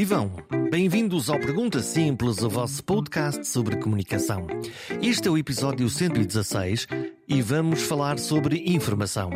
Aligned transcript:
vivam! 0.00 0.32
Bem-vindos 0.70 1.28
ao 1.28 1.38
Pergunta 1.38 1.82
Simples, 1.82 2.38
o 2.38 2.48
vosso 2.48 2.82
podcast 2.82 3.46
sobre 3.46 3.76
comunicação. 3.76 4.46
Este 5.02 5.28
é 5.28 5.30
o 5.30 5.36
episódio 5.36 5.90
116 5.90 6.86
e 7.28 7.42
vamos 7.42 7.82
falar 7.82 8.18
sobre 8.18 8.64
informação. 8.64 9.30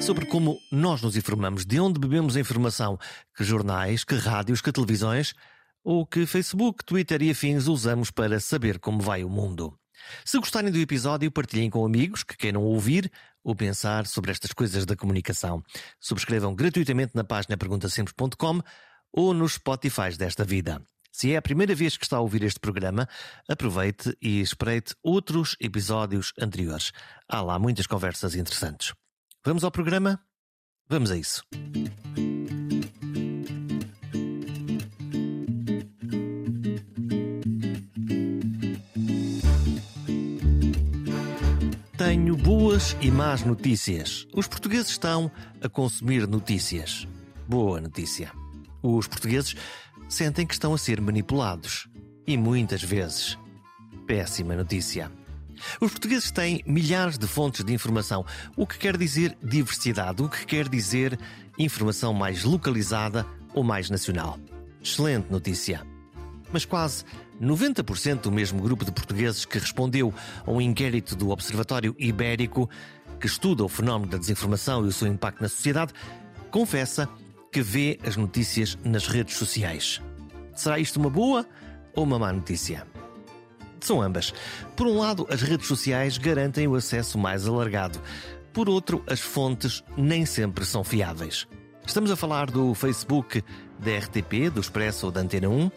Sobre 0.00 0.26
como 0.26 0.58
nós 0.72 1.02
nos 1.02 1.16
informamos, 1.16 1.64
de 1.64 1.78
onde 1.78 2.00
bebemos 2.00 2.36
a 2.36 2.40
informação, 2.40 2.98
que 3.36 3.44
jornais, 3.44 4.02
que 4.02 4.16
rádios, 4.16 4.60
que 4.60 4.72
televisões 4.72 5.34
ou 5.84 6.04
que 6.04 6.26
Facebook, 6.26 6.84
Twitter 6.84 7.22
e 7.22 7.30
afins 7.30 7.68
usamos 7.68 8.10
para 8.10 8.40
saber 8.40 8.80
como 8.80 9.00
vai 9.00 9.22
o 9.22 9.30
mundo. 9.30 9.72
Se 10.24 10.36
gostarem 10.36 10.72
do 10.72 10.78
episódio, 10.78 11.30
partilhem 11.30 11.70
com 11.70 11.86
amigos 11.86 12.24
que 12.24 12.36
queiram 12.36 12.64
ouvir 12.64 13.08
ou 13.44 13.54
pensar 13.54 14.04
sobre 14.04 14.32
estas 14.32 14.52
coisas 14.52 14.84
da 14.84 14.96
comunicação. 14.96 15.62
Subscrevam 16.00 16.56
gratuitamente 16.56 17.12
na 17.14 17.22
página 17.22 17.56
perguntasimples.com 17.56 18.62
ou 19.12 19.32
nos 19.34 19.54
Spotify 19.54 20.16
desta 20.16 20.44
vida. 20.44 20.82
Se 21.10 21.32
é 21.32 21.36
a 21.36 21.42
primeira 21.42 21.74
vez 21.74 21.96
que 21.96 22.04
está 22.04 22.18
a 22.18 22.20
ouvir 22.20 22.44
este 22.44 22.60
programa, 22.60 23.08
aproveite 23.48 24.16
e 24.22 24.40
espreite 24.40 24.94
outros 25.02 25.56
episódios 25.58 26.32
anteriores. 26.40 26.92
Há 27.28 27.42
lá 27.42 27.58
muitas 27.58 27.86
conversas 27.86 28.36
interessantes. 28.36 28.94
Vamos 29.44 29.64
ao 29.64 29.70
programa? 29.70 30.20
Vamos 30.88 31.10
a 31.10 31.16
isso. 31.16 31.42
Tenho 41.96 42.36
boas 42.36 42.96
e 43.00 43.10
más 43.10 43.42
notícias. 43.42 44.24
Os 44.32 44.46
portugueses 44.46 44.90
estão 44.90 45.32
a 45.60 45.68
consumir 45.68 46.28
notícias. 46.28 47.08
Boa 47.48 47.80
notícia. 47.80 48.37
Os 48.82 49.06
portugueses 49.06 49.56
sentem 50.08 50.46
que 50.46 50.54
estão 50.54 50.74
a 50.74 50.78
ser 50.78 51.00
manipulados. 51.00 51.88
E 52.26 52.36
muitas 52.36 52.82
vezes. 52.82 53.38
Péssima 54.06 54.54
notícia. 54.54 55.10
Os 55.80 55.90
portugueses 55.90 56.30
têm 56.30 56.62
milhares 56.66 57.18
de 57.18 57.26
fontes 57.26 57.64
de 57.64 57.72
informação, 57.72 58.24
o 58.56 58.66
que 58.66 58.78
quer 58.78 58.96
dizer 58.96 59.36
diversidade, 59.42 60.22
o 60.22 60.28
que 60.28 60.46
quer 60.46 60.68
dizer 60.68 61.18
informação 61.58 62.14
mais 62.14 62.44
localizada 62.44 63.26
ou 63.54 63.64
mais 63.64 63.90
nacional. 63.90 64.38
Excelente 64.82 65.30
notícia. 65.30 65.84
Mas 66.52 66.64
quase 66.64 67.04
90% 67.40 68.22
do 68.22 68.32
mesmo 68.32 68.62
grupo 68.62 68.84
de 68.84 68.92
portugueses 68.92 69.44
que 69.44 69.58
respondeu 69.58 70.14
a 70.46 70.50
um 70.50 70.60
inquérito 70.60 71.14
do 71.16 71.30
Observatório 71.30 71.94
Ibérico, 71.98 72.70
que 73.20 73.26
estuda 73.26 73.64
o 73.64 73.68
fenómeno 73.68 74.10
da 74.10 74.18
desinformação 74.18 74.84
e 74.84 74.88
o 74.88 74.92
seu 74.92 75.08
impacto 75.08 75.42
na 75.42 75.48
sociedade, 75.48 75.92
confessa 76.50 77.08
que 77.50 77.62
vê 77.62 77.98
as 78.06 78.16
notícias 78.16 78.78
nas 78.84 79.06
redes 79.06 79.36
sociais. 79.36 80.00
Será 80.54 80.78
isto 80.78 80.98
uma 80.98 81.10
boa 81.10 81.46
ou 81.94 82.04
uma 82.04 82.18
má 82.18 82.32
notícia? 82.32 82.86
São 83.80 84.02
ambas. 84.02 84.34
Por 84.76 84.86
um 84.86 84.98
lado, 84.98 85.26
as 85.30 85.42
redes 85.42 85.66
sociais 85.66 86.18
garantem 86.18 86.66
o 86.66 86.74
acesso 86.74 87.16
mais 87.16 87.46
alargado. 87.46 88.00
Por 88.52 88.68
outro, 88.68 89.02
as 89.06 89.20
fontes 89.20 89.84
nem 89.96 90.26
sempre 90.26 90.64
são 90.64 90.82
fiáveis. 90.82 91.46
Estamos 91.86 92.10
a 92.10 92.16
falar 92.16 92.50
do 92.50 92.74
Facebook, 92.74 93.42
da 93.78 93.96
RTP, 93.96 94.50
do 94.52 94.60
Expresso 94.60 95.06
ou 95.06 95.12
da 95.12 95.20
Antena 95.20 95.48
1? 95.48 95.70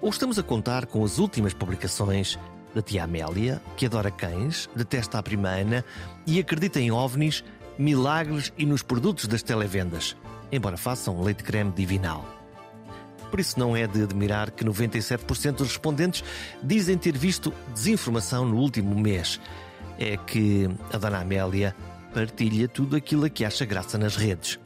Ou 0.00 0.10
estamos 0.10 0.38
a 0.38 0.42
contar 0.42 0.86
com 0.86 1.04
as 1.04 1.18
últimas 1.18 1.52
publicações 1.52 2.38
da 2.74 2.82
tia 2.82 3.04
Amélia, 3.04 3.62
que 3.76 3.86
adora 3.86 4.10
cães, 4.10 4.68
detesta 4.74 5.18
a 5.18 5.22
prima 5.22 5.48
Ana 5.48 5.84
e 6.26 6.38
acredita 6.38 6.80
em 6.80 6.90
ovnis, 6.90 7.44
milagres 7.78 8.52
e 8.58 8.66
nos 8.66 8.82
produtos 8.82 9.26
das 9.26 9.42
televendas, 9.42 10.16
embora 10.56 10.76
façam 10.76 11.22
leite 11.22 11.42
creme 11.42 11.72
divinal. 11.72 12.24
Por 13.30 13.40
isso 13.40 13.58
não 13.58 13.76
é 13.76 13.86
de 13.86 14.02
admirar 14.02 14.50
que 14.50 14.64
97% 14.64 15.52
dos 15.56 15.68
respondentes 15.68 16.22
dizem 16.62 16.96
ter 16.96 17.16
visto 17.16 17.52
desinformação 17.72 18.44
no 18.44 18.56
último 18.56 18.94
mês. 18.98 19.40
É 19.98 20.16
que 20.16 20.68
a 20.92 20.98
dona 20.98 21.20
Amélia 21.20 21.74
partilha 22.12 22.68
tudo 22.68 22.94
aquilo 22.94 23.24
a 23.24 23.28
que 23.28 23.44
acha 23.44 23.64
graça 23.64 23.98
nas 23.98 24.16
redes. 24.16 24.58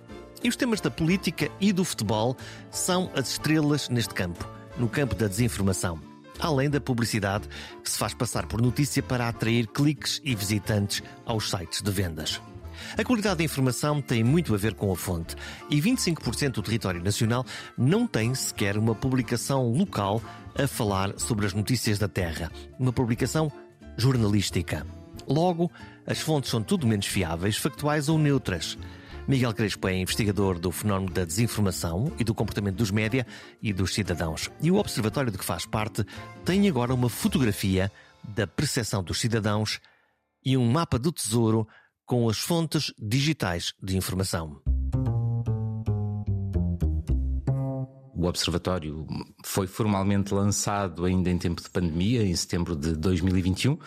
E 0.42 0.48
os 0.48 0.56
temas 0.56 0.80
da 0.80 0.90
política 0.90 1.50
e 1.60 1.72
do 1.72 1.84
futebol 1.84 2.36
são 2.70 3.10
as 3.14 3.30
estrelas 3.30 3.88
neste 3.88 4.14
campo 4.14 4.58
no 4.78 4.88
campo 4.88 5.14
da 5.14 5.26
desinformação, 5.26 6.00
além 6.38 6.70
da 6.70 6.80
publicidade 6.80 7.48
que 7.82 7.90
se 7.90 7.98
faz 7.98 8.14
passar 8.14 8.46
por 8.46 8.62
notícia 8.62 9.02
para 9.02 9.28
atrair 9.28 9.66
cliques 9.66 10.20
e 10.24 10.34
visitantes 10.34 11.02
aos 11.26 11.50
sites 11.50 11.82
de 11.82 11.90
vendas. 11.90 12.40
A 12.96 13.04
qualidade 13.04 13.38
da 13.38 13.44
informação 13.44 14.00
tem 14.00 14.22
muito 14.22 14.54
a 14.54 14.58
ver 14.58 14.74
com 14.74 14.92
a 14.92 14.96
fonte 14.96 15.36
e 15.70 15.80
25% 15.80 16.52
do 16.52 16.62
território 16.62 17.02
nacional 17.02 17.44
não 17.76 18.06
tem 18.06 18.34
sequer 18.34 18.76
uma 18.76 18.94
publicação 18.94 19.70
local 19.72 20.22
a 20.56 20.66
falar 20.66 21.18
sobre 21.18 21.46
as 21.46 21.54
notícias 21.54 21.98
da 21.98 22.08
Terra, 22.08 22.50
uma 22.78 22.92
publicação 22.92 23.50
jornalística. 23.96 24.86
Logo, 25.26 25.70
as 26.06 26.20
fontes 26.20 26.50
são 26.50 26.62
tudo 26.62 26.86
menos 26.86 27.06
fiáveis, 27.06 27.56
factuais 27.56 28.08
ou 28.08 28.18
neutras. 28.18 28.78
Miguel 29.28 29.52
Crespo 29.52 29.86
é 29.88 29.94
investigador 29.94 30.58
do 30.58 30.72
fenómeno 30.72 31.12
da 31.12 31.22
desinformação 31.22 32.10
e 32.18 32.24
do 32.24 32.34
comportamento 32.34 32.76
dos 32.76 32.90
média 32.90 33.26
e 33.62 33.74
dos 33.74 33.92
cidadãos. 33.92 34.50
E 34.62 34.70
o 34.70 34.76
observatório 34.76 35.30
de 35.30 35.36
que 35.36 35.44
faz 35.44 35.66
parte 35.66 36.02
tem 36.46 36.66
agora 36.66 36.94
uma 36.94 37.10
fotografia 37.10 37.92
da 38.26 38.46
percepção 38.46 39.02
dos 39.02 39.20
cidadãos 39.20 39.80
e 40.42 40.56
um 40.56 40.70
mapa 40.70 40.98
do 40.98 41.12
tesouro 41.12 41.68
com 42.08 42.26
as 42.28 42.38
fontes 42.38 42.92
digitais 42.98 43.74
de 43.82 43.96
informação. 43.96 44.77
O 48.18 48.26
Observatório 48.26 49.06
foi 49.44 49.68
formalmente 49.68 50.34
lançado 50.34 51.04
ainda 51.04 51.30
em 51.30 51.38
tempo 51.38 51.62
de 51.62 51.70
pandemia, 51.70 52.24
em 52.24 52.34
setembro 52.34 52.74
de 52.74 52.96
2021, 52.96 53.78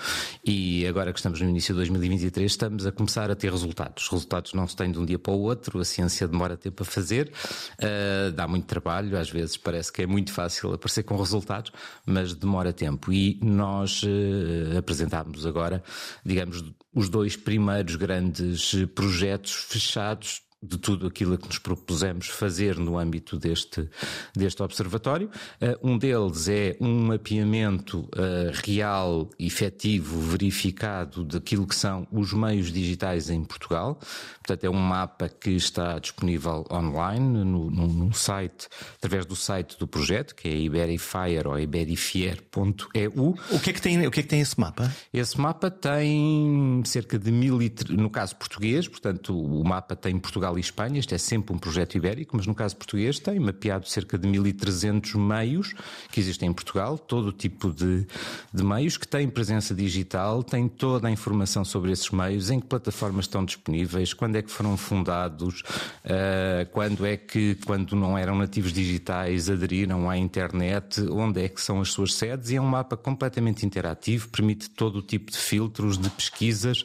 e 0.46 0.88
agora 0.88 1.12
que 1.12 1.20
estamos 1.20 1.42
no 1.42 1.50
início 1.50 1.74
de 1.74 1.80
2023, 1.80 2.50
estamos 2.50 2.88
a 2.88 2.94
começar 2.94 3.30
a 3.30 3.36
ter 3.36 3.52
resultados. 3.52 4.06
Os 4.06 4.10
resultados 4.10 4.54
não 4.54 4.66
se 4.66 4.74
têm 4.74 4.90
de 4.90 4.98
um 4.98 5.06
dia 5.06 5.20
para 5.20 5.34
o 5.34 5.42
outro, 5.42 5.82
a 5.82 5.84
ciência 5.84 6.30
demora 6.30 6.56
tempo 6.56 6.82
a 6.82 6.86
fazer, 6.86 7.30
uh, 7.74 8.32
dá 8.32 8.48
muito 8.48 8.68
trabalho, 8.68 9.18
às 9.18 9.30
vezes 9.30 9.58
parece 9.58 9.92
que 9.92 10.04
é 10.04 10.08
muito 10.08 10.32
fácil 10.32 10.72
aparecer 10.72 11.04
com 11.04 11.18
resultados, 11.18 11.74
mas 12.06 12.34
demora 12.34 12.72
tempo. 12.72 13.12
E 13.12 13.38
nós 13.44 14.02
uh, 14.04 14.78
apresentámos 14.78 15.46
agora, 15.46 15.84
digamos, 16.26 16.64
os 16.96 17.10
dois 17.10 17.36
primeiros 17.36 17.98
grandes 17.98 18.76
projetos 18.96 19.52
fechados 19.52 20.42
de 20.62 20.78
tudo 20.78 21.08
aquilo 21.08 21.38
que 21.38 21.48
nos 21.48 21.58
propusemos 21.58 22.28
fazer 22.28 22.78
no 22.78 22.98
âmbito 22.98 23.38
deste, 23.38 23.90
deste 24.36 24.62
observatório. 24.62 25.30
Uh, 25.60 25.90
um 25.92 25.98
deles 25.98 26.48
é 26.48 26.78
um 26.80 27.08
mapeamento 27.08 28.02
uh, 28.02 28.52
real, 28.64 29.30
efetivo, 29.40 30.20
verificado 30.20 31.26
daquilo 31.26 31.66
que 31.66 31.76
são 31.76 32.08
os 32.12 32.32
meios 32.32 32.72
digitais 32.72 33.30
em 33.30 33.44
Portugal. 33.44 34.00
Portanto, 34.38 34.64
é 34.64 34.70
um 34.70 34.80
mapa 34.80 35.30
que 35.30 35.52
está 35.52 35.98
disponível 35.98 36.66
online 36.72 37.44
no, 37.44 37.72
no, 37.72 37.88
no 37.88 38.14
site, 38.14 38.68
através 38.98 39.26
do 39.26 39.36
site 39.36 39.78
do 39.80 39.88
projeto, 39.88 40.36
que 40.36 40.48
é 40.48 40.56
iberifier 40.56 41.48
ou 41.48 41.60
iberifier.eu. 41.60 43.36
O 43.52 43.60
que 43.60 43.70
é 43.72 43.74
que 43.74 43.82
tem, 43.82 44.06
o 44.06 44.12
que 44.12 44.20
é 44.20 44.24
que 44.24 44.30
tem 44.30 44.42
esse 44.42 44.60
mapa? 44.60 44.92
Esse 45.12 45.40
mapa 45.40 45.72
tem 45.72 46.84
cerca 46.86 47.18
de 47.18 47.32
mil, 47.32 47.58
no 47.90 48.10
caso 48.10 48.36
português, 48.36 48.88
portanto, 48.88 49.36
o 49.36 49.64
mapa 49.64 49.96
tem 49.96 50.20
Portugal 50.20 50.51
Portugal 50.52 50.58
e 50.58 50.62
Espanha, 50.62 51.00
este 51.00 51.16
é 51.16 51.18
sempre 51.18 51.54
um 51.54 51.58
projeto 51.58 51.96
ibérico, 51.96 52.36
mas 52.36 52.46
no 52.46 52.54
caso 52.54 52.76
português 52.76 53.20
tem 53.20 53.40
mapeado 53.40 53.88
cerca 53.88 54.18
de 54.18 54.28
1.300 54.28 55.18
meios 55.18 55.74
que 56.12 56.20
existem 56.20 56.50
em 56.50 56.54
Portugal, 56.54 56.98
todo 56.98 57.32
tipo 57.32 57.72
de, 57.72 58.06
de 58.54 58.64
meios 58.64 58.98
que 58.98 59.08
têm 59.08 59.30
presença 59.30 59.74
digital, 59.74 60.44
tem 60.44 60.68
toda 60.68 61.08
a 61.08 61.12
informação 61.12 61.64
sobre 61.64 61.92
esses 61.92 62.10
meios, 62.10 62.50
em 62.50 62.60
que 62.60 62.68
plataformas 62.68 63.26
estão 63.26 63.46
disponíveis, 63.46 64.14
quando 64.14 64.36
é 64.36 64.42
que 64.42 64.52
foram 64.52 64.76
fundados, 64.76 65.62
uh, 65.62 66.70
quando 66.72 67.06
é 67.06 67.16
que, 67.18 67.56
quando 67.66 67.96
não 67.96 68.18
eram 68.18 68.36
nativos 68.36 68.74
digitais, 68.74 69.50
aderiram 69.50 70.10
à 70.10 70.18
internet, 70.18 71.02
onde 71.10 71.44
é 71.44 71.50
que 71.50 71.62
são 71.62 71.82
as 71.82 71.92
suas 71.92 72.14
sedes, 72.14 72.50
e 72.50 72.56
é 72.56 72.62
um 72.62 72.68
mapa 72.68 72.98
completamente 72.98 73.66
interativo, 73.66 74.30
permite 74.30 74.70
todo 74.70 74.98
o 74.98 75.02
tipo 75.02 75.32
de 75.32 75.38
filtros, 75.38 75.98
de 75.98 76.10
pesquisas 76.10 76.84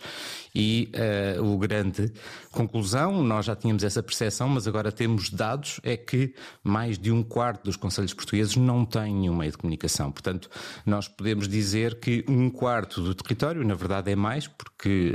e 0.57 0.91
uh, 1.39 1.45
o 1.45 1.59
grande 1.59 2.11
conclusão, 2.51 3.23
nós 3.23 3.45
já 3.45 3.55
tínhamos 3.55 3.85
essa 3.85 4.03
percepção, 4.03 4.49
mas 4.49 4.67
agora 4.67 4.91
temos 4.91 5.29
dados, 5.29 5.79
é 5.83 5.99
que 5.99 6.35
mais 6.65 6.99
de 6.99 7.13
um 7.13 7.23
quarto 7.23 7.65
dos 7.65 7.77
conselhos 7.77 8.15
portugueses 8.15 8.57
não 8.57 8.87
têm 8.87 9.29
um 9.29 9.37
meio 9.37 9.51
de 9.51 9.59
comunicação. 9.59 10.11
Portanto, 10.11 10.49
nós 10.87 11.09
podemos 11.09 11.47
dizer 11.47 12.01
que 12.01 12.25
um 12.27 12.49
quarto 12.49 13.03
do 13.03 13.15
território, 13.15 13.63
na 13.67 13.75
verdade 13.75 14.11
é 14.11 14.17
mais, 14.17 14.49
porque 14.49 15.13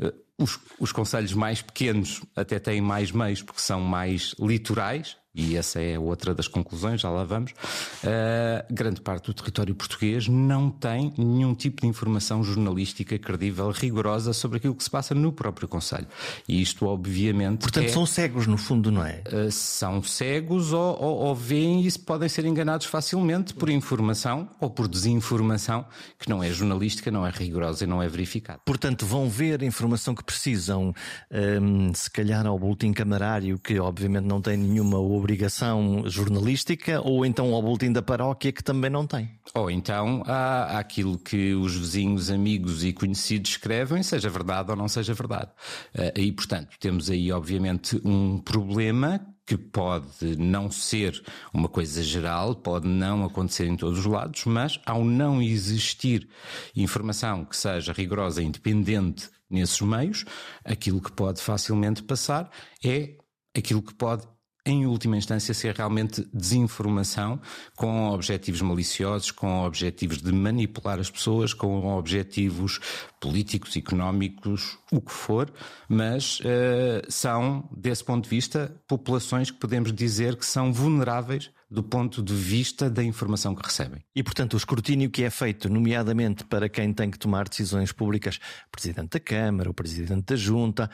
uh, 0.00 0.04
uh, 0.04 0.12
os, 0.36 0.58
os 0.80 0.90
conselhos 0.90 1.32
mais 1.32 1.62
pequenos 1.62 2.20
até 2.34 2.58
têm 2.58 2.80
mais 2.80 3.12
meios, 3.12 3.40
porque 3.40 3.60
são 3.60 3.80
mais 3.80 4.34
litorais, 4.40 5.16
e 5.34 5.56
essa 5.56 5.80
é 5.80 5.98
outra 5.98 6.34
das 6.34 6.48
conclusões, 6.48 7.00
já 7.00 7.10
lá 7.10 7.24
vamos, 7.24 7.52
uh, 7.52 8.72
grande 8.72 9.00
parte 9.00 9.26
do 9.26 9.34
território 9.34 9.74
português 9.74 10.26
não 10.26 10.70
tem 10.70 11.12
nenhum 11.16 11.54
tipo 11.54 11.82
de 11.82 11.86
informação 11.86 12.42
jornalística 12.42 13.18
credível, 13.18 13.70
rigorosa 13.70 14.32
sobre 14.32 14.58
aquilo 14.58 14.74
que 14.74 14.82
se 14.82 14.90
passa 14.90 15.14
no 15.14 15.32
próprio 15.32 15.68
Conselho. 15.68 16.06
E 16.48 16.60
isto, 16.60 16.86
obviamente. 16.86 17.60
Portanto, 17.60 17.86
é, 17.86 17.88
são 17.88 18.06
cegos, 18.06 18.46
no 18.46 18.56
fundo, 18.56 18.90
não 18.90 19.04
é? 19.04 19.22
Uh, 19.30 19.50
são 19.50 20.02
cegos 20.02 20.72
ou, 20.72 21.00
ou, 21.00 21.16
ou 21.18 21.34
veem 21.34 21.86
e 21.86 21.98
podem 21.98 22.28
ser 22.28 22.44
enganados 22.44 22.86
facilmente 22.86 23.54
por 23.54 23.68
informação 23.68 24.48
ou 24.60 24.70
por 24.70 24.88
desinformação 24.88 25.86
que 26.18 26.28
não 26.28 26.42
é 26.42 26.50
jornalística, 26.50 27.10
não 27.10 27.26
é 27.26 27.30
rigorosa 27.30 27.84
e 27.84 27.86
não 27.86 28.02
é 28.02 28.08
verificada. 28.08 28.60
Portanto, 28.64 29.06
vão 29.06 29.28
ver 29.28 29.62
a 29.62 29.64
informação 29.64 30.14
que 30.14 30.24
precisam, 30.24 30.92
um, 31.30 31.92
se 31.94 32.10
calhar 32.10 32.46
ao 32.46 32.58
boletim 32.58 32.92
camarário, 32.92 33.58
que 33.58 33.78
obviamente 33.78 34.24
não 34.24 34.40
tem 34.40 34.56
nenhuma 34.56 34.98
obrigação 35.18 36.04
jornalística, 36.06 37.00
ou 37.02 37.26
então 37.26 37.52
ao 37.54 37.62
boletim 37.62 37.92
da 37.92 38.02
paróquia, 38.02 38.52
que 38.52 38.62
também 38.62 38.90
não 38.90 39.06
tem. 39.06 39.30
Ou 39.54 39.70
então 39.70 40.22
há 40.26 40.78
aquilo 40.78 41.18
que 41.18 41.54
os 41.54 41.74
vizinhos, 41.74 42.30
amigos 42.30 42.84
e 42.84 42.92
conhecidos 42.92 43.50
escrevem, 43.50 44.02
seja 44.02 44.30
verdade 44.30 44.70
ou 44.70 44.76
não 44.76 44.88
seja 44.88 45.14
verdade. 45.14 45.50
Eh, 45.94 46.12
e, 46.16 46.32
portanto, 46.32 46.76
temos 46.80 47.10
aí, 47.10 47.30
obviamente, 47.32 48.00
um 48.04 48.38
problema 48.38 49.20
que 49.48 49.56
pode 49.56 50.36
não 50.36 50.70
ser 50.70 51.22
uma 51.54 51.70
coisa 51.70 52.02
geral, 52.02 52.54
pode 52.54 52.86
não 52.86 53.24
acontecer 53.24 53.66
em 53.66 53.76
todos 53.76 54.00
os 54.00 54.04
lados, 54.04 54.44
mas 54.44 54.78
ao 54.84 55.02
não 55.02 55.40
existir 55.40 56.28
informação 56.76 57.46
que 57.46 57.56
seja 57.56 57.94
rigorosa 57.94 58.42
e 58.42 58.44
independente 58.44 59.30
nesses 59.48 59.80
meios, 59.80 60.26
aquilo 60.62 61.00
que 61.00 61.10
pode 61.10 61.40
facilmente 61.40 62.02
passar 62.02 62.50
é 62.84 63.16
aquilo 63.56 63.82
que 63.82 63.94
pode 63.94 64.26
em 64.68 64.86
última 64.86 65.16
instância, 65.16 65.54
ser 65.54 65.74
realmente 65.74 66.28
desinformação 66.32 67.40
com 67.74 68.10
objetivos 68.10 68.60
maliciosos, 68.60 69.30
com 69.30 69.64
objetivos 69.64 70.20
de 70.20 70.32
manipular 70.32 70.98
as 70.98 71.10
pessoas, 71.10 71.54
com 71.54 71.86
objetivos 71.96 72.78
políticos, 73.20 73.76
económicos, 73.76 74.78
o 74.92 75.00
que 75.00 75.12
for, 75.12 75.52
mas 75.88 76.40
uh, 76.40 77.02
são, 77.08 77.68
desse 77.76 78.04
ponto 78.04 78.24
de 78.24 78.30
vista, 78.30 78.74
populações 78.86 79.50
que 79.50 79.58
podemos 79.58 79.92
dizer 79.92 80.36
que 80.36 80.46
são 80.46 80.72
vulneráveis 80.72 81.50
do 81.70 81.82
ponto 81.82 82.22
de 82.22 82.34
vista 82.34 82.88
da 82.88 83.04
informação 83.04 83.54
que 83.54 83.62
recebem. 83.62 84.02
E, 84.14 84.22
portanto, 84.22 84.54
o 84.54 84.56
escrutínio 84.56 85.10
que 85.10 85.22
é 85.22 85.30
feito, 85.30 85.68
nomeadamente 85.68 86.44
para 86.44 86.68
quem 86.68 86.92
tem 86.94 87.10
que 87.10 87.18
tomar 87.18 87.46
decisões 87.48 87.92
públicas, 87.92 88.38
Presidente 88.72 89.10
da 89.10 89.20
Câmara, 89.20 89.70
o 89.70 89.74
Presidente 89.74 90.22
da 90.22 90.36
Junta, 90.36 90.90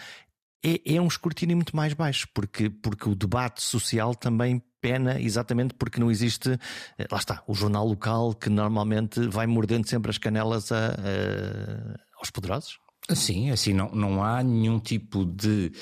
é, 0.64 0.94
é 0.94 1.00
um 1.00 1.06
escrutínio 1.06 1.56
muito 1.56 1.76
mais 1.76 1.92
baixo, 1.92 2.26
porque, 2.32 2.70
porque 2.70 3.08
o 3.08 3.14
debate 3.14 3.62
social 3.62 4.14
também 4.14 4.62
pena 4.80 5.20
exatamente 5.20 5.74
porque 5.74 5.98
não 6.00 6.10
existe, 6.10 6.58
eh, 6.98 7.06
lá 7.10 7.18
está, 7.18 7.42
o 7.46 7.54
jornal 7.54 7.86
local 7.86 8.34
que 8.34 8.50
normalmente 8.50 9.28
vai 9.28 9.46
mordendo 9.46 9.88
sempre 9.88 10.10
as 10.10 10.18
canelas 10.18 10.70
a, 10.72 10.88
a, 10.88 12.18
aos 12.18 12.30
poderosos? 12.30 12.78
Sim, 13.10 13.50
assim, 13.50 13.72
não, 13.72 13.90
não 13.90 14.24
há 14.24 14.42
nenhum 14.42 14.78
tipo 14.78 15.24
de 15.24 15.72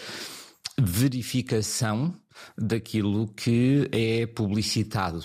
verificação 0.80 2.14
daquilo 2.56 3.28
que 3.28 3.88
é 3.92 4.26
publicitado, 4.26 5.24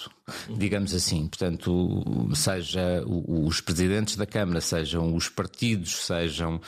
digamos 0.57 0.93
assim. 0.93 1.27
Portanto, 1.27 2.03
seja 2.35 3.03
os 3.05 3.61
presidentes 3.61 4.15
da 4.15 4.25
Câmara, 4.25 4.61
sejam 4.61 5.15
os 5.15 5.29
partidos, 5.29 6.05
sejam 6.05 6.55
uh, 6.55 6.61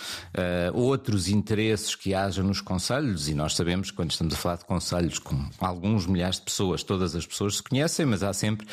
outros 0.74 1.28
interesses 1.28 1.96
que 1.96 2.14
haja 2.14 2.42
nos 2.44 2.62
conselhos, 2.62 3.28
e 3.28 3.34
nós 3.34 3.56
sabemos 3.56 3.92
que 3.92 3.98
quando 3.98 4.12
estamos 4.12 4.34
a 4.34 4.38
falar 4.38 4.58
de 4.58 4.66
conselhos 4.66 5.20
com 5.20 5.50
alguns 5.60 6.06
milhares 6.06 6.38
de 6.38 6.44
pessoas, 6.44 6.84
todas 6.84 7.16
as 7.16 7.26
pessoas 7.26 7.58
se 7.58 7.64
conhecem, 7.64 8.06
mas 8.06 8.24
há 8.24 8.34
sempre 8.34 8.68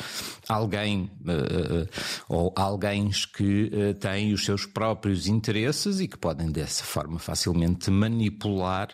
alguém 0.47 1.11
uh, 1.21 1.87
ou 2.29 2.53
alguém 2.55 3.09
que 3.35 3.71
uh, 3.73 3.93
têm 3.95 4.33
os 4.33 4.45
seus 4.45 4.65
próprios 4.65 5.27
interesses 5.27 5.99
e 5.99 6.07
que 6.07 6.17
podem 6.17 6.51
dessa 6.51 6.83
forma 6.83 7.19
facilmente 7.19 7.89
manipular 7.91 8.89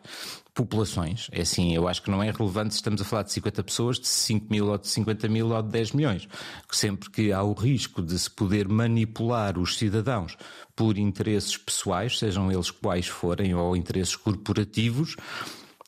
populações. 0.54 1.30
É 1.32 1.42
assim, 1.42 1.74
eu 1.74 1.88
acho 1.88 2.02
que 2.02 2.12
não 2.12 2.22
é 2.22 2.30
relevante 2.30 2.74
se 2.74 2.80
estamos 2.80 3.02
a 3.02 3.06
falar 3.06 3.24
de 3.24 3.32
50 3.34 3.64
pessoas, 3.64 4.00
de 4.00 4.08
5 4.08 4.48
mil 4.50 4.68
ou 4.68 4.78
de 4.78 4.88
50 4.88 5.28
mil 5.28 5.50
ou 5.50 5.62
de 5.62 5.70
10 5.70 5.92
milhões. 5.94 6.28
Sempre 6.72 7.10
que 7.10 7.32
há 7.32 7.42
o 7.42 7.54
risco 7.54 8.02
de 8.02 8.18
se 8.18 8.30
poder 8.30 8.68
manipular 8.68 9.58
os 9.58 9.78
cidadãos 9.78 10.38
por 10.76 10.98
interesses 10.98 11.58
pessoais, 11.58 12.20
sejam 12.20 12.52
eles 12.52 12.70
quais 12.70 13.08
forem, 13.08 13.56
ou 13.56 13.76
interesses 13.76 14.16
corporativos, 14.16 15.16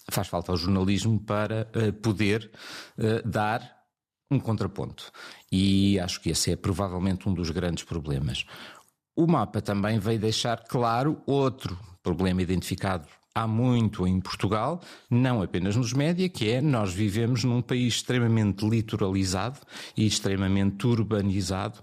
faz 0.09 0.27
falta 0.27 0.51
ao 0.51 0.57
jornalismo 0.57 1.19
para 1.19 1.68
uh, 1.75 1.94
poder 1.94 2.51
uh, 2.97 3.27
dar 3.27 3.75
um 4.31 4.39
contraponto. 4.39 5.11
E 5.51 6.00
acho 6.00 6.19
que 6.19 6.31
esse 6.31 6.51
é 6.51 6.56
provavelmente 6.56 7.29
um 7.29 7.33
dos 7.33 7.51
grandes 7.51 7.83
problemas. 7.83 8.45
O 9.15 9.27
mapa 9.27 9.61
também 9.61 10.00
veio 10.00 10.19
deixar 10.19 10.63
claro 10.63 11.21
outro 11.25 11.79
problema 12.01 12.41
identificado 12.41 13.07
há 13.35 13.45
muito 13.45 14.07
em 14.07 14.21
Portugal, 14.21 14.81
não 15.09 15.41
apenas 15.41 15.75
nos 15.75 15.91
média, 15.91 16.29
que 16.29 16.49
é 16.49 16.61
nós 16.61 16.93
vivemos 16.93 17.43
num 17.43 17.61
país 17.61 17.95
extremamente 17.95 18.65
litoralizado 18.65 19.59
e 19.97 20.07
extremamente 20.07 20.87
urbanizado, 20.87 21.81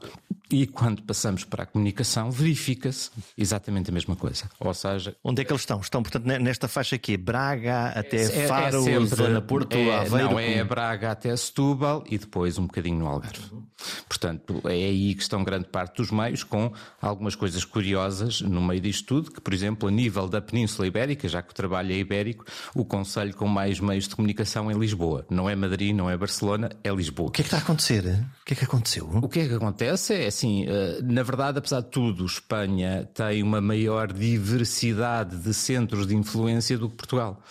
e 0.52 0.66
quando 0.66 1.02
passamos 1.02 1.44
para 1.44 1.62
a 1.62 1.66
comunicação, 1.66 2.30
verifica-se 2.30 3.10
exatamente 3.38 3.90
a 3.90 3.92
mesma 3.92 4.14
coisa. 4.14 4.50
Ou 4.60 4.74
seja. 4.74 5.16
Onde 5.24 5.40
é 5.40 5.44
que 5.44 5.52
eles 5.52 5.62
estão? 5.62 5.80
Estão, 5.80 6.02
portanto, 6.02 6.24
nesta 6.26 6.68
faixa 6.68 6.96
aqui, 6.96 7.16
Braga 7.16 7.86
até 7.86 8.22
é, 8.22 8.46
Faro, 8.46 8.76
é 8.76 8.82
sempre, 8.82 9.16
Zona 9.16 9.40
Porto, 9.40 9.74
é, 9.74 9.96
Aveiro. 9.96 10.30
Não, 10.30 10.38
é 10.38 10.62
Braga 10.62 11.10
até 11.10 11.34
Setúbal 11.34 12.04
e 12.10 12.18
depois 12.18 12.58
um 12.58 12.66
bocadinho 12.66 12.98
no 12.98 13.06
Algarve. 13.06 13.62
Portanto, 14.06 14.60
é 14.66 14.72
aí 14.74 15.14
que 15.14 15.22
estão 15.22 15.42
grande 15.42 15.68
parte 15.68 15.96
dos 15.96 16.10
meios, 16.10 16.44
com 16.44 16.72
algumas 17.00 17.34
coisas 17.34 17.64
curiosas 17.64 18.42
no 18.42 18.60
meio 18.60 18.80
disto 18.80 19.06
tudo, 19.06 19.30
que, 19.30 19.40
por 19.40 19.54
exemplo, 19.54 19.88
a 19.88 19.90
nível 19.90 20.28
da 20.28 20.40
Península 20.40 20.86
Ibérica, 20.86 21.28
já 21.28 21.41
que 21.42 21.50
o 21.50 21.54
trabalho 21.54 21.92
é 21.92 21.96
ibérico, 21.96 22.44
o 22.74 22.84
Conselho 22.84 23.34
com 23.34 23.46
mais 23.46 23.80
meios 23.80 24.08
de 24.08 24.16
comunicação 24.16 24.70
é 24.70 24.74
Lisboa. 24.74 25.26
Não 25.30 25.48
é 25.48 25.54
Madrid, 25.54 25.94
não 25.94 26.08
é 26.08 26.16
Barcelona, 26.16 26.70
é 26.82 26.90
Lisboa. 26.90 27.28
O 27.28 27.32
que 27.32 27.40
é 27.40 27.44
que 27.44 27.48
está 27.48 27.58
a 27.58 27.60
acontecer? 27.60 28.04
O 28.42 28.44
que 28.44 28.54
é 28.54 28.56
que 28.56 28.64
aconteceu? 28.64 29.08
O 29.22 29.28
que 29.28 29.40
é 29.40 29.48
que 29.48 29.54
acontece 29.54 30.14
é 30.14 30.26
assim, 30.26 30.66
eh, 30.66 31.00
na 31.02 31.22
verdade, 31.22 31.58
apesar 31.58 31.80
de 31.80 31.88
tudo, 31.88 32.26
Espanha 32.26 33.08
tem 33.14 33.42
uma 33.42 33.60
maior 33.60 34.12
diversidade 34.12 35.36
de 35.36 35.54
centros 35.54 36.06
de 36.06 36.14
influência 36.14 36.76
do 36.76 36.88
que 36.88 36.96
Portugal. 36.96 37.42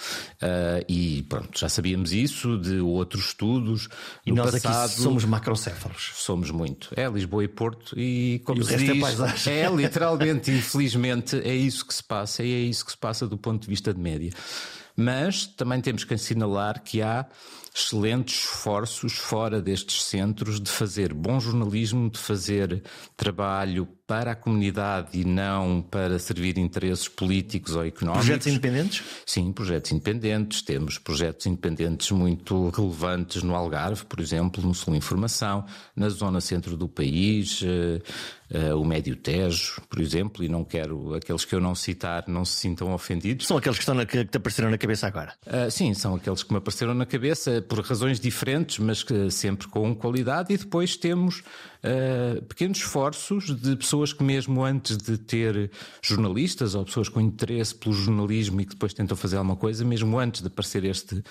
Eh, 0.42 0.86
e 0.90 1.24
pronto, 1.24 1.58
já 1.58 1.70
sabíamos 1.70 2.12
isso 2.12 2.58
de 2.58 2.80
outros 2.80 3.28
estudos. 3.28 3.88
E 4.26 4.32
nós 4.32 4.52
passado, 4.52 4.92
aqui 4.92 5.02
somos 5.02 5.26
macrocéfalos. 5.26 6.12
Somos 6.16 6.52
muito. 6.52 6.90
É 6.96 7.08
Lisboa 7.08 7.44
e 7.44 7.48
Porto 7.48 7.98
e 7.98 8.42
como 8.46 8.62
e 8.62 8.66
se 8.66 8.74
é 8.74 8.78
diz, 8.78 8.90
é 8.90 9.00
paisagem. 9.00 9.54
É 9.54 9.70
literalmente, 9.70 10.51
infelizmente, 10.51 11.38
é 11.38 11.56
isso 11.56 11.86
que 11.86 11.94
se 11.94 12.04
passa 12.04 12.44
e 12.44 12.54
é 12.54 12.60
isso 12.60 12.86
que 12.86 12.92
se 12.92 12.98
passa 12.98 13.27
do 13.27 13.38
ponto 13.38 13.62
de 13.62 13.68
vista 13.68 13.81
de 13.82 14.00
média. 14.00 14.32
Mas 14.96 15.46
também 15.46 15.82
temos 15.82 16.04
que 16.04 16.14
assinalar 16.14 16.84
que 16.84 17.02
há 17.02 17.26
excelentes 17.74 18.40
esforços 18.40 19.13
fora 19.13 19.62
destes 19.62 20.04
centros 20.04 20.60
de 20.60 20.70
fazer 20.70 21.13
bom 21.13 21.40
jornalismo, 21.40 22.10
de 22.10 22.20
fazer 22.20 22.84
trabalho 23.16 23.88
para 24.12 24.32
a 24.32 24.36
comunidade 24.36 25.18
e 25.18 25.24
não 25.24 25.82
para 25.82 26.20
servir 26.20 26.58
interesses 26.58 27.08
políticos 27.08 27.78
ou 27.78 27.86
económicos. 27.86 28.25
Projetos 28.25 28.48
independentes? 28.48 29.04
Sim, 29.25 29.54
projetos 29.54 29.90
independentes. 29.94 30.62
Temos 30.62 30.98
projetos 30.98 31.46
independentes 31.46 32.12
muito 32.12 32.70
relevantes 32.72 33.42
no 33.42 33.56
Algarve, 33.56 34.04
por 34.04 34.20
exemplo, 34.20 34.62
no 34.62 34.75
Sul 34.75 34.96
Informação, 34.96 35.66
na 35.96 36.10
zona 36.10 36.42
centro 36.42 36.75
do 36.75 36.90
país, 36.90 37.62
uh, 37.62 38.78
o 38.78 38.84
Médio 38.84 39.16
Tejo, 39.16 39.82
por 39.90 40.01
exemplo, 40.01 40.44
e 40.44 40.50
não 40.50 40.66
quero 40.66 41.13
aqueles 41.13 41.46
que 41.46 41.56
eu 41.56 41.62
não 41.62 41.74
citar 41.74 42.25
não 42.28 42.44
se 42.44 42.58
sintam 42.58 42.94
ofendidos. 42.94 43.48
São 43.48 43.56
aqueles 43.56 43.78
que, 43.78 43.84
estão 43.84 43.96
na, 43.96 44.06
que 44.06 44.25
te 44.25 44.36
apareceram 44.36 44.70
na 44.70 44.78
cabeça 44.78 45.08
agora? 45.08 45.34
Uh, 45.48 45.72
sim, 45.72 45.94
são 45.94 46.16
aqueles 46.16 46.44
que 46.44 46.51
me 46.51 46.58
apareceram 46.58 46.94
na 46.94 47.06
cabeça 47.06 47.61
por 47.62 47.80
razões 47.80 48.20
diferentes, 48.20 48.80
mas 48.80 49.03
que 49.03 49.30
sempre 49.30 49.68
com 49.68 49.96
qualidade, 49.96 50.53
e 50.53 50.58
depois 50.58 50.96
temos 50.96 51.39
uh, 51.39 52.41
pequenos 52.44 52.80
esforços 52.80 53.56
de 53.56 53.75
pessoas 53.75 54.13
que, 54.13 54.24
mesmo 54.24 54.63
antes 54.63 54.98
de 54.98 55.18
ter 55.18 55.72
jornalistas 56.01 56.75
ou 56.75 56.86
pessoas 56.86 57.10
com 57.10 57.22
interesse 57.22 57.75
pelo 57.75 57.94
jornalismo 57.94 58.62
e 58.62 58.65
que 58.65 58.74
depois 58.74 58.94
tentam 58.94 59.15
fazer 59.15 59.38
alguma 59.38 59.56
coisa, 59.56 59.86
mesmo 59.86 60.18
antes 60.20 60.41
de 60.41 60.48
aparecer 60.48 60.84
este, 60.86 61.24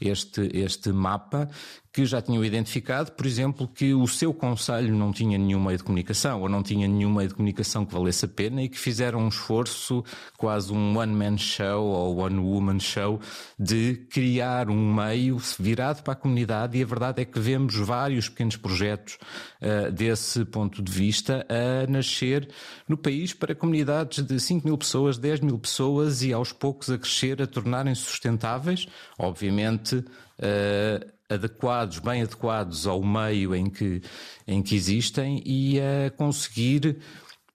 este, 0.00 0.50
este 0.52 0.90
mapa, 0.90 1.48
que 1.94 2.04
já 2.04 2.20
tinham 2.20 2.44
identificado, 2.44 3.12
por 3.12 3.24
exemplo, 3.24 3.68
que 3.68 3.94
o 3.94 4.04
seu 4.08 4.34
conselho 4.34 4.92
não 4.96 5.12
tinha 5.12 5.38
nenhum 5.38 5.62
meio 5.62 5.78
de 5.78 5.84
comunicação 5.84 6.42
ou 6.42 6.48
não 6.48 6.60
tinha 6.60 6.88
nenhum 6.88 7.14
meio 7.14 7.28
de 7.28 7.34
comunicação 7.36 7.86
que 7.86 7.94
valesse 7.94 8.24
a 8.24 8.28
pena 8.28 8.64
e 8.64 8.68
que 8.68 8.76
fizeram 8.76 9.20
um 9.20 9.28
esforço, 9.28 10.04
quase 10.36 10.72
um 10.72 10.98
one-man 10.98 11.38
show 11.38 11.84
ou 11.84 12.16
one-woman 12.16 12.80
show, 12.80 13.20
de 13.56 13.94
criar 14.10 14.68
um 14.70 14.92
meio 14.92 15.38
virado 15.56 16.02
para 16.02 16.14
a 16.14 16.16
comunidade 16.16 16.76
e 16.76 16.82
a 16.82 16.86
verdade 16.86 17.22
é 17.22 17.24
que 17.24 17.38
vemos 17.38 17.76
vários 17.76 18.28
pequenos 18.28 18.56
projetos 18.56 19.16
uh, 19.62 19.92
desse 19.92 20.44
ponto 20.46 20.82
de 20.82 20.90
vista 20.90 21.46
a 21.48 21.88
nascer 21.88 22.48
no 22.88 22.96
país 22.96 23.32
para 23.32 23.54
comunidades 23.54 24.20
de 24.24 24.40
5 24.40 24.66
mil 24.66 24.76
pessoas, 24.76 25.16
10 25.16 25.42
mil 25.42 25.58
pessoas 25.60 26.24
e 26.24 26.32
aos 26.32 26.52
poucos 26.52 26.90
a 26.90 26.98
crescer, 26.98 27.40
a 27.40 27.46
tornarem-se 27.46 28.00
sustentáveis, 28.00 28.88
obviamente 29.16 29.94
uh, 29.98 31.13
adequados, 31.28 31.98
bem 31.98 32.22
adequados 32.22 32.86
ao 32.86 33.02
meio 33.02 33.54
em 33.54 33.70
que, 33.70 34.02
em 34.46 34.62
que 34.62 34.74
existem 34.74 35.42
e 35.44 35.80
a 35.80 36.10
conseguir 36.10 36.98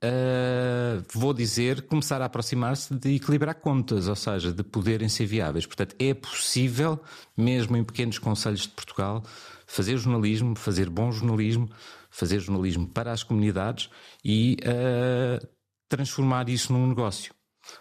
Uh, 0.01 1.03
vou 1.13 1.33
dizer, 1.33 1.81
começar 1.81 2.21
a 2.21 2.25
aproximar-se 2.25 2.93
de 2.95 3.15
equilibrar 3.15 3.53
contas, 3.55 4.07
ou 4.07 4.15
seja, 4.15 4.53
de 4.53 4.63
poderem 4.63 5.09
ser 5.09 5.25
viáveis. 5.25 5.65
Portanto, 5.65 5.93
é 5.99 6.13
possível, 6.13 7.01
mesmo 7.35 7.75
em 7.75 7.83
pequenos 7.83 8.17
conselhos 8.17 8.61
de 8.61 8.69
Portugal, 8.69 9.21
fazer 9.67 9.97
jornalismo, 9.97 10.55
fazer 10.55 10.89
bom 10.89 11.11
jornalismo, 11.11 11.69
fazer 12.09 12.39
jornalismo 12.39 12.87
para 12.87 13.11
as 13.11 13.23
comunidades 13.23 13.89
e 14.23 14.57
uh, 14.63 15.45
transformar 15.89 16.47
isso 16.47 16.71
num 16.71 16.87
negócio. 16.87 17.33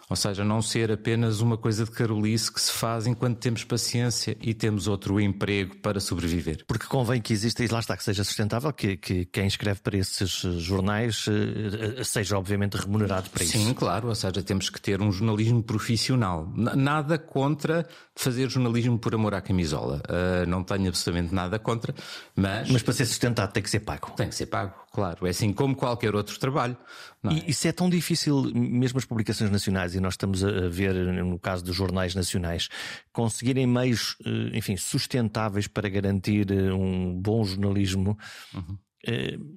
Ou 0.09 0.15
seja, 0.15 0.43
não 0.43 0.59
ser 0.59 0.91
apenas 0.91 1.39
uma 1.39 1.55
coisa 1.55 1.85
de 1.85 1.91
carolice 1.91 2.51
que 2.51 2.59
se 2.59 2.71
faz 2.71 3.05
enquanto 3.05 3.37
temos 3.37 3.63
paciência 3.63 4.35
e 4.41 4.55
temos 4.55 4.87
outro 4.87 5.19
emprego 5.19 5.77
para 5.77 5.99
sobreviver. 5.99 6.63
Porque 6.65 6.87
convém 6.87 7.21
que 7.21 7.31
exista, 7.31 7.63
e 7.63 7.67
lá 7.67 7.79
está, 7.79 7.95
que 7.95 8.03
seja 8.03 8.23
sustentável, 8.23 8.73
que, 8.73 8.97
que 8.97 9.25
quem 9.25 9.45
escreve 9.45 9.81
para 9.81 9.97
esses 9.97 10.31
jornais 10.57 11.25
eh, 11.27 12.03
seja 12.03 12.37
obviamente 12.37 12.75
remunerado 12.75 13.29
para 13.29 13.43
Sim, 13.43 13.59
isso. 13.59 13.67
Sim, 13.67 13.73
claro, 13.75 14.07
ou 14.07 14.15
seja, 14.15 14.41
temos 14.41 14.69
que 14.69 14.81
ter 14.81 14.99
um 14.99 15.11
jornalismo 15.11 15.61
profissional. 15.61 16.51
Nada 16.55 17.19
contra 17.19 17.87
fazer 18.15 18.49
jornalismo 18.49 18.97
por 18.97 19.13
amor 19.13 19.33
à 19.33 19.41
camisola. 19.41 20.01
Uh, 20.09 20.49
não 20.49 20.63
tenho 20.63 20.89
absolutamente 20.89 21.33
nada 21.33 21.57
contra, 21.59 21.93
mas. 22.35 22.69
Mas 22.69 22.81
para 22.81 22.93
ser 22.93 23.05
sustentado 23.05 23.51
tem 23.51 23.63
que 23.63 23.69
ser 23.69 23.79
pago. 23.81 24.11
Tem 24.11 24.27
que 24.27 24.35
ser 24.35 24.47
pago, 24.47 24.73
claro. 24.91 25.25
É 25.25 25.29
assim 25.29 25.53
como 25.53 25.75
qualquer 25.75 26.15
outro 26.15 26.37
trabalho. 26.39 26.75
É? 27.23 27.33
E 27.33 27.51
isso 27.51 27.67
é 27.67 27.71
tão 27.71 27.89
difícil, 27.89 28.51
mesmo 28.53 28.97
as 28.97 29.05
publicações 29.05 29.51
nacionais, 29.51 29.95
e 29.99 30.01
nós 30.01 30.13
estamos 30.13 30.43
a 30.43 30.67
ver, 30.69 30.93
no 31.23 31.37
caso 31.37 31.63
dos 31.63 31.75
jornais 31.75 32.15
nacionais, 32.15 32.69
conseguirem 33.11 33.67
meios, 33.67 34.17
eh, 34.25 34.57
enfim, 34.57 34.75
sustentáveis 34.75 35.67
para 35.67 35.87
garantir 35.89 36.49
eh, 36.51 36.73
um 36.73 37.13
bom 37.19 37.43
jornalismo. 37.43 38.17
Uhum. 38.53 38.77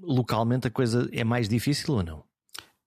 Localmente 0.03 0.69
a 0.69 0.71
coisa 0.71 1.09
é 1.13 1.25
mais 1.25 1.49
difícil 1.49 1.95
ou 1.95 2.03
não? 2.03 2.32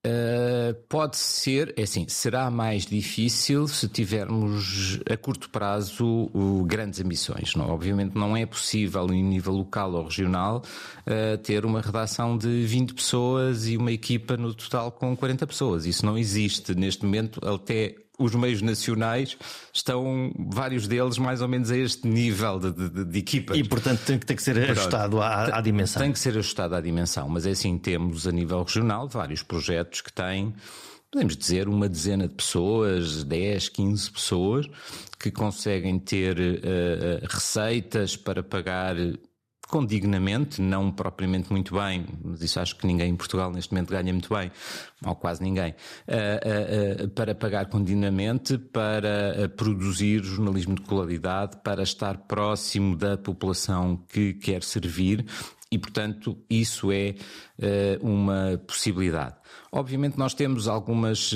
Uh, 0.05 0.75
pode 0.88 1.17
ser, 1.17 1.74
é 1.75 1.81
assim, 1.81 2.07
será 2.07 2.51
mais 2.51 2.85
difícil 2.85 3.67
se 3.67 3.88
tivermos 3.88 5.00
a 5.09 5.17
curto 5.17 5.50
prazo 5.50 6.29
uh, 6.31 6.63
grandes 6.63 7.01
ambições. 7.01 7.55
Não? 7.55 7.69
Obviamente 7.71 8.15
não 8.15 8.38
é 8.38 8.45
possível 8.45 9.12
em 9.12 9.24
nível 9.24 9.53
local 9.53 9.93
ou 9.93 10.03
regional 10.03 10.62
uh, 11.07 11.38
ter 11.39 11.65
uma 11.65 11.81
redação 11.81 12.38
de 12.38 12.65
20 12.67 12.93
pessoas 12.93 13.67
e 13.67 13.77
uma 13.77 13.91
equipa 13.91 14.38
no 14.38 14.53
total 14.53 14.91
com 14.91 15.17
40 15.17 15.47
pessoas. 15.47 15.88
Isso 15.88 16.05
não 16.05 16.15
existe 16.15 16.75
neste 16.75 17.03
momento, 17.03 17.39
até 17.43 17.95
os 18.17 18.34
meios 18.36 18.62
nacionais 18.62 19.38
estão, 19.74 20.34
vários 20.38 20.88
deles, 20.88 21.17
mais 21.17 21.41
ou 21.41 21.48
menos 21.48 21.72
a 21.72 21.77
este 21.77 22.07
nível 22.07 22.60
de, 22.60 22.72
de, 22.72 23.05
de 23.05 23.19
equipas. 23.19 23.57
E, 23.57 23.63
portanto, 23.63 24.01
tem 24.05 24.17
que, 24.17 24.25
tem 24.25 24.36
que 24.36 24.43
ser 24.43 24.55
Pronto. 24.55 24.72
ajustado 24.72 25.22
à, 25.22 25.57
à, 25.57 25.62
dimensão. 25.62 26.01
Tem 26.01 26.12
que 26.12 26.19
ser 26.19 26.29
ajustado 26.29 26.75
à 26.75 26.81
dimensão, 26.81 27.27
mas 27.27 27.45
é 27.45 27.51
assim, 27.51 27.77
temos 27.77 28.27
a 28.27 28.31
nível 28.31 28.63
regional 28.63 29.07
vários 29.07 29.43
projetos 29.43 30.01
que 30.01 30.12
têm, 30.12 30.53
podemos 31.12 31.36
dizer, 31.38 31.67
uma 31.67 31.88
dezena 31.88 32.27
de 32.27 32.34
pessoas, 32.34 33.24
10, 33.24 33.69
15 33.69 34.12
pessoas, 34.12 34.67
que 35.19 35.31
conseguem 35.31 35.98
ter 36.00 36.38
uh, 36.38 37.25
receitas 37.27 38.15
para 38.15 38.43
pagar 38.43 38.95
com 39.67 39.86
dignamente, 39.86 40.62
não 40.62 40.91
propriamente 40.91 41.51
muito 41.51 41.75
bem, 41.75 42.05
mas 42.24 42.41
isso 42.41 42.60
acho 42.60 42.75
que 42.75 42.86
ninguém 42.86 43.10
em 43.10 43.15
Portugal 43.15 43.51
neste 43.51 43.74
momento 43.74 43.89
ganha 43.89 44.12
muito 44.13 44.34
bem, 44.34 44.51
ou 45.03 45.15
quase 45.15 45.41
ninguém, 45.43 45.72
uh, 45.72 47.01
uh, 47.01 47.05
uh, 47.05 47.10
para 47.10 47.34
pagar 47.34 47.67
com 47.67 47.84
dignamente, 47.84 48.57
para 48.57 49.50
produzir 49.55 50.24
jornalismo 50.24 50.75
de 50.75 50.81
qualidade, 50.81 51.57
para 51.63 51.84
estar 51.84 52.17
próximo 52.19 52.95
da 52.95 53.17
população 53.17 53.98
que 54.10 54.34
quer 54.34 54.63
servir 54.63 55.25
e, 55.72 55.77
portanto, 55.77 56.38
isso 56.50 56.91
é 56.91 57.15
uma 58.01 58.62
possibilidade. 58.65 59.36
Obviamente, 59.71 60.17
nós 60.17 60.33
temos 60.33 60.67
algumas 60.67 61.31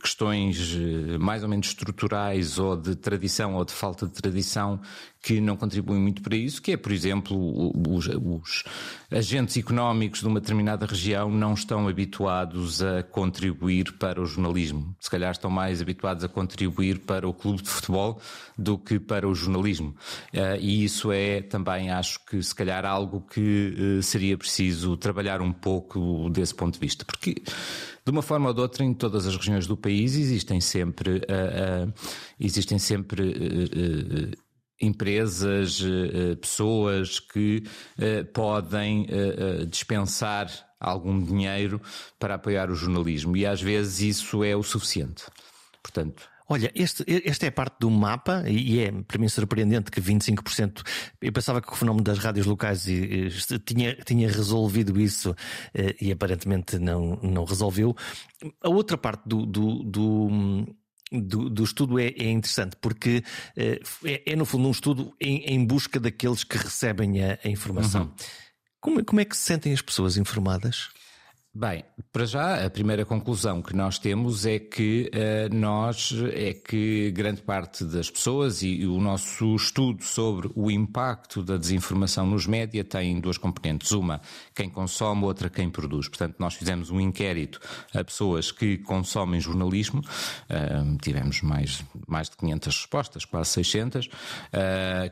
questões 0.00 0.76
mais 1.18 1.42
ou 1.42 1.48
menos 1.48 1.68
estruturais 1.68 2.58
ou 2.58 2.76
de 2.76 2.94
tradição 2.94 3.54
ou 3.54 3.64
de 3.64 3.72
falta 3.72 4.06
de 4.06 4.12
tradição 4.12 4.80
que 5.22 5.40
não 5.40 5.56
contribuem 5.56 6.00
muito 6.00 6.20
para 6.20 6.34
isso, 6.36 6.60
que 6.60 6.72
é, 6.72 6.76
por 6.76 6.90
exemplo, 6.90 7.72
os, 7.88 8.08
os, 8.08 8.64
agentes 9.08 9.56
económicos 9.56 10.20
de 10.20 10.26
uma 10.26 10.40
determinada 10.40 10.84
região 10.84 11.30
não 11.30 11.54
estão 11.54 11.86
habituados 11.86 12.82
a 12.82 13.04
contribuir 13.04 13.92
para 13.92 14.20
o 14.20 14.26
jornalismo. 14.26 14.96
Se 14.98 15.08
calhar 15.08 15.30
estão 15.30 15.48
mais 15.48 15.80
habituados 15.80 16.24
a 16.24 16.28
contribuir 16.28 16.98
para 16.98 17.28
o 17.28 17.32
clube 17.32 17.62
de 17.62 17.68
futebol 17.68 18.20
do 18.58 18.76
que 18.76 18.98
para 18.98 19.28
o 19.28 19.34
jornalismo. 19.34 19.94
Eh, 20.32 20.58
e 20.60 20.84
isso 20.84 21.12
é 21.12 21.40
também, 21.40 21.90
acho 21.90 22.18
que, 22.26 22.42
se 22.42 22.54
calhar, 22.54 22.84
algo 22.84 23.20
que 23.20 23.98
eh, 23.98 24.02
seria 24.02 24.36
preciso 24.36 24.96
trabalhar 24.96 25.40
um 25.40 25.52
pouco 25.52 26.28
desse 26.30 26.54
ponto 26.54 26.74
de 26.74 26.80
vista. 26.80 27.04
Porque 27.04 27.36
de 28.04 28.10
uma 28.10 28.22
forma 28.22 28.48
ou 28.48 28.54
de 28.54 28.60
outra, 28.60 28.84
em 28.84 28.92
todas 28.92 29.26
as 29.26 29.36
regiões 29.36 29.66
do 29.66 29.76
país 29.76 30.16
existem 30.16 30.60
sempre, 30.60 31.18
uh, 31.18 31.88
uh, 31.88 31.94
existem 32.38 32.78
sempre 32.78 33.22
uh, 33.22 34.36
empresas, 34.80 35.80
pessoas 36.40 37.20
que 37.20 37.62
podem 38.34 39.06
dispensar 39.70 40.50
algum 40.80 41.22
dinheiro 41.22 41.80
para 42.18 42.34
apoiar 42.34 42.68
o 42.68 42.74
jornalismo 42.74 43.36
e 43.36 43.46
às 43.46 43.62
vezes 43.62 44.00
isso 44.16 44.42
é 44.42 44.56
o 44.56 44.62
suficiente. 44.64 45.22
Portanto, 45.80 46.28
Olha, 46.52 46.70
este, 46.74 47.02
esta 47.24 47.46
é 47.46 47.48
a 47.48 47.52
parte 47.52 47.76
do 47.80 47.90
mapa 47.90 48.44
e 48.46 48.80
é 48.80 48.92
para 48.92 49.18
mim 49.18 49.26
surpreendente 49.26 49.90
que 49.90 50.02
25%. 50.02 50.82
Eu 51.20 51.32
pensava 51.32 51.62
que 51.62 51.72
o 51.72 51.76
fenómeno 51.76 52.04
das 52.04 52.18
rádios 52.18 52.46
locais 52.46 52.84
tinha, 53.64 53.94
tinha 54.04 54.30
resolvido 54.30 55.00
isso 55.00 55.34
e 55.98 56.12
aparentemente 56.12 56.78
não, 56.78 57.16
não 57.22 57.44
resolveu. 57.44 57.96
A 58.62 58.68
outra 58.68 58.98
parte 58.98 59.22
do, 59.26 59.46
do, 59.46 59.82
do 59.82 60.66
do, 61.10 61.50
do 61.50 61.64
estudo 61.64 61.98
é, 61.98 62.06
é, 62.06 62.30
interessante, 62.30 62.76
porque 62.80 63.22
eh, 63.56 63.80
é, 64.04 64.32
é, 64.32 64.36
no 64.36 64.46
fundo, 64.46 64.68
um 64.68 64.70
estudo 64.70 65.14
em, 65.20 65.44
em 65.44 65.64
busca 65.64 66.00
daqueles 66.00 66.42
que 66.44 66.56
recebem 66.56 67.22
a, 67.22 67.38
a 67.44 67.48
informação. 67.48 68.04
Uhum. 68.04 68.12
Como, 68.80 69.04
como 69.04 69.20
é 69.20 69.24
que 69.24 69.36
se 69.36 69.42
sentem 69.42 69.72
as 69.72 69.82
pessoas 69.82 70.16
informadas? 70.16 70.88
Bem, 71.54 71.84
para 72.10 72.24
já 72.24 72.64
a 72.64 72.70
primeira 72.70 73.04
conclusão 73.04 73.60
que 73.60 73.76
nós 73.76 73.98
temos 73.98 74.46
é 74.46 74.58
que 74.58 75.10
uh, 75.12 75.54
nós 75.54 76.10
é 76.32 76.54
que 76.54 77.10
grande 77.10 77.42
parte 77.42 77.84
das 77.84 78.08
pessoas 78.08 78.62
e, 78.62 78.68
e, 78.68 78.86
o 78.86 78.98
nosso 78.98 79.54
estudo 79.54 80.02
sobre 80.02 80.50
o 80.54 80.70
impacto 80.70 81.42
da 81.42 81.58
desinformação 81.58 82.26
nos 82.26 82.46
média 82.46 82.82
tem 82.82 83.20
duas 83.20 83.36
componentes, 83.36 83.92
uma 83.92 84.22
quem 84.54 84.70
consome, 84.70 85.24
outra 85.24 85.50
quem 85.50 85.68
produz. 85.68 86.08
Portanto, 86.08 86.36
nós 86.38 86.54
fizemos 86.54 86.90
um 86.90 86.98
inquérito 86.98 87.60
a 87.94 88.02
pessoas 88.02 88.50
que 88.50 88.78
consomem 88.78 89.38
jornalismo, 89.38 90.00
uh, 90.00 90.98
tivemos 91.02 91.42
mais 91.42 91.84
mais 92.08 92.30
de 92.30 92.36
500 92.38 92.76
respostas, 92.76 93.24
quase 93.26 93.50
600, 93.50 94.06
uh, 94.06 94.10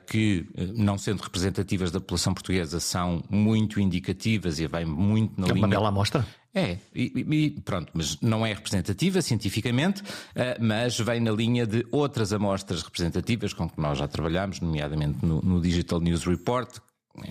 que 0.06 0.48
não 0.74 0.96
sendo 0.96 1.20
representativas 1.20 1.90
da 1.90 2.00
população 2.00 2.32
portuguesa 2.32 2.80
são 2.80 3.22
muito 3.28 3.78
indicativas 3.78 4.58
e 4.58 4.66
vai 4.66 4.86
muito 4.86 5.38
na 5.38 5.48
é 5.48 5.50
linha. 5.50 5.66
Uma 5.66 5.68
bela 5.68 5.88
amostra. 5.90 6.29
É, 6.52 6.78
e, 6.92 7.12
e, 7.16 7.50
pronto, 7.60 7.92
mas 7.94 8.20
não 8.20 8.44
é 8.44 8.52
representativa 8.52 9.22
cientificamente, 9.22 10.02
eh, 10.34 10.58
mas 10.60 10.98
vem 10.98 11.20
na 11.20 11.30
linha 11.30 11.64
de 11.64 11.86
outras 11.92 12.32
amostras 12.32 12.82
representativas 12.82 13.52
com 13.52 13.70
que 13.70 13.80
nós 13.80 13.98
já 13.98 14.08
trabalhamos, 14.08 14.58
nomeadamente 14.60 15.24
no, 15.24 15.40
no 15.40 15.60
Digital 15.60 16.00
News 16.00 16.24
Report, 16.24 16.78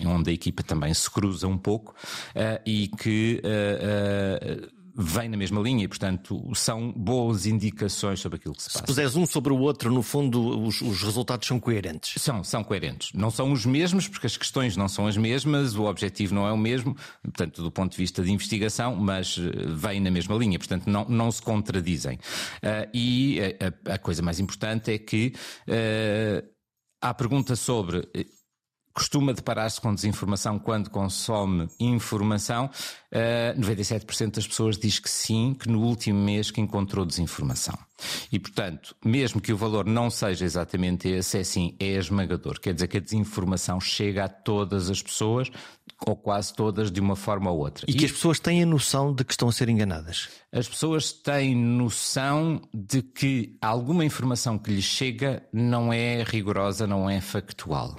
onde 0.06 0.30
a 0.30 0.32
equipa 0.32 0.62
também 0.62 0.92
se 0.94 1.10
cruza 1.10 1.46
um 1.46 1.58
pouco 1.58 1.94
uh, 2.34 2.60
e 2.64 2.88
que 2.88 3.42
uh, 3.44 4.66
uh, 4.66 4.79
vem 5.00 5.28
na 5.28 5.36
mesma 5.36 5.60
linha 5.60 5.84
e, 5.84 5.88
portanto, 5.88 6.42
são 6.54 6.92
boas 6.92 7.46
indicações 7.46 8.20
sobre 8.20 8.36
aquilo 8.36 8.54
que 8.54 8.62
se 8.62 8.68
passa. 8.68 8.78
Se 8.80 8.84
puseres 8.84 9.16
um 9.16 9.24
sobre 9.24 9.52
o 9.52 9.58
outro, 9.58 9.90
no 9.90 10.02
fundo, 10.02 10.60
os, 10.62 10.80
os, 10.82 11.02
resultados 11.02 11.48
são 11.48 11.58
coerentes. 11.58 12.20
São, 12.22 12.44
são 12.44 12.62
coerentes. 12.62 13.12
Não 13.14 13.30
são 13.30 13.50
os 13.52 13.64
mesmos, 13.64 14.06
porque 14.06 14.26
as 14.26 14.36
questões 14.36 14.76
não 14.76 14.88
são 14.88 15.06
as 15.06 15.16
mesmas, 15.16 15.74
o 15.74 15.84
objetivo 15.84 16.34
não 16.34 16.46
é 16.46 16.52
o 16.52 16.58
mesmo, 16.58 16.96
portanto, 17.22 17.62
do 17.62 17.70
ponto 17.70 17.92
de 17.92 17.98
vista 17.98 18.22
de 18.22 18.30
investigação, 18.30 18.94
mas 18.94 19.38
eh, 19.38 19.66
vêm 19.74 20.00
na 20.00 20.10
mesma 20.10 20.36
linha, 20.36 20.58
portanto, 20.58 20.86
não, 20.86 21.06
não 21.08 21.32
se 21.32 21.40
contradizem. 21.40 22.16
Uh, 22.16 22.88
e 22.92 23.40
a, 23.86 23.94
a, 23.94 23.98
coisa 23.98 24.22
mais 24.22 24.38
importante 24.38 24.92
é 24.92 24.98
que 24.98 25.32
uh, 25.68 26.46
há 27.00 27.14
pergunta 27.14 27.56
sobre 27.56 28.06
costuma 28.92 29.32
deparar-se 29.32 29.80
com 29.80 29.94
desinformação 29.94 30.58
quando 30.58 30.90
consome 30.90 31.68
informação. 31.78 32.66
Uh, 32.66 32.70
eh, 33.12 33.54
97% 33.56 34.34
das 34.34 34.46
pessoas 34.46 34.78
diz 34.78 34.98
que 34.98 35.10
sim, 35.10 35.54
que 35.58 35.68
no 35.68 35.80
último 35.82 36.22
mês 36.22 36.50
que 36.50 36.60
encontrou 36.60 37.04
desinformação. 37.04 37.78
E, 38.30 38.38
portanto, 38.38 38.94
mesmo 39.04 39.40
que 39.40 39.52
o 39.52 39.56
valor 39.56 39.86
não 39.86 40.10
seja 40.10 40.44
exatamente 40.44 41.08
esse, 41.08 41.38
é 41.38 41.44
sim, 41.44 41.76
é 41.78 41.92
esmagador. 41.92 42.60
Quer 42.60 42.74
dizer 42.74 42.88
que 42.88 42.98
a 42.98 43.00
desinformação 43.00 43.80
chega 43.80 44.24
a 44.24 44.28
todas 44.28 44.90
as 44.90 45.02
pessoas, 45.02 45.50
ou 46.06 46.16
quase 46.16 46.54
todas, 46.54 46.90
de 46.90 47.00
uma 47.00 47.16
forma 47.16 47.50
ou 47.50 47.58
outra. 47.58 47.84
E, 47.88 47.92
e 47.92 47.94
que 47.94 48.04
as 48.04 48.12
pessoas 48.12 48.40
têm 48.40 48.62
a 48.62 48.66
noção 48.66 49.14
de 49.14 49.24
que 49.24 49.32
estão 49.32 49.48
a 49.48 49.52
ser 49.52 49.68
enganadas. 49.68 50.28
As 50.52 50.66
pessoas 50.66 51.12
têm 51.12 51.54
noção 51.54 52.60
de 52.72 53.02
que 53.02 53.56
alguma 53.60 54.04
informação 54.04 54.58
que 54.58 54.72
lhes 54.72 54.84
chega 54.84 55.42
não 55.52 55.92
é 55.92 56.22
rigorosa, 56.22 56.86
não 56.86 57.08
é 57.08 57.20
factual. 57.20 57.96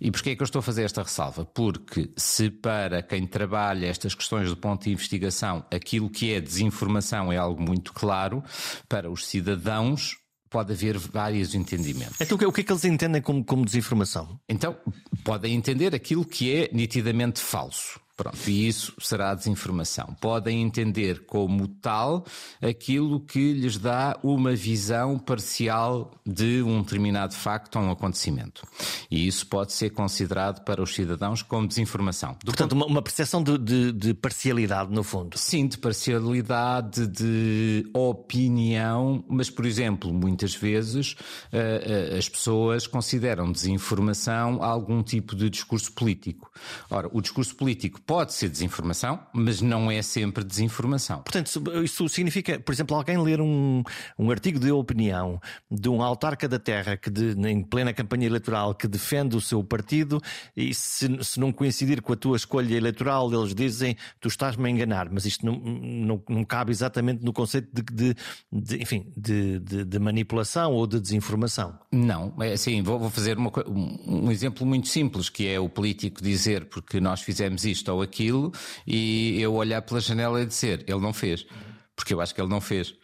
E 0.00 0.10
porquê 0.10 0.30
é 0.30 0.36
que 0.36 0.42
eu 0.42 0.44
estou 0.44 0.60
a 0.60 0.62
fazer 0.62 0.84
esta 0.84 1.02
ressalva? 1.02 1.44
Porque 1.44 2.10
se 2.16 2.50
para 2.50 3.02
quem 3.02 3.26
trabalha 3.26 3.86
estas 3.86 4.14
questões 4.14 4.48
do 4.48 4.56
ponto 4.56 4.84
de 4.84 4.92
investigação 4.92 5.64
aquilo 5.70 6.10
que 6.10 6.32
é 6.32 6.40
desinformação 6.40 7.32
é 7.32 7.36
algo 7.36 7.62
muito 7.62 7.92
claro, 7.92 8.42
para 8.88 9.10
os 9.10 9.25
cidadãos 9.26 10.16
pode 10.48 10.72
haver 10.72 10.96
vários 10.96 11.54
entendimentos. 11.54 12.20
Então 12.20 12.36
o 12.36 12.52
que 12.52 12.60
é 12.60 12.64
que 12.64 12.72
eles 12.72 12.84
entendem 12.84 13.20
como, 13.20 13.44
como 13.44 13.64
desinformação? 13.64 14.38
Então 14.48 14.76
podem 15.24 15.54
entender 15.54 15.94
aquilo 15.94 16.24
que 16.24 16.54
é 16.54 16.70
nitidamente 16.72 17.40
falso. 17.40 18.00
Pronto, 18.16 18.38
e 18.48 18.66
isso 18.66 18.94
será 18.98 19.34
desinformação. 19.34 20.16
Podem 20.18 20.62
entender 20.62 21.26
como 21.26 21.68
tal 21.68 22.24
aquilo 22.62 23.20
que 23.20 23.52
lhes 23.52 23.76
dá 23.76 24.18
uma 24.22 24.56
visão 24.56 25.18
parcial 25.18 26.10
de 26.24 26.62
um 26.62 26.80
determinado 26.80 27.34
facto 27.34 27.76
ou 27.76 27.82
um 27.82 27.90
acontecimento. 27.90 28.66
E 29.10 29.26
isso 29.26 29.46
pode 29.46 29.74
ser 29.74 29.90
considerado 29.90 30.64
para 30.64 30.82
os 30.82 30.94
cidadãos 30.94 31.42
como 31.42 31.68
desinformação. 31.68 32.32
Do 32.42 32.46
Portanto, 32.46 32.74
ponto... 32.74 32.90
uma, 32.90 33.02
percepção 33.02 33.42
de, 33.42 33.58
de, 33.58 33.92
de, 33.92 34.14
parcialidade, 34.14 34.90
no 34.90 35.02
fundo. 35.02 35.36
Sim, 35.36 35.66
de 35.66 35.76
parcialidade, 35.76 37.06
de 37.06 37.86
opinião, 37.92 39.22
mas, 39.28 39.50
por 39.50 39.66
exemplo, 39.66 40.12
muitas 40.14 40.54
vezes 40.54 41.12
uh, 41.52 42.14
uh, 42.14 42.18
as 42.18 42.30
pessoas 42.30 42.86
consideram 42.86 43.52
desinformação 43.52 44.62
algum 44.62 45.02
tipo 45.02 45.36
de 45.36 45.50
discurso 45.50 45.92
político. 45.92 46.50
Ora, 46.88 47.10
o 47.12 47.20
discurso 47.20 47.54
político 47.54 48.00
pode 48.06 48.32
ser 48.32 48.48
desinformação, 48.48 49.18
mas 49.32 49.60
não 49.60 49.90
é 49.90 50.00
sempre 50.00 50.44
desinformação. 50.44 51.22
Portanto, 51.22 51.50
isso 51.82 52.08
significa, 52.08 52.58
por 52.60 52.72
exemplo, 52.72 52.96
alguém 52.96 53.18
ler 53.18 53.40
um, 53.40 53.82
um 54.16 54.30
artigo 54.30 54.60
de 54.60 54.70
opinião 54.70 55.40
de 55.68 55.88
um 55.88 56.00
autarca 56.00 56.48
da 56.48 56.58
terra 56.58 56.96
que 56.96 57.10
de, 57.10 57.32
em 57.48 57.62
plena 57.62 57.92
campanha 57.92 58.26
eleitoral 58.26 58.74
que 58.74 58.86
defende 58.86 59.36
o 59.36 59.40
seu 59.40 59.62
partido 59.64 60.22
e 60.56 60.72
se, 60.72 61.08
se 61.24 61.40
não 61.40 61.52
coincidir 61.52 62.00
com 62.00 62.12
a 62.12 62.16
tua 62.16 62.36
escolha 62.36 62.76
eleitoral, 62.76 63.32
eles 63.32 63.54
dizem 63.54 63.96
tu 64.20 64.28
estás-me 64.28 64.68
a 64.68 64.70
enganar, 64.70 65.10
mas 65.10 65.24
isto 65.24 65.44
não, 65.44 65.56
não, 65.56 66.22
não 66.28 66.44
cabe 66.44 66.70
exatamente 66.70 67.24
no 67.24 67.32
conceito 67.32 67.68
de, 67.72 67.82
de, 67.82 68.16
de 68.52 68.82
enfim, 68.82 69.12
de, 69.16 69.58
de, 69.58 69.98
manipulação 69.98 70.72
ou 70.72 70.86
de 70.86 71.00
desinformação. 71.00 71.76
Não, 71.90 72.34
é 72.40 72.52
assim, 72.52 72.82
vou, 72.82 72.98
vou 72.98 73.10
fazer 73.10 73.36
uma, 73.36 73.50
um, 73.66 74.26
um 74.26 74.30
exemplo 74.30 74.64
muito 74.64 74.86
simples, 74.86 75.28
que 75.28 75.48
é 75.48 75.58
o 75.58 75.68
político 75.68 76.22
dizer 76.22 76.66
porque 76.66 77.00
nós 77.00 77.20
fizemos 77.20 77.64
isto 77.64 77.95
ou 77.96 78.02
aquilo 78.02 78.52
e 78.86 79.40
eu 79.40 79.54
olhar 79.54 79.82
pela 79.82 80.00
janela 80.00 80.40
e 80.40 80.46
dizer 80.46 80.84
ele 80.86 81.00
não 81.00 81.12
fez, 81.12 81.46
porque 81.94 82.14
eu 82.14 82.20
acho 82.20 82.34
que 82.34 82.40
ele 82.40 82.50
não 82.50 82.60
fez. 82.60 82.94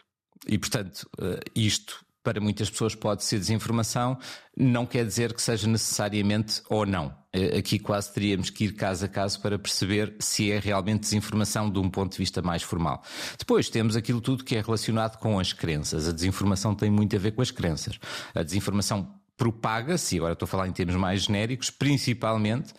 E 0.47 0.59
portanto, 0.59 1.09
eh, 1.21 1.41
isto 1.55 2.05
para 2.23 2.41
muitas 2.41 2.71
pessoas 2.71 2.95
pode 2.95 3.25
ser 3.25 3.39
desinformação, 3.39 4.17
não 4.57 4.87
quer 4.87 5.05
dizer 5.05 5.33
que 5.35 5.43
seja 5.43 5.67
necessariamente 5.67 6.63
ou 6.69 6.87
não. 6.87 7.15
Eh, 7.33 7.59
aqui 7.59 7.79
quase 7.79 8.13
teríamos 8.13 8.49
que 8.49 8.65
ir 8.65 8.73
caso 8.75 9.05
a 9.05 9.09
caso 9.09 9.41
para 9.41 9.59
perceber 9.59 10.15
se 10.21 10.53
é 10.53 10.59
realmente 10.59 11.01
desinformação 11.01 11.69
de 11.71 11.79
um 11.79 11.91
ponto 11.91 12.13
de 12.13 12.19
vista 12.19 12.41
mais 12.41 12.63
formal. 12.63 13.03
Depois 13.39 13.69
temos 13.69 13.97
aquilo 13.97 14.21
tudo 14.21 14.45
que 14.45 14.55
é 14.55 14.61
relacionado 14.61 15.19
com 15.19 15.39
as 15.39 15.53
crenças. 15.53 16.09
A 16.09 16.13
desinformação 16.13 16.75
tem 16.75 16.91
muito 16.91 17.17
a 17.17 17.19
ver 17.19 17.33
com 17.33 17.43
as 17.43 17.51
crenças. 17.51 17.99
A 18.35 18.43
desinformação 18.43 19.15
propaga-se, 19.37 20.17
agora 20.19 20.35
estou 20.35 20.47
a 20.47 20.49
falar 20.49 20.69
em 20.69 20.73
termos 20.73 20.95
mais 20.95 21.23
genéricos, 21.23 21.71
principalmente 21.71 22.73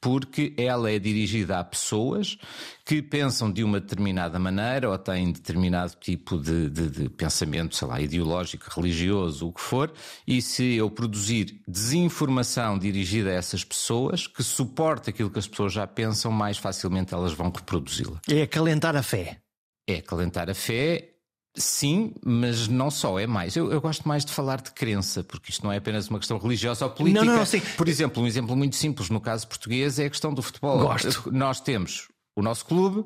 porque 0.00 0.54
ela 0.56 0.90
é 0.90 0.98
dirigida 0.98 1.58
a 1.58 1.64
pessoas 1.64 2.38
que 2.84 3.02
pensam 3.02 3.52
de 3.52 3.62
uma 3.62 3.78
determinada 3.78 4.38
maneira 4.38 4.88
ou 4.88 4.96
têm 4.96 5.30
determinado 5.30 5.92
tipo 6.00 6.38
de, 6.38 6.70
de, 6.70 6.88
de, 6.88 7.08
pensamento, 7.10 7.76
sei 7.76 7.86
lá, 7.86 8.00
ideológico, 8.00 8.64
religioso, 8.74 9.48
o 9.48 9.52
que 9.52 9.60
for, 9.60 9.92
e 10.26 10.40
se 10.40 10.74
eu 10.74 10.90
produzir 10.90 11.60
desinformação 11.68 12.78
dirigida 12.78 13.30
a 13.30 13.34
essas 13.34 13.62
pessoas 13.62 14.26
que 14.26 14.42
suporta 14.42 15.10
aquilo 15.10 15.30
que 15.30 15.38
as 15.38 15.46
pessoas 15.46 15.72
já 15.72 15.86
pensam, 15.86 16.32
mais 16.32 16.56
facilmente 16.56 17.12
elas 17.12 17.32
vão 17.32 17.50
reproduzi-la. 17.50 18.20
É 18.28 18.42
acalentar 18.42 18.96
a 18.96 19.02
fé. 19.02 19.38
É 19.86 19.96
acalentar 19.96 20.48
a 20.48 20.54
fé 20.54 21.09
Sim, 21.56 22.14
mas 22.24 22.68
não 22.68 22.90
só, 22.90 23.18
é 23.18 23.26
mais. 23.26 23.56
Eu, 23.56 23.72
eu, 23.72 23.80
gosto 23.80 24.06
mais 24.06 24.24
de 24.24 24.32
falar 24.32 24.60
de 24.60 24.70
crença, 24.70 25.24
porque 25.24 25.50
isto 25.50 25.64
não 25.64 25.72
é 25.72 25.78
apenas 25.78 26.08
uma 26.08 26.18
questão 26.18 26.38
religiosa 26.38 26.84
ou 26.84 26.90
política. 26.92 27.24
Não, 27.24 27.36
não, 27.38 27.46
sim. 27.46 27.60
Por 27.76 27.88
exemplo, 27.88 28.22
um 28.22 28.26
exemplo 28.26 28.56
muito 28.56 28.76
simples 28.76 29.10
no 29.10 29.20
caso 29.20 29.48
português 29.48 29.98
é 29.98 30.06
a 30.06 30.10
questão 30.10 30.32
do 30.32 30.42
futebol. 30.42 30.78
Gosto. 30.78 31.30
Nós 31.32 31.60
temos 31.60 32.08
o 32.36 32.42
nosso 32.42 32.64
clube, 32.64 33.04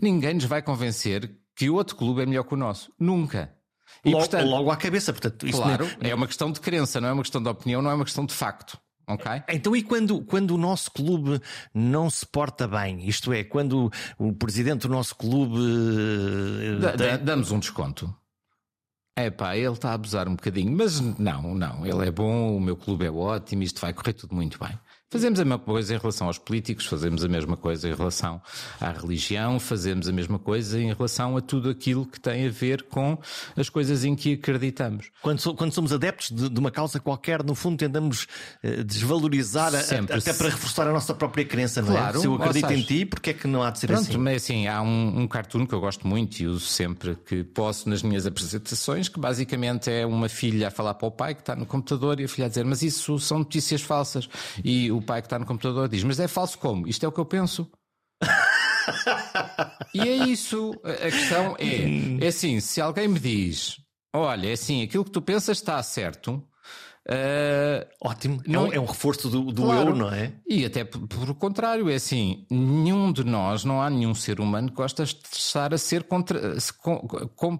ninguém 0.00 0.34
nos 0.34 0.44
vai 0.44 0.62
convencer 0.62 1.36
que 1.54 1.68
o 1.68 1.74
outro 1.74 1.94
clube 1.96 2.22
é 2.22 2.26
melhor 2.26 2.44
que 2.44 2.54
o 2.54 2.56
nosso. 2.56 2.90
Nunca. 2.98 3.52
E, 4.04 4.10
logo, 4.10 4.20
portanto, 4.20 4.48
logo 4.48 4.70
à 4.70 4.76
cabeça, 4.76 5.12
portanto, 5.12 5.46
claro, 5.50 5.86
é 6.00 6.14
uma 6.14 6.26
questão 6.26 6.50
de 6.50 6.60
crença, 6.60 7.00
não 7.00 7.08
é 7.08 7.12
uma 7.12 7.22
questão 7.22 7.42
de 7.42 7.48
opinião, 7.48 7.82
não 7.82 7.90
é 7.90 7.94
uma 7.94 8.04
questão 8.04 8.24
de 8.24 8.34
facto. 8.34 8.78
Okay. 9.14 9.42
Então, 9.48 9.74
e 9.74 9.82
quando, 9.82 10.22
quando 10.22 10.52
o 10.52 10.58
nosso 10.58 10.90
clube 10.90 11.40
não 11.74 12.08
se 12.08 12.26
porta 12.26 12.66
bem? 12.66 13.06
Isto 13.08 13.32
é, 13.32 13.44
quando 13.44 13.90
o 14.18 14.32
presidente 14.32 14.82
do 14.82 14.88
nosso 14.88 15.14
clube. 15.16 15.58
Da, 16.80 16.92
tem... 16.92 17.18
Damos 17.18 17.50
um 17.50 17.58
desconto. 17.58 18.14
É 19.14 19.30
pá, 19.30 19.56
ele 19.56 19.72
está 19.72 19.90
a 19.90 19.94
abusar 19.94 20.26
um 20.26 20.34
bocadinho, 20.34 20.74
mas 20.74 20.98
não, 20.98 21.54
não, 21.54 21.86
ele 21.86 22.08
é 22.08 22.10
bom, 22.10 22.56
o 22.56 22.60
meu 22.60 22.74
clube 22.74 23.04
é 23.04 23.10
ótimo, 23.10 23.62
isto 23.62 23.78
vai 23.78 23.92
correr 23.92 24.14
tudo 24.14 24.34
muito 24.34 24.58
bem. 24.58 24.78
Fazemos 25.12 25.38
a 25.38 25.44
mesma 25.44 25.58
coisa 25.58 25.94
em 25.94 25.98
relação 25.98 26.26
aos 26.26 26.38
políticos, 26.38 26.86
fazemos 26.86 27.22
a 27.22 27.28
mesma 27.28 27.54
coisa 27.54 27.86
em 27.86 27.94
relação 27.94 28.40
à 28.80 28.90
religião, 28.90 29.60
fazemos 29.60 30.08
a 30.08 30.12
mesma 30.12 30.38
coisa 30.38 30.80
em 30.80 30.90
relação 30.90 31.36
a 31.36 31.42
tudo 31.42 31.68
aquilo 31.68 32.06
que 32.06 32.18
tem 32.18 32.46
a 32.46 32.50
ver 32.50 32.84
com 32.84 33.18
as 33.54 33.68
coisas 33.68 34.06
em 34.06 34.14
que 34.14 34.32
acreditamos. 34.32 35.10
Quando, 35.20 35.54
quando 35.54 35.70
somos 35.70 35.92
adeptos 35.92 36.30
de, 36.30 36.48
de, 36.48 36.58
uma 36.58 36.70
causa 36.70 36.98
qualquer, 36.98 37.44
no 37.44 37.54
fundo 37.54 37.76
tentamos 37.76 38.26
uh, 38.64 38.82
desvalorizar, 38.84 39.74
a, 39.74 39.80
até 39.80 40.32
para 40.32 40.48
reforçar 40.48 40.88
a 40.88 40.92
nossa 40.92 41.12
própria 41.12 41.44
crença, 41.44 41.82
não 41.82 41.94
é? 41.94 42.14
Se 42.14 42.26
eu 42.26 42.34
acredito 42.36 42.72
em 42.72 42.80
ti, 42.80 43.04
porque 43.04 43.30
é 43.30 43.34
que 43.34 43.46
não 43.46 43.62
há 43.62 43.70
de 43.70 43.80
ser 43.80 43.88
Pronto, 43.88 44.08
assim? 44.08 44.16
Mas 44.16 44.44
assim, 44.44 44.66
há 44.66 44.80
um, 44.80 45.20
um 45.20 45.28
cartoon 45.28 45.66
que 45.66 45.74
eu 45.74 45.80
gosto 45.80 46.06
muito 46.06 46.40
e 46.40 46.46
uso 46.46 46.64
sempre 46.64 47.16
que 47.16 47.44
posso 47.44 47.86
nas 47.86 48.02
minhas 48.02 48.26
apresentações, 48.26 49.10
que 49.10 49.20
basicamente 49.20 49.90
é 49.90 50.06
uma 50.06 50.30
filha 50.30 50.68
a 50.68 50.70
falar 50.70 50.94
para 50.94 51.08
o 51.08 51.10
pai 51.10 51.34
que 51.34 51.42
está 51.42 51.54
no 51.54 51.66
computador 51.66 52.18
e 52.18 52.24
a 52.24 52.28
filha 52.28 52.46
a 52.46 52.48
dizer, 52.48 52.64
mas 52.64 52.80
isso 52.80 53.18
são 53.18 53.40
notícias 53.40 53.82
falsas. 53.82 54.26
E 54.64 54.90
o 54.90 55.01
pai 55.02 55.20
que 55.20 55.26
está 55.26 55.38
no 55.38 55.46
computador 55.46 55.88
diz: 55.88 56.04
Mas 56.04 56.20
é 56.20 56.28
falso 56.28 56.58
como? 56.58 56.86
Isto 56.86 57.04
é 57.04 57.08
o 57.08 57.12
que 57.12 57.20
eu 57.20 57.26
penso. 57.26 57.70
e 59.94 60.00
é 60.00 60.16
isso. 60.28 60.72
A 60.84 61.10
questão 61.10 61.56
é: 61.58 62.24
é 62.24 62.28
assim, 62.28 62.60
se 62.60 62.80
alguém 62.80 63.08
me 63.08 63.18
diz, 63.18 63.80
olha, 64.12 64.48
é 64.48 64.52
assim, 64.52 64.82
aquilo 64.82 65.04
que 65.04 65.10
tu 65.10 65.22
pensas 65.22 65.58
está 65.58 65.82
certo. 65.82 66.42
Uh, 67.04 67.84
Ótimo, 68.00 68.40
é 68.46 68.48
não, 68.48 68.72
é 68.72 68.78
um 68.78 68.84
reforço 68.84 69.28
do, 69.28 69.50
do 69.50 69.62
claro. 69.62 69.90
eu, 69.90 69.96
não 69.96 70.12
é? 70.12 70.34
E 70.46 70.64
até 70.64 70.84
por, 70.84 71.04
por 71.08 71.30
o 71.30 71.34
contrário, 71.34 71.90
é 71.90 71.96
assim: 71.96 72.46
nenhum 72.48 73.12
de 73.12 73.24
nós, 73.24 73.64
não 73.64 73.82
há 73.82 73.90
nenhum 73.90 74.14
ser 74.14 74.40
humano 74.40 74.68
que 74.68 74.76
gosta 74.76 75.04
de 75.04 75.16
estar 75.32 75.74
a 75.74 75.78
ser 75.78 76.04
contra, 76.04 76.56
com, 76.78 76.98
com, 77.34 77.58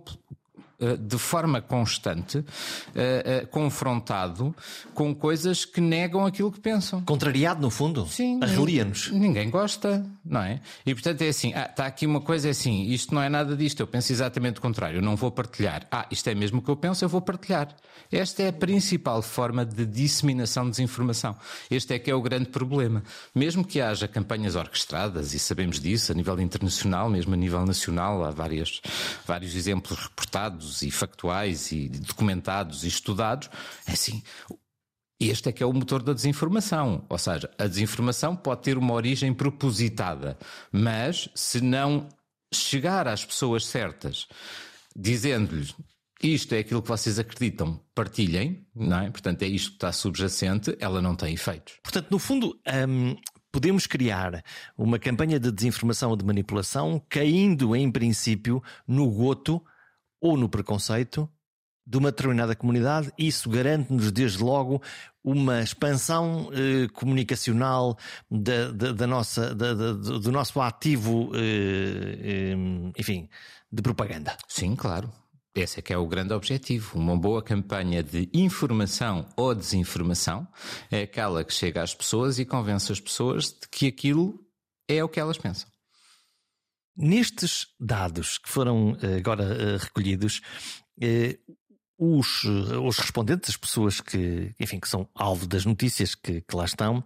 de 0.99 1.19
forma 1.19 1.61
constante, 1.61 2.45
eh, 2.95 3.23
eh, 3.25 3.47
confrontado 3.47 4.55
com 4.95 5.15
coisas 5.15 5.65
que 5.65 5.81
negam 5.81 6.27
aquilo 6.27 6.51
que 6.51 6.61
pensam. 6.61 7.03
Contrariado, 7.03 7.61
no 7.61 7.71
fundo? 7.71 8.07
Sim. 8.07 8.41
Arrelia-nos. 8.43 9.11
Ninguém 9.11 9.51
gosta, 9.51 10.05
não 10.25 10.41
é? 10.41 10.61
E 10.87 10.95
portanto 10.95 11.23
é 11.23 11.29
assim: 11.29 11.53
ah, 11.55 11.67
está 11.71 11.87
aqui 11.87 12.07
uma 12.07 12.21
coisa 12.21 12.49
é 12.49 12.51
assim, 12.51 12.85
isto 12.85 13.15
não 13.15 13.23
é 13.23 13.29
nada 13.29 13.57
disto, 13.57 13.81
eu 13.81 13.87
penso 13.87 14.13
exatamente 14.13 14.59
o 14.59 14.63
contrário, 14.63 14.99
eu 14.99 15.03
não 15.03 15.17
vou 15.17 15.31
partilhar. 15.31 15.87
Ah, 15.91 16.07
isto 16.11 16.29
é 16.29 16.35
mesmo 16.35 16.61
o 16.61 16.63
que 16.63 16.71
eu 16.71 16.77
penso, 16.77 17.05
eu 17.05 17.09
vou 17.09 17.21
partilhar. 17.21 17.75
Esta 18.11 18.43
é 18.43 18.49
a 18.49 18.53
principal 18.53 19.23
forma 19.23 19.65
de 19.65 19.87
disseminação 19.87 20.65
de 20.65 20.73
desinformação. 20.73 21.37
Este 21.71 21.95
é 21.95 21.99
que 21.99 22.11
é 22.11 22.15
o 22.15 22.21
grande 22.21 22.51
problema. 22.51 23.03
Mesmo 23.35 23.65
que 23.65 23.81
haja 23.81 24.07
campanhas 24.07 24.55
orquestradas, 24.55 25.33
e 25.33 25.39
sabemos 25.39 25.81
disso 25.81 26.13
a 26.13 26.15
nível 26.15 26.39
internacional, 26.41 27.09
mesmo 27.09 27.33
a 27.33 27.37
nível 27.37 27.65
nacional, 27.65 28.25
há 28.25 28.31
várias, 28.31 28.81
vários 29.27 29.55
exemplos 29.55 29.99
reportados 29.99 30.83
e 30.83 30.91
factuais 30.91 31.73
e 31.73 31.89
documentados 31.89 32.85
e 32.85 32.89
estudados, 32.89 33.49
é 33.87 33.93
assim, 33.93 34.23
este 35.29 35.49
é 35.49 35.53
que 35.53 35.63
é 35.63 35.67
o 35.67 35.73
motor 35.73 36.03
da 36.03 36.13
desinformação. 36.13 37.05
Ou 37.09 37.19
seja, 37.19 37.51
a 37.59 37.67
desinformação 37.67 38.35
pode 38.37 38.63
ter 38.63 38.79
uma 38.79 38.95
origem 38.95 39.33
propositada, 39.33 40.39
mas 40.71 41.29
se 41.35 41.61
não 41.61 42.09
chegar 42.53 43.09
às 43.09 43.25
pessoas 43.25 43.65
certas, 43.67 44.27
dizendo-lhes 44.95 45.75
isto 46.23 46.55
é 46.55 46.61
aquilo 46.61 46.81
que 46.81 46.89
vocês 46.89 47.19
acreditam, 47.19 47.81
partilhem, 47.95 48.65
não 48.75 49.01
é? 49.01 49.11
Portanto, 49.11 49.43
é 49.43 49.47
isto 49.47 49.71
que 49.71 49.77
está 49.77 49.93
subjacente, 49.93 50.77
ela 50.79 51.03
não 51.03 51.17
tem 51.17 51.35
efeitos. 51.35 51.81
Portanto, 51.83 52.11
no 52.13 52.19
fundo, 52.19 52.57
hum, 52.89 53.17
podemos 53.51 53.89
criar 53.89 54.45
uma 54.79 55.01
campanha 55.01 55.41
de 55.41 55.51
desinformação 55.51 56.11
ou 56.11 56.17
de 56.17 56.25
manipulação 56.25 57.05
caindo, 57.09 57.75
em 57.75 57.91
princípio, 57.91 58.63
no 58.87 59.11
goto 59.11 59.61
ou 60.21 60.37
no 60.37 60.49
preconceito 60.49 61.29
de 61.87 61.99
uma 61.99 62.11
determinada 62.11 62.55
comunidade, 62.55 63.13
isso 63.19 63.51
garante-nos 63.51 64.13
desde 64.13 64.43
logo 64.43 64.81
uma 65.25 65.61
expansão 65.61 66.51
eh, 66.53 66.89
comunicacional 66.93 67.97
da, 68.31 68.71
da, 68.71 68.93
da 68.93 69.07
nossa, 69.07 69.55
da, 69.55 69.75
do 69.75 70.33
nosso 70.33 70.61
ativo, 70.61 71.31
eh, 71.35 72.53
eh, 72.53 72.93
enfim, 72.99 73.29
de 73.71 73.83
propaganda. 73.83 74.37
Sim, 74.49 74.77
claro. 74.77 75.13
Esse 75.55 75.81
é 75.81 75.83
que 75.83 75.93
é 75.93 75.99
o 75.99 76.07
grande 76.07 76.33
objetivo. 76.33 76.99
Uma 76.99 77.17
boa 77.17 77.43
campanha 77.43 78.03
de 78.03 78.29
informação 78.33 79.29
ou 79.37 79.55
desinformação 79.55 80.49
é 80.91 81.03
aquela 81.03 81.45
que 81.45 81.53
chega 81.53 81.83
às 81.83 81.95
pessoas 81.95 82.39
e 82.39 82.45
convence 82.47 82.91
as 82.91 83.01
pessoas 83.01 83.49
de 83.49 83.69
que 83.71 83.87
aquilo 83.87 84.41
é 84.89 85.05
o 85.05 85.09
que 85.09 85.21
elas 85.21 85.37
pensam. 85.37 85.69
Nestes 86.97 87.67
dados 87.79 88.39
que 88.39 88.49
foram 88.49 88.97
eh, 89.03 89.17
agora 89.17 89.45
eh, 89.45 89.77
recolhidos, 89.79 90.41
eh, 91.01 91.39
os, 92.05 92.45
os 92.45 92.99
respondentes, 92.99 93.51
as 93.51 93.57
pessoas 93.57 94.01
que, 94.01 94.55
enfim, 94.59 94.81
que 94.81 94.89
são 94.89 95.09
alvo 95.15 95.47
das 95.47 95.65
notícias 95.65 96.15
que, 96.15 96.41
que 96.41 96.57
lá 96.57 96.65
estão, 96.65 97.05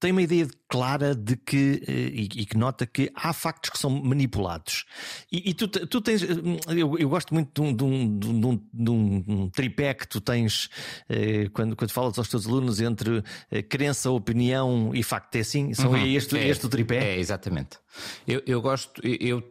tem 0.00 0.12
uma 0.12 0.22
ideia 0.22 0.48
clara 0.68 1.14
de 1.14 1.36
que, 1.36 1.82
eh, 1.86 2.10
e, 2.14 2.46
que 2.46 2.56
nota 2.56 2.86
que 2.86 3.10
há 3.14 3.32
factos 3.32 3.70
que 3.70 3.78
são 3.78 3.90
manipulados. 3.90 4.84
E, 5.30 5.50
e 5.50 5.54
tu, 5.54 5.66
tu, 5.66 6.00
tens, 6.00 6.22
eh, 6.22 6.26
eu, 6.68 6.96
eu, 6.98 7.08
gosto 7.08 7.34
muito 7.34 7.50
de 7.52 7.60
um, 7.60 7.74
de, 7.74 7.84
um, 7.84 8.18
de, 8.18 8.46
um, 8.46 8.60
de 8.72 8.90
um, 9.32 9.50
tripé 9.50 9.94
que 9.94 10.06
tu 10.06 10.20
tens 10.20 10.68
eh, 11.08 11.48
quando, 11.52 11.74
quando 11.74 11.90
falas 11.90 12.16
aos 12.16 12.28
teus 12.28 12.46
alunos 12.46 12.80
entre 12.80 13.22
crença, 13.68 14.10
opinião 14.10 14.92
e 14.94 15.02
facto. 15.02 15.34
É 15.34 15.40
assim? 15.40 15.74
São, 15.74 15.90
uhum. 15.90 15.96
é, 15.96 16.08
este, 16.08 16.38
é, 16.38 16.48
este 16.48 16.66
o 16.66 16.68
tripé? 16.68 17.14
É, 17.14 17.18
exatamente. 17.18 17.78
Eu, 18.26 18.42
eu 18.46 18.62
gosto, 18.62 19.00
eu 19.04 19.42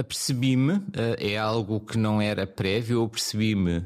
apercebi-me, 0.00 0.82
é 1.18 1.36
algo 1.36 1.80
que 1.80 1.98
não 1.98 2.20
era 2.20 2.46
prévio, 2.46 3.02
eu 3.02 3.08
percebi-me 3.08 3.84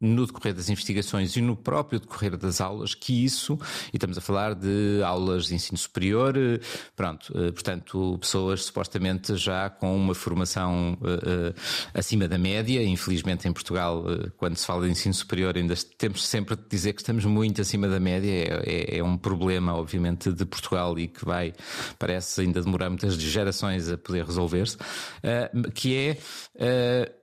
no 0.00 0.26
decorrer 0.26 0.54
das 0.54 0.70
investigações 0.70 1.36
e 1.36 1.42
no 1.42 1.54
próprio 1.54 2.00
decorrer 2.00 2.36
das 2.36 2.60
aulas 2.60 2.94
que 2.94 3.24
isso, 3.24 3.58
e 3.92 3.96
estamos 3.96 4.16
a 4.16 4.20
falar 4.20 4.54
de 4.54 5.02
aulas 5.04 5.46
de 5.46 5.54
ensino 5.54 5.76
superior, 5.76 6.36
eh, 6.36 6.58
pronto, 6.96 7.32
eh, 7.36 7.52
portanto, 7.52 8.16
pessoas 8.18 8.64
supostamente 8.64 9.36
já 9.36 9.68
com 9.68 9.94
uma 9.94 10.14
formação 10.14 10.96
uh, 11.00 11.54
acima 11.92 12.26
da 12.26 12.38
média, 12.38 12.82
infelizmente 12.82 13.46
em 13.46 13.52
Portugal, 13.52 14.04
uh, 14.04 14.30
quando 14.36 14.56
se 14.56 14.66
fala 14.66 14.86
de 14.86 14.92
ensino 14.92 15.12
superior, 15.12 15.56
ainda 15.56 15.74
temos 15.98 16.26
sempre 16.26 16.56
de 16.56 16.62
dizer 16.68 16.94
que 16.94 17.02
estamos 17.02 17.24
muito 17.24 17.60
acima 17.60 17.88
da 17.88 18.00
média, 18.00 18.30
é, 18.30 18.96
é, 18.96 18.98
é 18.98 19.04
um 19.04 19.18
problema, 19.18 19.74
obviamente, 19.74 20.32
de 20.32 20.44
Portugal 20.46 20.98
e 20.98 21.08
que 21.08 21.24
vai, 21.24 21.52
parece 21.98 22.40
ainda 22.40 22.62
demorar 22.62 22.88
muitas 22.88 23.14
gerações 23.14 23.90
a 23.90 23.98
poder 23.98 24.24
resolver-se, 24.24 24.76
uh, 24.76 25.70
que 25.72 25.94
é 25.96 27.19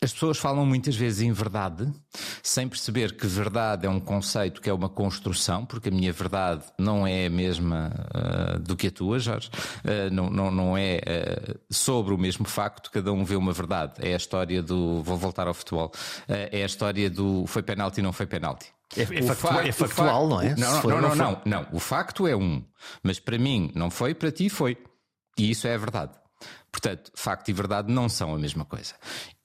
as 0.00 0.12
pessoas 0.12 0.38
falam 0.38 0.64
muitas 0.64 0.94
vezes 0.94 1.22
em 1.22 1.32
verdade, 1.32 1.92
sem 2.42 2.68
perceber 2.68 3.16
que 3.16 3.26
verdade 3.26 3.86
é 3.86 3.90
um 3.90 3.98
conceito 3.98 4.60
que 4.60 4.70
é 4.70 4.72
uma 4.72 4.88
construção, 4.88 5.66
porque 5.66 5.88
a 5.88 5.92
minha 5.92 6.12
verdade 6.12 6.62
não 6.78 7.06
é 7.06 7.26
a 7.26 7.30
mesma 7.30 7.92
uh, 8.14 8.58
do 8.60 8.76
que 8.76 8.86
a 8.86 8.90
tua, 8.90 9.18
Jorge. 9.18 9.50
Uh, 9.84 10.12
não, 10.12 10.30
não, 10.30 10.50
não 10.50 10.78
é 10.78 10.98
uh, 10.98 11.58
sobre 11.68 12.14
o 12.14 12.18
mesmo 12.18 12.46
facto, 12.46 12.90
cada 12.92 13.12
um 13.12 13.24
vê 13.24 13.34
uma 13.34 13.52
verdade. 13.52 13.94
É 13.98 14.14
a 14.14 14.16
história 14.16 14.62
do. 14.62 15.02
Vou 15.02 15.16
voltar 15.16 15.48
ao 15.48 15.54
futebol. 15.54 15.90
é 16.28 16.62
a 16.62 16.66
história 16.66 17.10
do 17.10 17.44
foi 17.46 17.62
penalti, 17.62 18.00
não 18.00 18.12
foi 18.12 18.26
penalti. 18.26 18.66
É, 18.96 19.02
é, 19.02 19.22
factual, 19.22 19.60
é 19.60 19.72
factual, 19.72 20.28
não 20.28 20.40
é? 20.40 20.54
Não, 20.56 20.82
não, 20.82 21.00
não, 21.00 21.14
não, 21.14 21.42
não. 21.44 21.66
O 21.72 21.80
facto 21.80 22.26
é 22.26 22.36
um. 22.36 22.64
Mas 23.02 23.18
para 23.18 23.36
mim 23.36 23.70
não 23.74 23.90
foi, 23.90 24.14
para 24.14 24.30
ti 24.30 24.48
foi. 24.48 24.78
E 25.36 25.50
isso 25.50 25.66
é 25.66 25.74
a 25.74 25.78
verdade. 25.78 26.12
Portanto, 26.70 27.10
facto 27.14 27.48
e 27.48 27.52
verdade 27.52 27.92
não 27.92 28.08
são 28.08 28.34
a 28.34 28.38
mesma 28.38 28.64
coisa. 28.64 28.94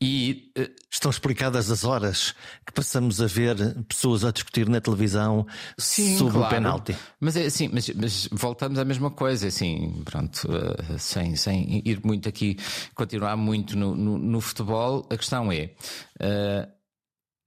E 0.01 0.51
uh, 0.57 0.69
estão 0.91 1.09
explicadas 1.09 1.71
as 1.71 1.85
horas 1.85 2.35
que 2.65 2.73
passamos 2.73 3.21
a 3.21 3.27
ver 3.27 3.55
pessoas 3.87 4.25
a 4.25 4.31
discutir 4.31 4.67
na 4.67 4.81
televisão 4.81 5.47
sim, 5.77 6.17
sobre 6.17 6.33
claro. 6.33 6.47
o 6.47 6.49
penalti. 6.49 6.95
Mas 7.19 7.37
é 7.37 7.45
assim, 7.45 7.69
mas, 7.71 7.89
mas, 7.89 8.27
voltamos 8.31 8.77
à 8.77 8.83
mesma 8.83 9.09
coisa, 9.09 9.47
assim, 9.47 10.01
pronto, 10.03 10.47
uh, 10.49 10.99
sem, 10.99 11.35
sem 11.35 11.81
ir 11.85 12.01
muito 12.03 12.27
aqui, 12.27 12.57
continuar 12.93 13.37
muito 13.37 13.77
no, 13.77 13.95
no, 13.95 14.17
no 14.17 14.41
futebol, 14.41 15.07
a 15.09 15.15
questão 15.15 15.51
é. 15.51 15.71
Uh, 16.19 16.82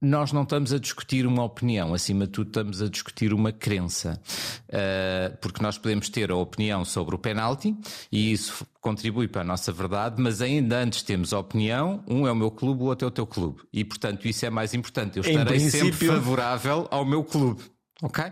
nós 0.00 0.30
não 0.30 0.42
estamos 0.42 0.72
a 0.72 0.78
discutir 0.78 1.26
uma 1.26 1.42
opinião, 1.42 1.94
acima 1.94 2.26
de 2.26 2.32
tudo 2.32 2.48
estamos 2.48 2.82
a 2.82 2.88
discutir 2.88 3.32
uma 3.32 3.50
crença. 3.50 4.20
Uh, 4.68 5.36
porque 5.40 5.62
nós 5.62 5.78
podemos 5.78 6.08
ter 6.08 6.30
a 6.30 6.36
opinião 6.36 6.84
sobre 6.84 7.14
o 7.14 7.18
penalti 7.18 7.74
e 8.12 8.32
isso 8.32 8.66
contribui 8.80 9.26
para 9.26 9.40
a 9.40 9.44
nossa 9.44 9.72
verdade, 9.72 10.20
mas 10.20 10.42
ainda 10.42 10.78
antes 10.78 11.02
temos 11.02 11.32
a 11.32 11.38
opinião, 11.38 12.04
um 12.06 12.26
é 12.26 12.32
o 12.32 12.36
meu 12.36 12.50
clube, 12.50 12.82
o 12.82 12.86
outro 12.86 13.06
é 13.06 13.08
o 13.08 13.10
teu 13.10 13.26
clube. 13.26 13.62
E 13.72 13.84
portanto 13.84 14.28
isso 14.28 14.44
é 14.44 14.50
mais 14.50 14.74
importante. 14.74 15.16
Eu 15.18 15.24
estarei 15.24 15.58
princípio... 15.58 15.92
sempre 15.92 16.06
favorável 16.06 16.86
ao 16.90 17.04
meu 17.04 17.24
clube. 17.24 17.62
Ok? 18.02 18.22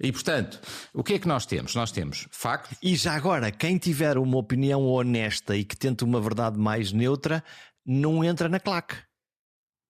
E 0.00 0.10
portanto, 0.10 0.60
o 0.92 1.04
que 1.04 1.14
é 1.14 1.18
que 1.20 1.28
nós 1.28 1.46
temos? 1.46 1.76
Nós 1.76 1.92
temos 1.92 2.26
factos. 2.32 2.76
E 2.82 2.96
já 2.96 3.14
agora, 3.14 3.52
quem 3.52 3.78
tiver 3.78 4.18
uma 4.18 4.38
opinião 4.38 4.84
honesta 4.86 5.56
e 5.56 5.64
que 5.64 5.76
tente 5.76 6.02
uma 6.02 6.20
verdade 6.20 6.58
mais 6.58 6.92
neutra, 6.92 7.44
não 7.86 8.24
entra 8.24 8.48
na 8.48 8.58
claque. 8.58 8.96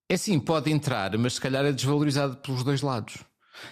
É 0.08 0.16
sim, 0.16 0.38
pode 0.38 0.70
entrar, 0.70 1.16
mas 1.16 1.34
se 1.34 1.40
calhar 1.40 1.64
é 1.64 1.72
desvalorizado 1.72 2.36
pelos 2.36 2.62
dois 2.62 2.82
lados. 2.82 3.24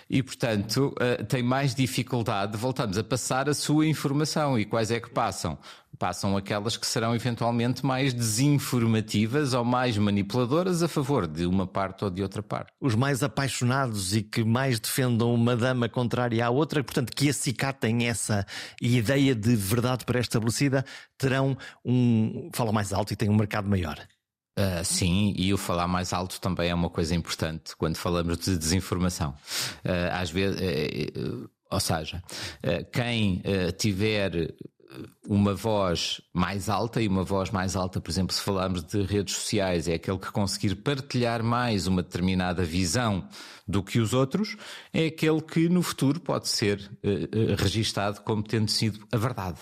E, 0.09 0.23
portanto, 0.23 0.95
uh, 0.97 1.25
tem 1.25 1.43
mais 1.43 1.75
dificuldade, 1.75 2.57
voltamos 2.57 2.97
a 2.97 3.05
passar 3.05 3.49
a 3.49 3.55
sua 3.55 3.87
informação. 3.87 4.59
E 4.59 4.65
quais 4.65 4.91
é 4.91 5.01
que 5.01 5.11
passam? 5.11 5.59
Passam 5.99 6.37
aquelas 6.37 6.77
que 6.77 6.87
serão 6.87 7.15
eventualmente 7.15 7.85
mais 7.85 8.13
desinformativas 8.15 9.53
ou 9.53 9.65
mais 9.65 9.99
manipuladoras 9.99 10.83
a 10.83 10.89
favor 10.89 11.27
de 11.27 11.47
uma 11.47 11.67
parte 11.67 12.05
ou 12.05 12.11
de 12.11 12.23
outra 12.23 12.43
parte. 12.43 12.73
Os 12.81 12.95
mais 12.95 13.23
apaixonados 13.23 14.15
e 14.15 14.23
que 14.23 14.43
mais 14.43 14.81
defendam 14.81 15.35
uma 15.35 15.55
dama 15.55 15.89
contrária 15.89 16.45
à 16.45 16.51
outra, 16.51 16.83
portanto, 16.83 17.13
que 17.15 17.29
acicatem 17.29 18.09
essa 18.09 18.47
ideia 18.81 19.35
de 19.35 19.55
verdade 19.55 20.05
pré-estabelecida, 20.05 20.85
terão 21.19 21.57
um. 21.85 22.51
falam 22.55 22.73
mais 22.73 22.93
alto 22.93 23.13
e 23.13 23.17
têm 23.17 23.29
um 23.29 23.37
mercado 23.37 23.69
maior. 23.69 23.99
Uh, 24.59 24.85
sim, 24.85 25.33
e 25.35 25.53
o 25.55 25.57
falar 25.57 25.89
mais 25.89 26.13
alto 26.13 26.39
também 26.39 26.69
é 26.69 26.75
uma 26.75 26.91
coisa 26.91 27.15
importante 27.15 27.75
quando 27.75 27.97
falamos 27.97 28.37
de 28.37 28.59
desinformação. 28.59 29.31
Uh, 29.83 30.13
às 30.13 30.31
vezes, 30.31 30.61
uh, 30.61 31.51
ou 31.71 31.81
seja, 31.81 32.23
quem 32.93 33.43
tiver 33.79 34.55
uma 35.27 35.55
voz 35.55 36.21
mais 36.35 36.69
alta, 36.69 37.01
e 37.01 37.09
uma 37.09 37.25
voz 37.25 37.51
mais 37.51 37.77
alta, 37.77 37.99
por 37.99 38.11
exemplo, 38.11 38.35
se 38.35 38.43
falarmos 38.43 38.85
de 38.85 39.03
redes 39.03 39.37
sociais, 39.37 39.89
é 39.89 39.95
aquele 39.95 40.19
que 40.19 40.31
conseguir 40.31 40.75
partilhar 40.75 41.43
mais 41.43 41.87
uma 41.87 42.03
determinada 42.03 42.63
visão 42.63 43.27
do 43.73 43.83
que 43.83 43.99
os 43.99 44.13
outros, 44.13 44.55
é 44.93 45.07
aquele 45.07 45.41
que 45.41 45.69
no 45.69 45.83
futuro 45.83 46.21
pode 46.21 46.47
ser 46.47 46.79
uh, 46.79 47.57
registado 47.57 48.21
como 48.21 48.43
tendo 48.43 48.71
sido 48.71 49.01
a 49.11 49.17
verdade. 49.17 49.59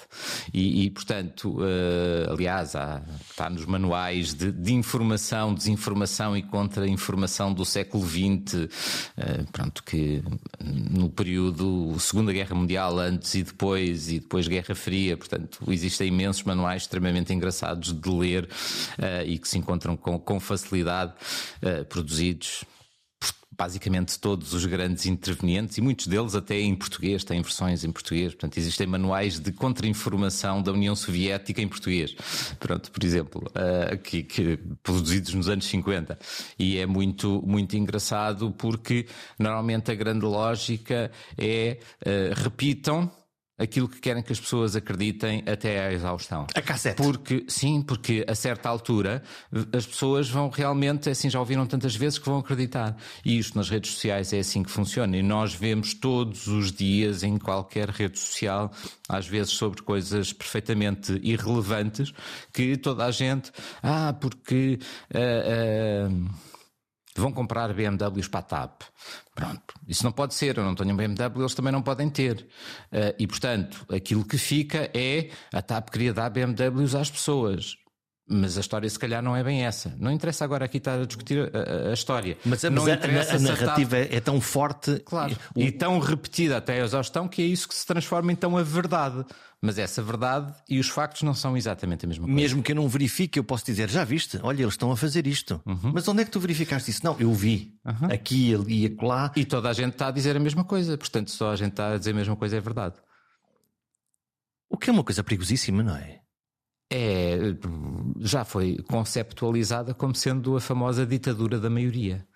E, 0.53 0.85
e 0.85 0.91
portanto, 0.91 1.59
uh, 1.61 2.33
aliás, 2.33 2.75
há, 2.75 3.01
está 3.31 3.49
nos 3.49 3.65
manuais 3.65 4.35
de, 4.35 4.51
de, 4.51 4.75
informação, 4.75 5.55
desinformação 5.55 6.37
e 6.37 6.43
contra-informação 6.43 7.55
do 7.55 7.65
século 7.65 8.05
XX, 8.05 8.55
uh, 8.55 9.53
pronto, 9.53 9.85
que 9.85 10.23
no 10.61 11.09
período 11.09 11.97
Segunda 12.01 12.33
Guerra 12.33 12.57
Mundial, 12.57 12.99
antes 12.99 13.35
e 13.37 13.45
depois, 13.45 14.11
e 14.11 14.19
depois 14.19 14.49
Guerra 14.49 14.75
Fria, 14.75 15.17
portanto, 15.17 15.63
existem 15.69 16.09
imensos 16.09 16.43
manuais 16.43 16.83
extremamente 16.83 17.33
engraçados 17.33 17.93
de 17.93 18.11
ler 18.11 18.49
e 19.25 19.39
que 19.39 19.49
se 19.49 19.59
encontram 19.59 19.97
com, 19.97 20.19
com 20.19 20.41
facilidade, 20.41 21.13
produzidos 21.89 22.65
basicamente 23.61 24.19
todos 24.19 24.55
os 24.55 24.65
grandes 24.65 25.05
intervenientes, 25.05 25.77
e 25.77 25.83
muitos 25.83 26.07
deles 26.07 26.35
até 26.35 26.59
em 26.59 26.75
português, 26.75 27.23
têm 27.25 27.43
versões 27.43 27.85
em 27.85 27.93
português. 27.93 28.33
Portanto, 28.33 28.57
existem 28.57 28.87
manuais 28.87 29.39
de 29.39 29.53
contra-informação 29.53 30.63
da 30.63 30.73
União 30.73 30.97
Soviética 30.97 31.61
em 31.61 31.69
português. 31.69 32.17
Pronto, 32.59 32.91
por 32.91 33.05
exemplo, 33.05 33.47
uh, 33.51 33.99
que, 33.99 34.23
que, 34.23 34.59
produzidos 34.83 35.35
nos 35.35 35.47
anos 35.47 35.67
50. 35.67 36.19
E 36.59 36.79
é 36.79 36.87
muito, 36.87 37.43
muito 37.47 37.77
engraçado 37.77 38.51
porque 38.57 39.05
normalmente 39.39 39.91
a 39.91 39.95
grande 39.95 40.25
lógica 40.25 41.11
é 41.37 41.77
uh, 42.01 42.43
repitam 42.43 43.13
aquilo 43.61 43.87
que 43.87 44.01
querem 44.01 44.23
que 44.23 44.33
as 44.33 44.41
pessoas 44.41 44.75
acreditem 44.75 45.45
até 45.47 45.87
à 45.87 45.93
exaustão. 45.93 46.47
A 46.55 46.63
cassete. 46.63 46.97
Porque, 46.97 47.45
sim, 47.47 47.83
porque 47.83 48.25
a 48.27 48.35
certa 48.35 48.69
altura 48.69 49.23
as 49.73 49.87
pessoas 49.87 50.29
vão 50.29 50.49
realmente, 50.49 51.11
assim 51.11 51.29
já 51.29 51.39
ouviram 51.39 51.67
tantas 51.67 51.95
vezes 51.95 52.19
que 52.19 52.25
vão 52.25 52.39
acreditar. 52.39 52.97
E 53.25 53.39
isto 53.39 53.57
nas 53.57 53.69
redes 53.69 53.93
sociais 53.93 54.33
é 54.33 54.39
assim 54.39 54.63
que 54.63 54.71
funciona. 54.71 55.15
E 55.17 55.23
nós 55.23 55.53
vemos 55.53 55.93
todos 55.93 56.47
os 56.47 56.73
dias 56.73 57.23
em 57.23 57.37
qualquer 57.37 57.91
rede 57.91 58.19
social, 58.19 58.73
às 59.09 59.27
vezes 59.27 59.53
sobre 59.53 59.83
coisas 59.83 60.33
perfeitamente 60.33 61.21
irrelevantes, 61.23 62.15
que 62.53 62.77
toda 62.79 63.05
a 63.05 63.11
gente, 63.11 63.53
ah, 63.83 64.15
porque. 64.19 64.79
Uh, 65.15 66.17
uh, 66.17 66.50
vão 67.17 67.33
comprar 67.33 67.73
BMWs 67.73 68.29
para 68.29 68.41
a 68.41 68.43
TAP. 68.43 68.83
Pronto, 69.35 69.75
isso 69.89 70.05
não 70.05 70.13
pode 70.13 70.35
ser, 70.35 70.59
eu 70.59 70.65
não 70.65 70.75
tenho 70.75 70.93
um 70.93 70.97
BMW, 70.97 71.41
eles 71.41 71.55
também 71.55 71.73
não 71.73 71.83
podem 71.83 72.09
ter. 72.09 72.47
Uh, 72.93 73.15
e 73.19 73.27
portanto, 73.27 73.85
aquilo 73.91 74.25
que 74.25 74.39
fica 74.39 74.91
é 74.95 75.31
a 75.53 75.63
TAP 75.63 75.91
queria 75.91 76.13
dar 76.13 76.31
BMWs 76.31 76.95
às 76.95 77.11
pessoas. 77.11 77.77
Mas 78.33 78.57
a 78.57 78.61
história, 78.61 78.89
se 78.89 78.97
calhar, 78.97 79.21
não 79.21 79.35
é 79.35 79.43
bem 79.43 79.65
essa. 79.65 79.93
Não 79.99 80.13
interessa 80.13 80.45
agora 80.45 80.65
aqui 80.65 80.77
estar 80.77 81.01
a 81.01 81.05
discutir 81.05 81.51
a, 81.53 81.91
a 81.91 81.93
história. 81.93 82.39
Mas, 82.45 82.63
não 82.63 82.85
mas 82.85 82.89
a, 82.89 83.35
a, 83.35 83.39
narrativa 83.41 83.99
está... 83.99 84.17
é 84.17 84.21
tão 84.21 84.41
forte. 84.41 85.01
Claro. 85.05 85.37
O... 85.53 85.61
E 85.61 85.73
tão 85.73 85.99
repetida 85.99 86.57
até 86.57 86.81
a 86.81 86.85
exaustão 86.85 87.27
que 87.27 87.43
é 87.43 87.45
isso 87.45 87.67
que 87.67 87.75
se 87.75 87.85
transforma 87.85 88.31
então 88.31 88.57
a 88.57 88.63
verdade. 88.63 89.25
Mas 89.61 89.79
essa 89.79 90.01
verdade 90.01 90.55
e 90.69 90.79
os 90.79 90.89
factos 90.89 91.23
não 91.23 91.35
são 91.35 91.57
exatamente 91.57 92.05
a 92.05 92.09
mesma 92.09 92.25
coisa. 92.25 92.41
Mesmo 92.41 92.63
que 92.63 92.71
eu 92.71 92.77
não 92.77 92.89
verifique, 92.89 93.37
eu 93.37 93.43
posso 93.43 93.67
dizer: 93.67 93.91
já 93.91 94.05
viste? 94.05 94.39
Olha, 94.45 94.63
eles 94.63 94.75
estão 94.75 94.93
a 94.93 94.97
fazer 94.97 95.27
isto. 95.27 95.61
Uhum. 95.67 95.91
Mas 95.93 96.07
onde 96.07 96.23
é 96.23 96.25
que 96.25 96.31
tu 96.31 96.39
verificaste 96.39 96.89
isso? 96.89 97.05
Não, 97.05 97.17
eu 97.19 97.35
vi. 97.35 97.75
Uhum. 97.85 98.13
Aqui, 98.13 98.55
ali 98.55 98.85
e 98.85 98.87
acolá. 98.87 99.33
E 99.35 99.45
toda 99.45 99.69
a 99.69 99.73
gente 99.73 99.95
está 99.95 100.07
a 100.07 100.13
dizer 100.13 100.37
a 100.37 100.41
mesma 100.41 100.63
coisa. 100.63 100.97
Portanto, 100.97 101.33
só 101.33 101.51
a 101.51 101.57
gente 101.57 101.73
está 101.73 101.95
a 101.95 101.99
dizer 101.99 102.13
a 102.13 102.15
mesma 102.15 102.37
coisa 102.37 102.57
é 102.57 102.61
verdade. 102.61 102.95
O 104.69 104.79
que 104.79 104.89
é 104.89 104.93
uma 104.93 105.03
coisa 105.03 105.25
perigosíssima, 105.25 105.83
não 105.83 105.97
é? 105.97 106.21
é, 106.91 107.37
já 108.21 108.45
foi 108.45 108.77
conceptualizada 108.89 109.95
como 109.95 110.15
sendo 110.15 110.57
a 110.57 110.61
famosa 110.61 111.07
ditadura 111.07 111.59
da 111.59 111.71
maioria. 111.71 112.27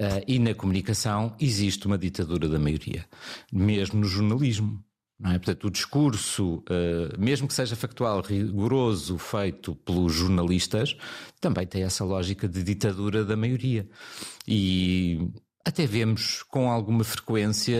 Uh, 0.00 0.24
e 0.26 0.38
na 0.38 0.54
comunicação 0.54 1.36
existe 1.38 1.86
uma 1.86 1.98
ditadura 1.98 2.48
da 2.48 2.58
maioria, 2.58 3.04
mesmo 3.52 4.00
no 4.00 4.06
jornalismo. 4.06 4.82
É? 5.22 5.32
Portanto, 5.32 5.66
o 5.66 5.70
discurso, 5.70 6.64
uh, 6.70 7.20
mesmo 7.20 7.46
que 7.46 7.52
seja 7.52 7.76
factual, 7.76 8.22
rigoroso, 8.22 9.18
feito 9.18 9.74
pelos 9.74 10.14
jornalistas, 10.14 10.96
também 11.38 11.66
tem 11.66 11.82
essa 11.82 12.02
lógica 12.02 12.48
de 12.48 12.62
ditadura 12.62 13.22
da 13.22 13.36
maioria. 13.36 13.86
E 14.48 15.30
até 15.66 15.86
vemos 15.86 16.42
com 16.44 16.70
alguma 16.70 17.04
frequência 17.04 17.78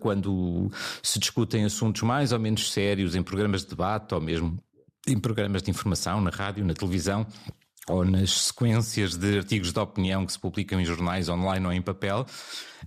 quando 0.00 0.70
se 1.02 1.18
discutem 1.18 1.66
assuntos 1.66 2.00
mais 2.00 2.32
ou 2.32 2.38
menos 2.38 2.72
sérios 2.72 3.14
em 3.14 3.22
programas 3.22 3.62
de 3.62 3.68
debate 3.68 4.14
ou 4.14 4.20
mesmo 4.22 4.58
em 5.08 5.18
programas 5.18 5.62
de 5.62 5.70
informação, 5.70 6.20
na 6.20 6.30
rádio, 6.30 6.64
na 6.64 6.74
televisão, 6.74 7.26
ou 7.88 8.04
nas 8.04 8.30
sequências 8.30 9.16
de 9.16 9.38
artigos 9.38 9.72
de 9.72 9.78
opinião 9.78 10.26
que 10.26 10.32
se 10.32 10.38
publicam 10.38 10.80
em 10.80 10.84
jornais 10.84 11.28
online 11.28 11.66
ou 11.66 11.72
em 11.72 11.82
papel, 11.82 12.26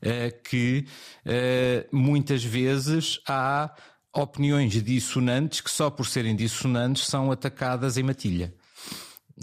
eh, 0.02 0.30
que 0.30 0.86
eh, 1.26 1.88
muitas 1.92 2.44
vezes 2.44 3.20
há 3.28 3.74
opiniões 4.14 4.74
dissonantes 4.84 5.62
que 5.62 5.72
só 5.72 5.90
por 5.90 6.06
serem 6.06 6.36
dissonantes 6.36 7.08
são 7.08 7.32
atacadas 7.32 7.98
em 7.98 8.04
matilha. 8.04 8.54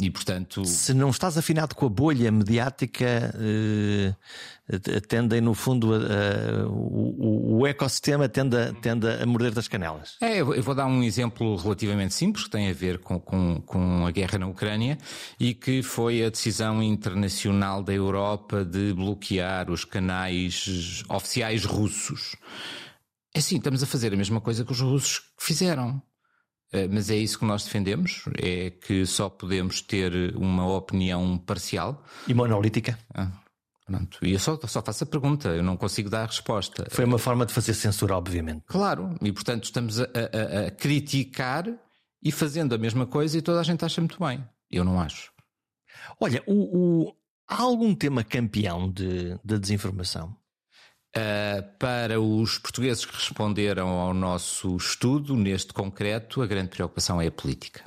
E 0.01 0.11
portanto. 0.11 0.65
Se 0.65 0.95
não 0.95 1.11
estás 1.11 1.37
afinado 1.37 1.75
com 1.75 1.87
a 1.87 1.89
bolha 1.89 2.31
mediática, 2.31 3.35
eh, 3.35 4.15
tendem, 5.09 5.41
no 5.41 5.55
fundo, 5.55 5.95
a, 5.95 5.97
a, 5.97 6.67
o, 6.69 7.61
o, 7.61 7.67
ecossistema 7.67 8.29
tende 8.29 8.57
a, 8.57 8.73
tende 8.75 9.09
a 9.09 9.25
morder 9.25 9.53
das 9.53 9.67
canelas. 9.67 10.17
É, 10.21 10.41
eu 10.41 10.63
vou 10.63 10.75
dar 10.75 10.87
um 10.87 11.03
exemplo 11.03 11.57
relativamente 11.57 12.13
simples 12.13 12.45
que 12.45 12.51
tem 12.51 12.69
a 12.69 12.75
ver 12.75 12.99
com, 12.99 13.19
com, 13.19 13.61
com 13.63 14.07
a 14.07 14.11
guerra 14.11 14.39
na 14.39 14.47
Ucrânia 14.47 14.99
e 15.41 15.55
que 15.55 15.83
foi 15.83 16.25
a 16.25 16.29
decisão 16.29 16.83
internacional 16.83 17.83
da 17.83 17.95
Europa 17.95 18.65
de 18.65 18.93
bloquear 18.93 19.71
os 19.71 19.85
canais 19.85 21.03
oficiais 21.09 21.65
russos. 21.65 22.37
É 23.35 23.39
assim, 23.39 23.57
estamos 23.57 23.83
a 23.83 23.87
fazer 23.87 24.13
a 24.13 24.17
mesma 24.17 24.41
coisa 24.41 24.65
que 24.65 24.73
os 24.73 24.81
russos 24.81 25.23
fizeram. 25.39 26.03
Eh, 26.73 26.89
mas 26.89 27.11
é 27.11 27.17
isso 27.17 27.39
que 27.39 27.45
nós 27.45 27.65
defendemos? 27.65 28.25
É 28.37 28.71
que 28.71 29.07
só 29.07 29.29
podemos 29.31 29.81
ter 29.81 30.37
uma 30.37 30.67
opinião 30.67 31.39
parcial? 31.39 32.05
E 32.27 32.35
monolítica? 32.35 32.99
Ah, 33.15 33.33
pronto. 33.89 34.19
E 34.23 34.33
eu 34.33 34.39
só, 34.39 34.59
só 34.67 34.83
faço 34.83 35.05
a 35.05 35.07
pergunta, 35.07 35.49
eu 35.49 35.63
não 35.63 35.77
consigo 35.77 36.11
dar 36.11 36.23
a 36.23 36.27
resposta. 36.27 36.87
Foi 36.91 37.05
uma 37.05 37.19
forma 37.19 37.45
de 37.45 37.53
fazer 37.53 37.75
censura, 37.75 38.17
obviamente. 38.17 38.65
Claro, 38.67 39.17
e 39.23 39.33
portanto 39.33 39.65
estamos 39.65 40.01
a, 40.01 40.05
a, 40.05 40.67
a 40.67 40.71
criticar 40.71 41.67
e 42.23 42.31
fazendo 42.31 42.75
a 42.75 42.79
mesma 42.79 43.07
coisa 43.07 43.39
e 43.39 43.43
toda 43.43 43.61
a 43.61 43.65
gente 43.65 43.85
acha 43.85 44.01
muito 44.01 44.19
bem. 44.23 44.45
Eu 44.71 44.85
não 44.85 45.01
acho. 45.01 45.33
Olha, 46.21 46.43
o, 46.47 47.07
o, 47.07 47.17
há 47.49 47.63
algum 47.63 47.95
tema 47.95 48.23
campeão 48.23 48.91
de, 48.91 49.39
de 49.45 49.59
desinformação? 49.59 50.37
Uh, 51.19 51.63
para 51.81 52.21
os 52.21 52.59
portugueses 52.59 53.05
que 53.05 53.13
responderam 53.13 53.89
ao 53.89 54.15
nosso 54.15 54.77
estudo, 54.77 55.35
neste 55.35 55.73
concreto, 55.73 56.43
a 56.43 56.47
grande 56.47 56.69
preocupação 56.69 57.21
é 57.21 57.27
a 57.27 57.31
política. 57.31 57.83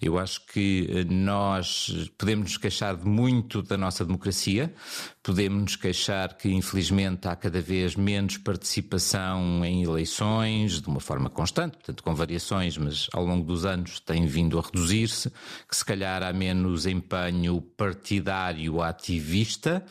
Eu 0.00 0.16
acho 0.18 0.46
que 0.46 0.86
eh, 0.88 1.04
nós 1.04 2.10
podemos 2.16 2.50
nos 2.50 2.56
queixar 2.56 2.96
de 2.96 3.04
muito 3.04 3.62
da 3.62 3.76
nossa 3.76 4.04
democracia, 4.04 4.72
podemos 5.20 5.62
nos 5.62 5.76
queixar 5.76 6.36
que, 6.36 6.48
infelizmente, 6.48 7.26
há 7.26 7.34
cada 7.34 7.60
vez 7.60 7.96
menos 7.96 8.36
participação 8.36 9.64
em 9.64 9.82
eleições, 9.82 10.80
de 10.80 10.86
uma 10.86 11.00
forma 11.00 11.28
constante, 11.28 11.78
portanto, 11.78 12.04
com 12.04 12.14
variações, 12.14 12.78
mas 12.78 13.08
ao 13.12 13.24
longo 13.24 13.44
dos 13.44 13.64
anos 13.64 13.98
tem 13.98 14.26
vindo 14.26 14.58
a 14.58 14.62
reduzir-se, 14.62 15.30
que 15.68 15.76
se 15.76 15.84
calhar 15.84 16.22
há 16.22 16.32
menos 16.32 16.86
empenho 16.86 17.60
partidário 17.60 18.80
ativista, 18.80 19.84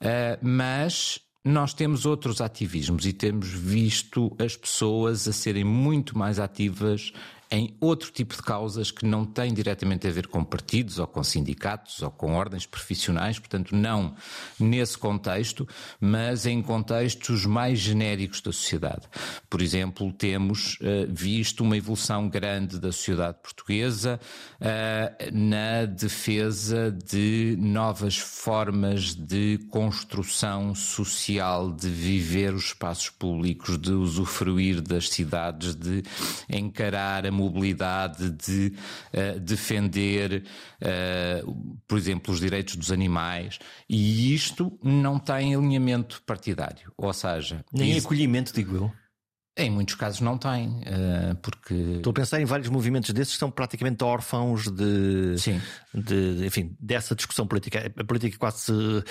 uh, 0.00 0.38
mas 0.40 1.20
nós 1.44 1.72
temos 1.72 2.04
outros 2.04 2.40
ativismos 2.40 3.06
e 3.06 3.12
temos 3.12 3.48
visto 3.48 4.34
as 4.38 4.56
pessoas 4.56 5.26
a 5.26 5.32
serem 5.32 5.64
muito 5.64 6.16
mais 6.18 6.38
ativas 6.38 7.12
em 7.50 7.76
outro 7.80 8.12
tipo 8.12 8.36
de 8.36 8.42
causas 8.42 8.90
que 8.90 9.04
não 9.04 9.24
têm 9.24 9.52
diretamente 9.52 10.06
a 10.06 10.10
ver 10.10 10.28
com 10.28 10.44
partidos 10.44 10.98
ou 10.98 11.06
com 11.06 11.22
sindicatos 11.24 12.00
ou 12.00 12.10
com 12.10 12.34
ordens 12.34 12.64
profissionais, 12.64 13.38
portanto, 13.38 13.74
não 13.74 14.14
nesse 14.58 14.96
contexto, 14.96 15.66
mas 16.00 16.46
em 16.46 16.62
contextos 16.62 17.44
mais 17.44 17.78
genéricos 17.80 18.40
da 18.40 18.52
sociedade. 18.52 19.08
Por 19.48 19.60
exemplo, 19.60 20.12
temos 20.12 20.74
uh, 20.80 21.08
visto 21.08 21.64
uma 21.64 21.76
evolução 21.76 22.28
grande 22.28 22.78
da 22.78 22.92
sociedade 22.92 23.38
portuguesa 23.42 24.20
uh, 24.60 25.36
na 25.36 25.86
defesa 25.86 26.92
de 26.92 27.56
novas 27.58 28.16
formas 28.16 29.14
de 29.14 29.58
construção 29.70 30.72
social, 30.74 31.72
de 31.72 31.88
viver 31.88 32.54
os 32.54 32.66
espaços 32.66 33.10
públicos, 33.10 33.76
de 33.76 33.90
usufruir 33.90 34.80
das 34.80 35.08
cidades, 35.08 35.74
de 35.74 36.04
encarar 36.48 37.26
a 37.26 37.39
mobilidade 37.40 38.30
de 38.30 38.72
uh, 39.12 39.40
defender, 39.40 40.44
uh, 40.80 41.78
por 41.88 41.98
exemplo, 41.98 42.32
os 42.32 42.40
direitos 42.40 42.76
dos 42.76 42.92
animais, 42.92 43.58
e 43.88 44.34
isto 44.34 44.78
não 44.82 45.18
tem 45.18 45.54
alinhamento 45.54 46.22
partidário. 46.24 46.92
Ou 46.96 47.12
seja, 47.12 47.64
nem 47.72 47.96
isso... 47.96 48.06
acolhimento, 48.06 48.52
digo 48.52 48.76
eu. 48.76 48.92
Em 49.56 49.68
muitos 49.68 49.96
casos 49.96 50.20
não 50.20 50.38
tem, 50.38 50.80
eh, 50.86 51.34
porque. 51.42 51.74
Estou 51.74 52.12
a 52.12 52.14
pensar 52.14 52.40
em 52.40 52.44
vários 52.44 52.68
movimentos 52.68 53.10
desses 53.10 53.34
que 53.34 53.38
são 53.38 53.50
praticamente 53.50 54.02
órfãos 54.04 54.70
de, 54.70 55.36
Sim. 55.38 55.60
de 55.92 56.46
enfim, 56.46 56.76
dessa 56.80 57.16
discussão 57.16 57.46
política. 57.48 57.92
A 57.98 58.04
política 58.04 58.38
quase 58.38 58.70
uhum. 58.70 59.02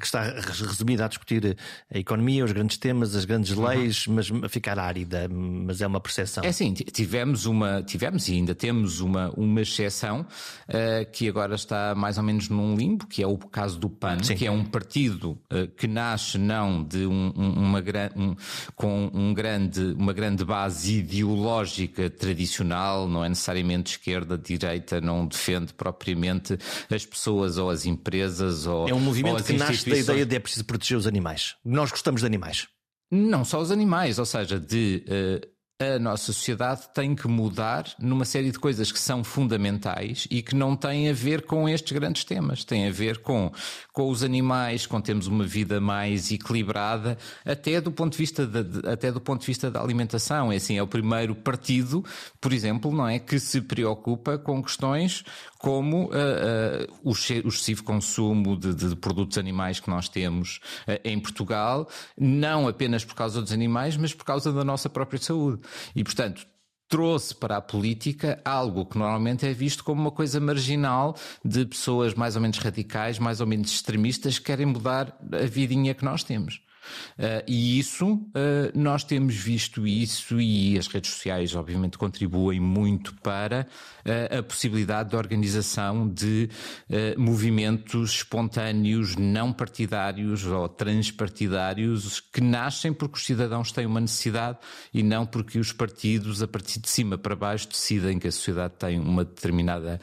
que 0.00 0.04
está 0.04 0.22
resumida 0.22 1.04
a 1.04 1.08
discutir 1.08 1.58
a 1.92 1.98
economia, 1.98 2.42
os 2.42 2.52
grandes 2.52 2.78
temas, 2.78 3.14
as 3.14 3.26
grandes 3.26 3.54
leis, 3.54 4.06
uhum. 4.06 4.14
mas 4.14 4.32
a 4.44 4.48
ficar 4.48 4.78
árida, 4.78 5.28
mas 5.28 5.82
é 5.82 5.86
uma 5.86 6.00
percepção. 6.00 6.42
É 6.42 6.48
assim, 6.48 6.72
tivemos 6.72 7.44
uma, 7.44 7.82
tivemos 7.82 8.28
e 8.28 8.32
ainda 8.32 8.54
temos 8.54 9.00
uma, 9.00 9.30
uma 9.36 9.60
exceção 9.60 10.22
uh, 10.22 11.10
que 11.12 11.28
agora 11.28 11.54
está 11.54 11.94
mais 11.94 12.16
ou 12.16 12.24
menos 12.24 12.48
num 12.48 12.74
limbo, 12.74 13.06
que 13.06 13.22
é 13.22 13.26
o 13.26 13.36
caso 13.36 13.78
do 13.78 13.90
PAN, 13.90 14.22
Sim. 14.22 14.36
que 14.36 14.46
é 14.46 14.50
um 14.50 14.64
partido 14.64 15.38
uh, 15.52 15.68
que 15.76 15.86
nasce 15.86 16.38
não 16.38 16.82
de 16.82 17.06
um, 17.06 17.30
uma, 17.30 17.82
um, 18.16 18.34
com 18.74 19.10
um 19.12 19.34
grande 19.34 19.81
uma 19.96 20.12
grande 20.12 20.44
base 20.44 20.98
ideológica 20.98 22.08
tradicional, 22.08 23.08
não 23.08 23.24
é 23.24 23.28
necessariamente 23.28 23.92
esquerda, 23.92 24.38
direita, 24.38 25.00
não 25.00 25.26
defende 25.26 25.72
propriamente 25.74 26.58
as 26.90 27.04
pessoas 27.04 27.58
ou 27.58 27.70
as 27.70 27.86
empresas 27.86 28.66
ou 28.66 28.88
É 28.88 28.94
um 28.94 29.00
movimento 29.00 29.42
que 29.44 29.52
nasce 29.54 29.88
da 29.88 29.96
ideia 29.96 30.26
de 30.26 30.36
é 30.36 30.38
preciso 30.38 30.64
proteger 30.64 30.96
os 30.96 31.06
animais. 31.06 31.56
Nós 31.64 31.90
gostamos 31.90 32.20
de 32.20 32.26
animais. 32.26 32.66
Não 33.10 33.44
só 33.44 33.60
os 33.60 33.70
animais, 33.70 34.18
ou 34.18 34.24
seja, 34.24 34.58
de 34.58 35.04
uh, 35.06 35.51
a 35.82 35.98
nossa 35.98 36.32
sociedade 36.32 36.82
tem 36.94 37.14
que 37.14 37.28
mudar 37.28 37.84
numa 37.98 38.24
série 38.24 38.50
de 38.50 38.58
coisas 38.58 38.90
que 38.92 38.98
são 38.98 39.22
fundamentais 39.24 40.26
e 40.30 40.42
que 40.42 40.54
não 40.54 40.76
têm 40.76 41.08
a 41.08 41.12
ver 41.12 41.42
com 41.42 41.68
estes 41.68 41.92
grandes 41.92 42.24
temas. 42.24 42.64
Tem 42.64 42.86
a 42.86 42.90
ver 42.90 43.18
com, 43.18 43.52
com 43.92 44.08
os 44.08 44.22
animais, 44.22 44.86
com 44.86 45.00
termos 45.00 45.26
uma 45.26 45.44
vida 45.44 45.80
mais 45.80 46.30
equilibrada, 46.30 47.18
até 47.44 47.80
do 47.80 47.90
ponto 47.90 48.12
de 48.12 48.18
vista 48.18 48.46
de, 48.46 48.88
até 48.88 49.10
do 49.10 49.20
ponto 49.20 49.40
de 49.40 49.46
vista 49.46 49.70
da 49.70 49.80
alimentação. 49.80 50.52
É 50.52 50.56
assim, 50.56 50.76
é 50.76 50.82
o 50.82 50.86
primeiro 50.86 51.34
partido, 51.34 52.04
por 52.40 52.52
exemplo, 52.52 52.92
não 52.92 53.08
é 53.08 53.18
que 53.18 53.38
se 53.38 53.60
preocupa 53.60 54.38
com 54.38 54.62
questões 54.62 55.24
como 55.62 56.06
uh, 56.06 56.08
uh, 56.08 56.92
o, 57.04 57.10
o, 57.10 57.48
excessivo 57.48 57.84
consumo 57.84 58.56
de, 58.56 58.74
de, 58.74 58.96
produtos 58.96 59.38
animais 59.38 59.78
que 59.78 59.88
nós 59.88 60.08
temos 60.08 60.58
uh, 60.88 60.98
em 61.04 61.20
Portugal, 61.20 61.88
não 62.18 62.66
apenas 62.66 63.04
por 63.04 63.14
causa 63.14 63.40
dos 63.40 63.52
animais, 63.52 63.96
mas 63.96 64.12
por 64.12 64.24
causa 64.24 64.52
da 64.52 64.64
nossa 64.64 64.90
própria 64.90 65.20
saúde. 65.20 65.62
E, 65.94 66.02
portanto, 66.04 66.46
trouxe 66.88 67.34
para 67.34 67.56
a 67.56 67.60
política 67.62 68.40
algo 68.44 68.84
que 68.84 68.98
normalmente 68.98 69.46
é 69.46 69.52
visto 69.52 69.82
como 69.82 70.00
uma 70.00 70.10
coisa 70.10 70.38
marginal 70.38 71.16
de 71.42 71.64
pessoas 71.64 72.12
mais 72.12 72.36
ou 72.36 72.42
menos 72.42 72.58
radicais, 72.58 73.18
mais 73.18 73.40
ou 73.40 73.46
menos 73.46 73.70
extremistas 73.72 74.38
que 74.38 74.44
querem 74.44 74.66
mudar 74.66 75.18
a 75.32 75.46
vidinha 75.46 75.94
que 75.94 76.04
nós 76.04 76.22
temos. 76.22 76.60
Uh, 77.18 77.42
e 77.46 77.78
isso, 77.78 78.14
uh, 78.14 78.30
nós 78.74 79.04
temos 79.04 79.34
visto 79.34 79.86
isso 79.86 80.40
e 80.40 80.78
as 80.78 80.86
redes 80.86 81.10
sociais, 81.10 81.54
obviamente, 81.54 81.98
contribuem 81.98 82.60
muito 82.60 83.14
para 83.16 83.66
uh, 84.04 84.38
a 84.38 84.42
possibilidade 84.42 85.10
de 85.10 85.16
organização 85.16 86.08
de 86.08 86.48
movimentos 87.16 88.16
espontâneos, 88.16 89.16
não 89.16 89.52
partidários 89.52 90.44
ou 90.44 90.68
transpartidários 90.68 92.20
que 92.20 92.40
nascem 92.40 92.92
porque 92.92 93.16
os 93.16 93.24
cidadãos 93.24 93.72
têm 93.72 93.86
uma 93.86 94.00
necessidade 94.00 94.58
e 94.92 95.02
não 95.02 95.24
porque 95.26 95.58
os 95.58 95.72
partidos, 95.72 96.42
a 96.42 96.48
partir 96.48 96.80
de 96.80 96.88
cima 96.88 97.16
para 97.16 97.34
baixo, 97.34 97.68
decidem 97.68 98.18
que 98.18 98.28
a 98.28 98.32
sociedade 98.32 98.74
tem 98.78 98.98
uma 98.98 99.24
determinada, 99.24 100.00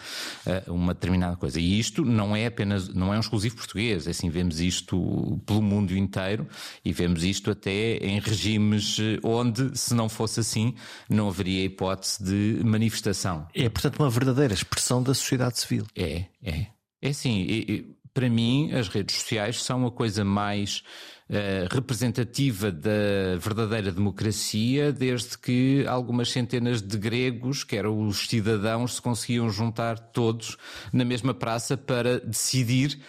uma 0.68 0.94
determinada 0.94 1.36
coisa. 1.36 1.60
E 1.60 1.80
isto 1.80 2.04
não 2.04 2.36
é 2.36 2.46
apenas, 2.46 2.90
não 2.90 3.14
é 3.14 3.18
um 3.18 3.22
exclusivo 3.22 3.56
português, 3.56 4.08
é 4.08 4.12
assim, 4.12 4.30
vemos 4.30 4.60
isto 4.60 5.40
pelo 5.46 5.62
mundo 5.62 5.96
inteiro 5.96 6.48
e 6.84 6.92
vemos 6.92 7.24
isto 7.24 7.52
até 7.52 7.98
em 7.98 8.20
regimes 8.20 8.98
eh, 9.00 9.20
onde, 9.24 9.78
se 9.78 9.94
não 9.94 10.10
fosse 10.10 10.40
assim, 10.40 10.76
não 11.10 11.30
haveria 11.30 11.66
hipótese 11.66 12.24
de 12.24 12.64
manifestação. 12.64 13.48
É, 13.54 13.70
portanto, 13.70 14.00
uma 14.00 14.10
verdadeira 14.10 14.54
expressão 14.54 15.02
da 15.02 15.14
sociedade 15.14 15.60
civil. 15.60 15.86
É, 15.96 16.26
é. 16.44 16.68
É 17.02 17.10
assim, 17.10 17.96
para 18.14 18.30
mim, 18.30 18.72
as 18.74 18.90
redes 18.90 19.16
sociais 19.16 19.64
são 19.64 19.86
a 19.86 19.92
coisa 19.92 20.26
mais 20.26 20.84
uh, 21.30 21.74
representativa 21.74 22.72
da 22.72 23.38
verdadeira 23.40 23.92
democracia, 23.92 24.92
desde 24.92 25.38
que 25.38 25.86
algumas 25.88 26.30
centenas 26.30 26.82
de 26.82 26.98
gregos, 26.98 27.64
que 27.64 27.78
eram 27.78 28.06
os 28.06 28.28
cidadãos, 28.28 28.96
se 28.96 29.02
conseguiam 29.02 29.50
juntar 29.50 29.98
todos 29.98 30.58
na 30.92 31.06
mesma 31.06 31.34
praça 31.34 31.78
para 31.78 32.20
decidir 32.20 33.00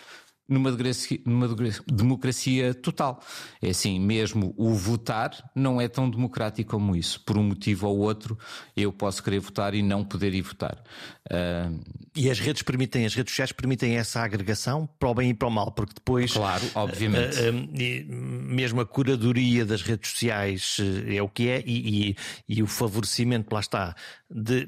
numa 0.51 0.73
democracia, 0.73 1.21
numa 1.25 1.49
democracia 1.87 2.75
total. 2.75 3.23
É 3.63 3.71
assim, 3.71 4.01
mesmo 4.01 4.53
o 4.57 4.75
votar 4.75 5.31
não 5.55 5.81
é 5.81 5.89
tão 5.89 6.11
democrático 6.11 6.73
como 6.73 6.97
isso. 6.97 7.21
Por 7.25 7.39
um 7.39 7.45
motivo 7.45 7.87
ou 7.87 7.99
outro, 7.99 8.37
eu 8.77 8.93
posso 8.93 9.23
querer 9.23 9.39
votar 9.39 9.75
e 9.75 9.83
não 9.83 10.05
poder 10.05 10.35
ir 10.35 10.43
votar. 10.43 10.83
Uh... 11.31 11.81
E 12.17 12.29
as 12.29 12.41
redes 12.41 12.63
permitem, 12.63 13.07
as 13.07 13.15
redes 13.15 13.33
sociais 13.33 13.53
permitem 13.53 13.97
essa 13.97 14.21
agregação 14.21 14.89
para 14.99 15.09
o 15.09 15.15
bem 15.15 15.31
e 15.31 15.35
para 15.35 15.47
o 15.47 15.51
mal, 15.51 15.71
porque 15.71 15.95
depois. 15.95 16.33
Claro, 16.33 16.65
obviamente. 16.75 17.39
Uh, 17.39 17.51
uh, 17.51 18.53
mesmo 18.53 18.81
a 18.81 18.87
curadoria 18.87 19.65
das 19.65 19.83
redes 19.83 20.11
sociais 20.11 20.79
é 21.07 21.23
o 21.23 21.29
que 21.29 21.49
é 21.49 21.63
e, 21.65 22.11
e, 22.11 22.17
e 22.49 22.63
o 22.63 22.67
favorecimento, 22.67 23.55
lá 23.55 23.61
está, 23.61 23.95
de, 24.31 24.67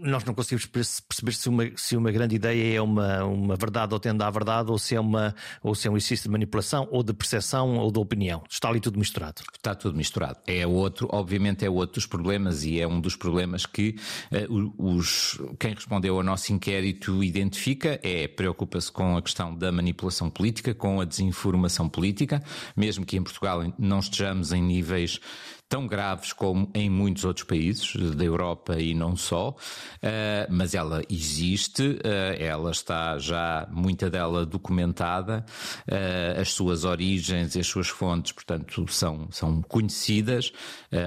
nós 0.00 0.24
não 0.24 0.34
conseguimos 0.34 0.66
perceber 0.66 1.32
se 1.32 1.48
uma, 1.48 1.70
se 1.76 1.96
uma 1.96 2.10
grande 2.10 2.36
ideia 2.36 2.76
é 2.76 2.80
uma, 2.80 3.24
uma 3.24 3.56
verdade 3.56 3.94
ou 3.94 4.00
tende 4.00 4.22
à 4.22 4.30
verdade 4.30 4.70
ou 4.70 4.78
se 4.78 4.94
é 4.94 5.00
uma 5.00 5.34
ou 5.62 5.74
se 5.74 5.86
é 5.86 5.90
um 5.90 5.96
exercício 5.96 6.24
de 6.24 6.30
manipulação, 6.30 6.88
ou 6.90 7.02
de 7.02 7.12
percepção, 7.12 7.76
ou 7.76 7.90
de 7.90 7.98
opinião. 7.98 8.42
Está 8.50 8.68
ali 8.68 8.80
tudo 8.80 8.98
misturado. 8.98 9.42
Está 9.54 9.74
tudo 9.74 9.96
misturado. 9.96 10.38
É 10.46 10.66
outro, 10.66 11.08
obviamente, 11.12 11.64
é 11.64 11.70
outro 11.70 11.96
dos 11.96 12.06
problemas 12.06 12.64
e 12.64 12.80
é 12.80 12.86
um 12.86 13.00
dos 13.00 13.16
problemas 13.16 13.64
que 13.64 13.96
uh, 14.32 14.74
os, 14.78 15.40
quem 15.58 15.74
respondeu 15.74 16.16
ao 16.16 16.22
nosso 16.22 16.52
inquérito 16.52 17.22
identifica, 17.22 17.98
é 18.02 18.28
preocupa-se 18.28 18.90
com 18.90 19.16
a 19.16 19.22
questão 19.22 19.54
da 19.54 19.72
manipulação 19.72 20.28
política, 20.28 20.74
com 20.74 21.00
a 21.00 21.04
desinformação 21.04 21.88
política, 21.88 22.42
mesmo 22.76 23.04
que 23.04 23.16
em 23.16 23.22
Portugal 23.22 23.62
não 23.78 24.00
estejamos 24.00 24.52
em 24.52 24.62
níveis 24.62 25.20
tão 25.68 25.86
graves 25.86 26.32
como 26.32 26.70
em 26.74 26.88
muitos 26.88 27.24
outros 27.24 27.44
países 27.44 27.94
da 28.14 28.24
Europa 28.24 28.78
e 28.80 28.94
não 28.94 29.16
só, 29.16 29.56
eh, 30.00 30.46
mas 30.50 30.74
ela 30.74 31.02
existe, 31.10 31.98
eh, 32.04 32.36
ela 32.40 32.70
está 32.70 33.18
já, 33.18 33.66
muita 33.70 34.08
dela 34.08 34.46
documentada, 34.46 35.44
eh, 35.88 36.36
as 36.38 36.52
suas 36.52 36.84
origens 36.84 37.56
e 37.56 37.60
as 37.60 37.66
suas 37.66 37.88
fontes, 37.88 38.32
portanto, 38.32 38.86
são, 38.88 39.28
são 39.30 39.60
conhecidas, 39.62 40.52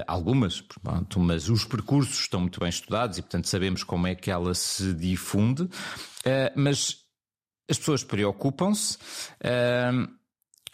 algumas, 0.06 0.60
portanto, 0.60 1.18
mas 1.18 1.48
os 1.48 1.64
percursos 1.64 2.20
estão 2.20 2.40
muito 2.40 2.60
bem 2.60 2.68
estudados 2.68 3.18
e, 3.18 3.22
portanto, 3.22 3.48
sabemos 3.48 3.82
como 3.82 4.06
é 4.06 4.14
que 4.14 4.30
ela 4.30 4.54
se 4.54 4.92
difunde, 4.94 5.68
mas 6.54 6.98
as 7.68 7.78
pessoas 7.78 8.04
preocupam-se. 8.04 8.98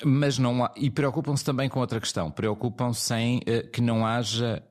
Mas 0.05 0.39
não 0.39 0.65
há, 0.65 0.73
e 0.77 0.91
preocupam-se 0.91 1.45
também 1.45 1.69
com 1.69 1.81
outra 1.81 2.01
questão. 2.01 2.31
Preocupam-se 2.31 3.15
em 3.15 3.39
uh, 3.39 3.71
que 3.73 3.81
não 3.81 4.07
haja 4.07 4.63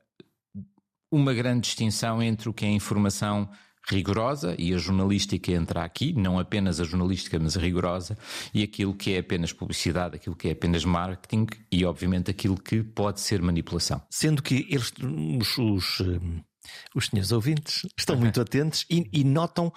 uma 1.10 1.32
grande 1.34 1.62
distinção 1.62 2.22
entre 2.22 2.48
o 2.48 2.52
que 2.52 2.64
é 2.64 2.68
informação 2.68 3.48
rigorosa, 3.88 4.56
e 4.58 4.74
a 4.74 4.78
jornalística 4.78 5.52
entra 5.52 5.84
aqui, 5.84 6.12
não 6.12 6.38
apenas 6.38 6.80
a 6.80 6.84
jornalística, 6.84 7.38
mas 7.38 7.56
a 7.56 7.60
rigorosa, 7.60 8.18
e 8.52 8.62
aquilo 8.62 8.92
que 8.94 9.14
é 9.14 9.18
apenas 9.18 9.52
publicidade, 9.52 10.16
aquilo 10.16 10.34
que 10.34 10.48
é 10.48 10.52
apenas 10.52 10.84
marketing 10.84 11.46
e, 11.70 11.84
obviamente, 11.84 12.30
aquilo 12.30 12.56
que 12.56 12.82
pode 12.82 13.20
ser 13.20 13.40
manipulação. 13.40 14.02
Sendo 14.10 14.42
que 14.42 14.66
eles, 14.68 14.92
os, 15.40 15.58
os, 15.58 16.00
eh, 16.00 16.42
os 16.96 17.06
senhores 17.06 17.30
ouvintes, 17.30 17.86
estão 17.96 18.16
muito 18.16 18.40
atentos 18.42 18.84
e, 18.90 19.08
e 19.12 19.22
notam 19.22 19.72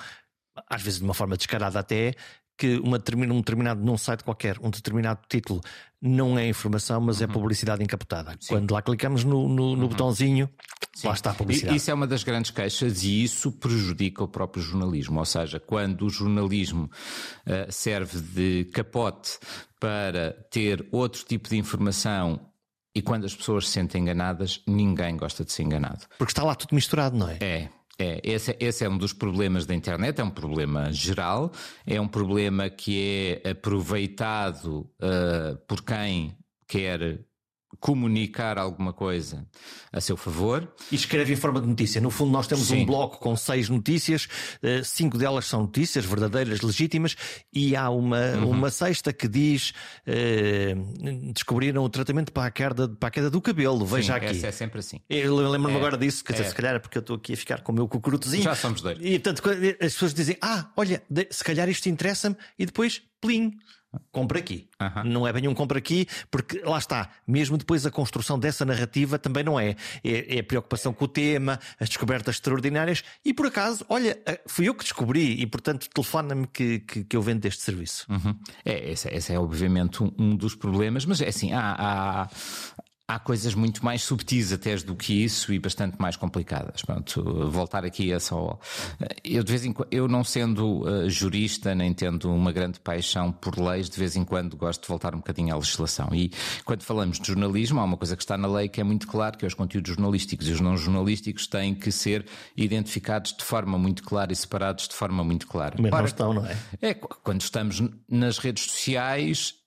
às 0.68 0.82
vezes 0.82 1.00
de 1.00 1.06
uma 1.06 1.14
forma 1.14 1.38
descarada 1.38 1.80
até, 1.80 2.16
que 2.60 2.78
uma, 2.80 2.98
um 2.98 3.38
determinado, 3.38 3.82
num 3.82 3.98
site 3.98 4.22
qualquer, 4.22 4.58
um 4.62 4.70
determinado 4.70 5.22
título 5.30 5.62
não 6.02 6.38
é 6.38 6.48
informação, 6.48 7.00
mas 7.00 7.22
é 7.22 7.26
uhum. 7.26 7.32
é 7.32 7.34
publicidade 7.34 7.82
encapotada. 7.82 8.36
Sim. 8.40 8.50
Quando 8.50 8.72
lá 8.74 8.82
clicamos 8.82 9.24
no, 9.24 9.48
no, 9.48 9.76
no 9.78 9.84
uhum. 9.84 9.88
botãozinho, 9.88 10.50
Sim. 10.94 11.08
lá 11.08 11.14
está 11.14 11.32
a 11.32 11.34
publicidade. 11.34 11.78
Isso 11.78 11.90
é 11.90 11.94
uma 11.94 12.06
das 12.06 12.24
grandes 12.24 12.52
queixas 12.52 13.04
e 13.04 13.24
isso 13.24 13.52
prejudica 13.54 14.24
o 14.24 14.28
próprio 14.28 14.62
jornalismo. 14.62 15.20
Ou 15.20 15.26
seja, 15.26 15.58
quando 15.58 16.06
o 16.06 16.10
jornalismo 16.10 16.90
uh, 17.48 17.72
serve 17.72 18.20
de 18.20 18.66
capote 18.74 19.40
para 19.80 20.34
ter 20.52 20.86
outro 20.92 21.24
tipo 21.24 21.48
de 21.48 21.58
informação 21.58 22.42
e 22.94 23.02
quando 23.02 23.26
as 23.26 23.34
pessoas 23.34 23.68
se 23.68 23.74
sentem 23.74 24.02
enganadas, 24.02 24.62
ninguém 24.68 25.16
gosta 25.16 25.46
de 25.46 25.54
ser 25.54 25.64
enganado. 25.64 26.06
Porque 26.18 26.32
está 26.32 26.44
lá 26.44 26.56
tudo 26.56 26.76
misturado, 26.76 27.16
não 27.16 27.30
é? 27.30 27.38
É, 27.40 27.70
é, 28.00 28.22
esse, 28.24 28.56
esse, 28.60 28.86
é 28.86 28.90
um 28.90 28.98
dos 28.98 29.12
problemas 29.12 29.66
da 29.66 29.76
internet, 29.76 30.22
é 30.22 30.24
um 30.24 30.30
problema 30.30 30.90
geral, 30.92 31.52
é 31.86 32.00
um 32.00 32.08
problema 32.08 32.70
que 32.70 33.42
é 33.44 33.50
aproveitado 33.50 34.90
uh, 35.02 35.58
por 35.68 35.84
quem 35.84 36.38
quer 36.66 37.20
comunicar 37.80 38.58
alguma 38.58 38.92
coisa 38.92 39.46
a 39.92 40.02
seu 40.02 40.18
favor. 40.18 40.68
E 40.92 40.96
escreve 40.96 41.34
em 41.34 41.36
forma 41.36 41.62
de 41.62 41.68
notícia. 41.68 42.02
No 42.02 42.10
fundo, 42.10 42.32
nós 42.32 42.48
temos 42.48 42.68
Sim. 42.68 42.82
um 42.82 42.86
bloco 42.86 43.20
com 43.20 43.36
seis 43.36 43.70
notícias, 43.70 44.28
eh, 44.62 44.82
cinco 44.84 45.18
delas 45.18 45.46
são 45.46 45.62
notícias 45.62 46.06
verdadeiras, 46.06 46.62
legítimas, 46.62 47.16
e 47.54 47.76
há 47.76 47.90
uma, 47.90 48.20
uhum. 48.32 48.50
uma 48.50 48.70
sexta 48.70 49.14
que 49.14 49.28
diz 49.28 49.74
eh, 50.06 50.76
descobriram 51.34 51.84
o 51.84 51.90
tratamento 51.90 52.32
para 52.32 52.48
a 52.48 52.52
queda, 52.52 52.88
para 52.90 53.10
a 53.10 53.12
queda 53.12 53.30
do 53.30 53.42
cabelo. 53.42 53.86
Veja 53.86 54.14
Sim, 54.14 54.26
aqui. 54.26 54.38
Essa 54.38 54.48
é 54.48 54.52
sempre 54.52 54.80
assim. 54.80 55.00
Eu 55.10 55.36
lembro-me 55.36 55.76
é, 55.76 55.78
agora 55.78 55.98
disso, 55.98 56.24
quer 56.24 56.34
dizer, 56.34 56.46
é. 56.46 56.50
se 56.50 56.56
calhar 56.56 56.76
é 56.76 56.80
porque 56.80 56.98
eu 56.98 57.02
estou 57.02 57.16
aqui 57.16 57.34
a 57.34 57.38
ficar 57.38 57.62
com 57.62 57.72
o 57.72 57.76
meu 57.76 57.88
cucurutozinho. 57.88 58.44
Já 58.44 58.56
somos 58.56 58.82
dois. 58.82 58.98
E 59.00 59.20
portanto, 59.20 59.44
as 59.80 59.94
pessoas 59.94 60.14
dizem: 60.14 60.38
Ah, 60.42 60.72
olha, 60.76 61.02
se 61.30 61.44
calhar 61.44 61.70
isto 61.70 61.88
interessa-me, 61.88 62.36
e 62.58 62.66
depois, 62.66 63.02
plim 63.22 63.58
compra 64.12 64.40
aqui. 64.40 64.68
Uhum. 64.82 65.04
Não 65.12 65.28
é 65.28 65.34
bem 65.34 65.48
um 65.48 65.54
compra 65.54 65.78
aqui, 65.78 66.08
porque 66.30 66.62
lá 66.64 66.78
está, 66.78 67.10
mesmo 67.28 67.58
depois 67.58 67.86
a 67.86 67.92
construção 67.92 68.38
dessa 68.38 68.66
narrativa 68.66 69.18
também 69.18 69.44
não 69.44 69.60
é. 69.60 69.76
É, 70.04 70.38
é 70.38 70.40
a 70.40 70.44
preocupação 70.44 70.94
com 70.94 71.06
o 71.06 71.08
tema, 71.08 71.60
as 71.80 71.90
descobertas 71.90 72.36
extraordinárias, 72.36 73.04
e 73.24 73.34
por 73.34 73.48
acaso, 73.48 73.86
olha, 73.90 74.20
eh, 74.26 74.42
fui 74.48 74.68
eu 74.68 74.76
que 74.76 74.84
descobri, 74.84 75.42
e 75.42 75.46
portanto 75.46 75.88
telefona-me 75.90 76.48
que, 76.48 76.80
que, 76.80 77.04
que, 77.04 77.16
eu 77.18 77.22
vendo 77.22 77.46
este 77.46 77.62
serviço. 77.62 78.06
Uhum. 78.10 78.38
É, 78.64 78.92
esse, 78.92 79.10
esse, 79.10 79.34
é 79.34 79.40
obviamente 79.40 80.04
um, 80.04 80.12
um, 80.18 80.36
dos 80.36 80.56
problemas, 80.56 81.06
mas 81.06 81.22
é 81.22 81.28
assim, 81.28 81.52
há, 81.54 81.76
há, 81.78 82.30
há 83.10 83.18
coisas 83.18 83.56
muito 83.56 83.84
mais 83.84 84.04
subtis 84.04 84.54
até 84.54 84.76
do 84.78 84.96
que 84.96 85.24
isso 85.24 85.52
e 85.52 85.58
bastante 85.58 86.00
mais 86.00 86.16
complicadas. 86.16 86.84
Pronto, 86.84 87.50
voltar 87.50 87.84
aqui 87.84 88.14
a 88.14 88.20
só. 88.20 88.60
Eu, 89.24 89.44
de 89.44 89.52
vez 89.52 89.66
em 89.66 89.74
quando, 89.74 89.88
eu 89.90 90.08
não 90.08 90.24
sendo 90.24 90.84
uh, 90.84 91.10
jurista, 91.10 91.74
nem 91.74 91.92
tendo 91.92 92.32
uma 92.32 92.52
grande 92.52 92.80
paixão 92.80 93.32
por 93.32 93.58
leis, 93.58 93.90
de 93.90 93.98
vez 93.98 94.16
em 94.16 94.24
quando 94.24 94.56
gosto 94.56 94.84
de 94.84 94.88
voltar 94.88 95.16
um 95.16 95.18
bocadinho 95.18 95.56
à 95.56 95.58
legislação. 95.58 96.10
E 96.14 96.32
quando 96.64 96.84
falamos 96.84 97.20
de 97.20 97.28
jornalismo, 97.28 97.80
há 97.80 97.84
uma 97.84 97.98
coisa 97.98 98.16
que 98.16 98.22
está 98.22 98.38
na 98.38 98.48
lei 98.48 98.70
que 98.70 98.80
é 98.80 98.84
muito 98.84 99.08
claro, 99.08 99.40
que 99.40 99.44
é 99.44 99.48
os 99.48 99.56
conteúdos 99.56 99.90
jornalísticos 99.96 100.48
e 100.48 100.52
os 100.52 100.62
não 100.62 100.78
jornalísticos 100.78 101.48
têm 101.48 101.74
que 101.74 101.92
ser 101.92 102.28
identificados 102.56 103.34
de 103.34 103.44
forma 103.44 103.76
muito 103.76 104.04
clara 104.04 104.32
e 104.32 104.36
separados 104.36 104.88
de 104.88 104.94
forma 104.94 105.24
muito 105.24 105.48
clara. 105.48 105.76
Mas 105.80 105.92
Ora, 105.92 106.02
não 106.02 106.06
estão, 106.06 106.34
não 106.34 106.46
é? 106.46 106.56
É, 106.80 106.94
quando 106.94 107.42
estamos 107.42 107.82
nas 108.08 108.38
redes 108.38 108.66
sociais, 108.66 109.59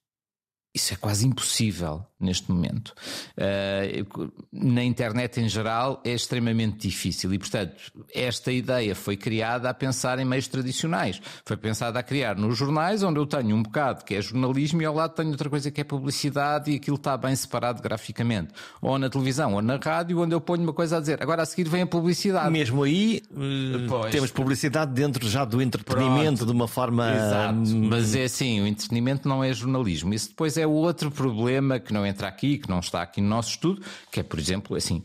isso 0.75 0.95
é 0.95 0.97
quase 0.97 1.27
impossível 1.27 2.05
neste 2.19 2.51
momento. 2.51 2.95
Uh, 3.37 4.33
na 4.53 4.83
internet 4.83 5.41
em 5.41 5.49
geral 5.49 6.01
é 6.05 6.13
extremamente 6.13 6.89
difícil 6.89 7.35
e, 7.35 7.39
portanto, 7.39 7.75
esta 8.15 8.51
ideia 8.53 8.95
foi 8.95 9.17
criada 9.17 9.69
a 9.69 9.75
pensar 9.75 10.19
em 10.19 10.25
meios 10.25 10.49
tradicionais. 10.49 11.21
Foi 11.45 11.57
pensada 11.57 11.99
a 11.99 12.03
criar 12.03 12.37
nos 12.37 12.57
jornais, 12.57 13.03
onde 13.03 13.19
eu 13.19 13.27
tenho 13.27 13.57
um 13.57 13.63
bocado 13.63 14.05
que 14.05 14.15
é 14.15 14.23
jornalismo 14.23 14.81
e 14.81 14.85
ao 14.85 14.95
lado 14.95 15.15
tenho 15.15 15.31
outra 15.31 15.51
coisa 15.51 15.71
que 15.71 15.81
é 15.81 15.85
publicidade 15.85 16.71
e 16.71 16.77
aquilo 16.77 16.97
está 16.97 17.17
bem 17.17 17.35
separado 17.35 17.83
graficamente. 17.83 18.55
Ou 18.81 18.99
na 18.99 19.11
televisão 19.11 19.55
ou 19.55 19.61
na 19.61 19.77
rádio, 19.77 20.21
onde 20.21 20.35
eu 20.35 20.41
ponho 20.41 20.63
uma 20.63 20.73
coisa 20.73 20.99
a 20.99 21.01
dizer. 21.01 21.23
Agora 21.23 21.43
a 21.43 21.47
seguir 21.47 21.69
vem 21.69 21.83
a 21.83 21.87
publicidade. 21.87 22.51
Mesmo 22.51 22.83
aí 22.83 23.23
uh, 23.31 24.11
temos 24.11 24.31
publicidade 24.31 24.93
dentro 24.93 25.29
já 25.29 25.45
do 25.45 25.61
entretenimento 25.61 26.39
Pronto. 26.39 26.47
de 26.47 26.53
uma 26.53 26.69
forma. 26.69 27.13
Exato. 27.13 27.77
Mas 27.91 28.15
é 28.15 28.25
assim, 28.25 28.61
o 28.61 28.67
entretenimento 28.67 29.29
não 29.29 29.43
é 29.43 29.53
jornalismo. 29.53 30.15
Isso 30.15 30.29
depois 30.29 30.57
é 30.57 30.62
é 30.63 30.67
outro 30.67 31.11
problema 31.11 31.79
que 31.79 31.93
não 31.93 32.07
entra 32.07 32.29
aqui, 32.29 32.59
que 32.59 32.69
não 32.69 32.81
está 32.81 33.03
aqui 33.03 33.21
no 33.21 33.29
nosso 33.29 33.51
estudo, 33.51 33.83
que 34.11 34.21
é, 34.21 34.23
por 34.23 34.39
exemplo, 34.39 34.77
assim, 34.77 35.03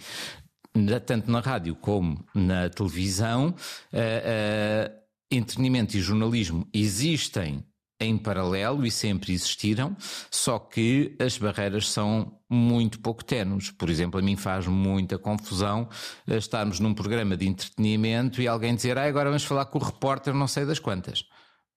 tanto 1.06 1.32
na 1.32 1.40
rádio 1.40 1.76
como 1.76 2.24
na 2.34 2.70
televisão, 2.70 3.50
uh, 3.94 3.98
uh, 3.98 4.98
entretenimento 5.32 5.98
e 5.98 6.02
jornalismo 6.02 6.68
existem 6.74 7.66
em 8.00 8.18
paralelo 8.18 8.86
e 8.86 8.92
sempre 8.92 9.34
existiram, 9.34 9.96
só 10.30 10.60
que 10.60 11.16
as 11.20 11.38
barreiras 11.38 11.90
são 11.90 12.40
muito 12.50 13.00
pouco 13.00 13.24
tenues. 13.24 13.72
Por 13.72 13.90
exemplo, 13.90 14.20
a 14.20 14.24
mim 14.24 14.36
faz 14.36 14.68
muita 14.68 15.18
confusão 15.18 15.90
eh, 16.28 16.38
estarmos 16.38 16.80
num 16.80 16.94
programa 16.94 17.36
de 17.36 17.48
entretenimento 17.48 18.40
e 18.40 18.48
alguém 18.48 18.76
dizer, 18.76 18.98
ah, 19.00 19.06
agora 19.06 19.30
vamos 19.30 19.44
falar 19.44 19.66
com 19.66 19.80
o 19.80 19.84
repórter 19.84 20.34
não 20.34 20.48
sei 20.48 20.66
das 20.66 20.78
quantas. 20.78 21.26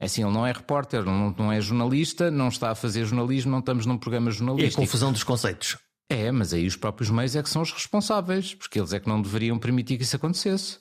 É 0.00 0.06
assim, 0.06 0.22
ele 0.22 0.32
não 0.32 0.46
é 0.46 0.52
repórter, 0.52 1.04
não, 1.04 1.34
não 1.36 1.52
é 1.52 1.60
jornalista, 1.60 2.30
não 2.30 2.48
está 2.48 2.70
a 2.70 2.74
fazer 2.74 3.04
jornalismo, 3.04 3.50
não 3.52 3.58
estamos 3.58 3.84
num 3.84 3.98
programa 3.98 4.30
jornalístico. 4.30 4.80
E 4.80 4.82
a 4.82 4.86
confusão 4.86 5.12
dos 5.12 5.22
conceitos. 5.22 5.76
É, 6.08 6.32
mas 6.32 6.54
aí 6.54 6.66
os 6.66 6.74
próprios 6.74 7.10
meios 7.10 7.36
é 7.36 7.42
que 7.42 7.50
são 7.50 7.62
os 7.62 7.70
responsáveis, 7.70 8.54
porque 8.54 8.80
eles 8.80 8.92
é 8.92 8.98
que 8.98 9.08
não 9.08 9.20
deveriam 9.20 9.58
permitir 9.58 9.98
que 9.98 10.02
isso 10.02 10.16
acontecesse. 10.16 10.78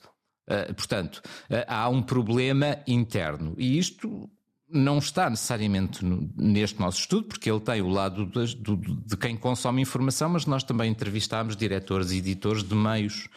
Uh, 0.49 0.73
portanto, 0.73 1.17
uh, 1.51 1.65
há 1.67 1.87
um 1.89 2.01
problema 2.01 2.79
interno. 2.87 3.53
E 3.57 3.77
isto 3.77 4.27
não 4.71 4.99
está 4.99 5.29
necessariamente 5.29 6.05
neste 6.37 6.79
nosso 6.79 6.99
estudo, 6.99 7.27
porque 7.27 7.49
ele 7.49 7.59
tem 7.59 7.81
o 7.81 7.89
lado 7.89 8.25
de, 8.25 8.55
de, 8.55 9.17
quem 9.17 9.35
consome 9.35 9.81
informação, 9.81 10.29
mas 10.29 10.45
nós 10.45 10.63
também 10.63 10.91
entrevistámos 10.91 11.55
diretores 11.55 12.11
e 12.11 12.17
editores 12.17 12.63
de 12.63 12.75
meios 12.75 13.27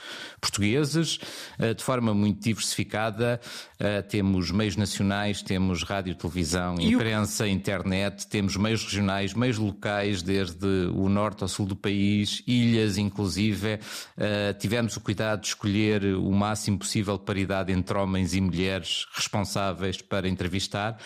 portugueses 0.41 1.19
eh, 1.59 1.73
de 1.73 1.83
forma 1.83 2.13
muito 2.13 2.43
diversificada. 2.43 3.41
Eh, 3.79 4.03
temos 4.03 4.51
meios 4.51 4.77
nacionais, 4.77 5.41
temos 5.41 5.83
rádio, 5.83 6.15
televisão, 6.15 6.75
imprensa, 6.79 7.49
internet, 7.49 8.27
temos 8.27 8.57
meios 8.57 8.85
regionais, 8.85 9.33
meios 9.33 9.57
locais, 9.57 10.23
desde 10.23 10.67
o 10.95 11.09
norte 11.09 11.43
ao 11.43 11.49
sul 11.49 11.67
do 11.67 11.77
país, 11.77 12.43
ilhas 12.47 12.99
inclusive. 12.99 13.79
Eh, 14.19 14.53
tivemos 14.59 14.97
o 14.97 15.01
cuidado 15.01 15.41
de 15.41 15.49
escolher 15.49 16.05
o 16.17 16.31
máximo 16.31 16.79
possível 16.79 17.17
de 17.17 17.25
paridade 17.25 17.73
entre 17.73 17.97
homens 17.97 18.35
e 18.35 18.41
mulheres 18.41 19.07
responsáveis 19.15 20.03
para 20.03 20.29
entrevistar. 20.29 20.99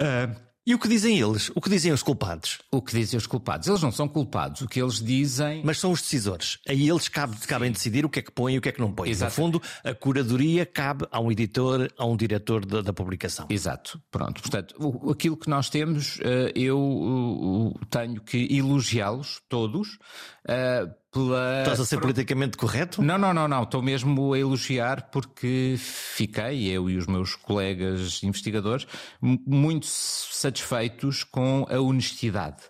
Uh, 0.00 0.44
e 0.66 0.74
o 0.74 0.78
que 0.78 0.88
dizem 0.88 1.20
eles? 1.20 1.50
O 1.54 1.60
que 1.60 1.68
dizem 1.68 1.92
os 1.92 2.02
culpados? 2.02 2.58
O 2.72 2.80
que 2.80 2.92
dizem 2.92 3.18
os 3.18 3.26
culpados? 3.26 3.68
Eles 3.68 3.82
não 3.82 3.92
são 3.92 4.08
culpados. 4.08 4.62
O 4.62 4.68
que 4.68 4.80
eles 4.80 4.94
dizem. 4.94 5.60
Mas 5.62 5.78
são 5.78 5.92
os 5.92 6.00
decisores. 6.00 6.58
Aí 6.66 6.88
eles 6.88 7.06
cabe, 7.06 7.36
cabem 7.46 7.70
decidir 7.70 8.06
o 8.06 8.08
que 8.08 8.20
é 8.20 8.22
que 8.22 8.32
põem 8.32 8.54
e 8.54 8.58
o 8.58 8.62
que 8.62 8.70
é 8.70 8.72
que 8.72 8.80
não 8.80 8.90
põem. 8.90 9.10
Exato. 9.10 9.30
No 9.30 9.34
fundo, 9.34 9.62
a 9.84 9.92
curadoria 9.92 10.64
cabe 10.64 11.06
a 11.10 11.20
um 11.20 11.30
editor, 11.30 11.92
a 11.98 12.06
um 12.06 12.16
diretor 12.16 12.64
da, 12.64 12.80
da 12.80 12.94
publicação. 12.94 13.46
Exato. 13.50 14.00
Pronto. 14.10 14.40
Portanto, 14.40 15.10
aquilo 15.10 15.36
que 15.36 15.50
nós 15.50 15.68
temos, 15.68 16.18
ah, 16.22 16.50
eu 16.54 17.74
tenho 17.90 18.22
que 18.22 18.48
elogiá-los 18.50 19.42
todos 19.50 19.98
ah, 20.48 20.88
pela... 21.14 21.60
Estás 21.60 21.78
a 21.78 21.84
ser 21.84 22.00
politicamente 22.00 22.56
correto? 22.56 23.00
Não, 23.00 23.16
não, 23.16 23.32
não, 23.32 23.46
não. 23.46 23.62
Estou 23.62 23.80
mesmo 23.80 24.34
a 24.34 24.38
elogiar 24.38 25.10
porque 25.12 25.76
fiquei, 25.78 26.68
eu 26.68 26.90
e 26.90 26.96
os 26.96 27.06
meus 27.06 27.36
colegas 27.36 28.20
investigadores, 28.24 28.86
muito 29.20 29.86
satisfeitos 29.86 31.22
com 31.22 31.64
a 31.70 31.78
honestidade. 31.78 32.62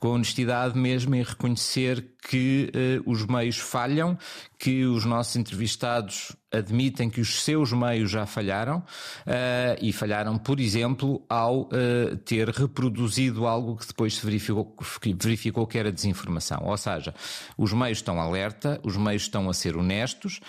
Com 0.00 0.08
a 0.08 0.10
honestidade 0.10 0.76
mesmo 0.76 1.14
em 1.14 1.22
reconhecer 1.22 2.04
que 2.28 2.70
uh, 3.06 3.10
os 3.10 3.24
meios 3.24 3.58
falham, 3.58 4.18
que 4.58 4.84
os 4.84 5.04
nossos 5.04 5.36
entrevistados 5.36 6.32
admitem 6.52 7.08
que 7.08 7.20
os 7.20 7.42
seus 7.42 7.72
meios 7.72 8.10
já 8.10 8.26
falharam 8.26 8.78
uh, 8.78 9.78
e 9.80 9.92
falharam, 9.92 10.36
por 10.38 10.60
exemplo, 10.60 11.24
ao 11.28 11.62
uh, 11.62 12.16
ter 12.24 12.48
reproduzido 12.48 13.46
algo 13.46 13.76
que 13.76 13.86
depois 13.86 14.14
se 14.14 14.24
verificou, 14.24 14.76
verificou 15.16 15.66
que 15.66 15.78
era 15.78 15.90
desinformação. 15.90 16.62
Ou 16.64 16.76
seja, 16.76 17.14
os 17.56 17.72
meios 17.72 17.98
estão 17.98 18.20
alerta, 18.20 18.80
os 18.82 18.96
meios 18.96 19.22
estão 19.22 19.48
a 19.48 19.54
ser 19.54 19.76
honestos, 19.76 20.40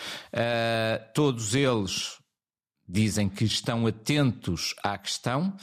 todos 1.14 1.56
eles 1.56 2.18
dizem 2.88 3.30
que 3.30 3.45
estão 3.45 3.88
atentos 3.88 4.76
à 4.84 4.97
questão, 4.97 5.56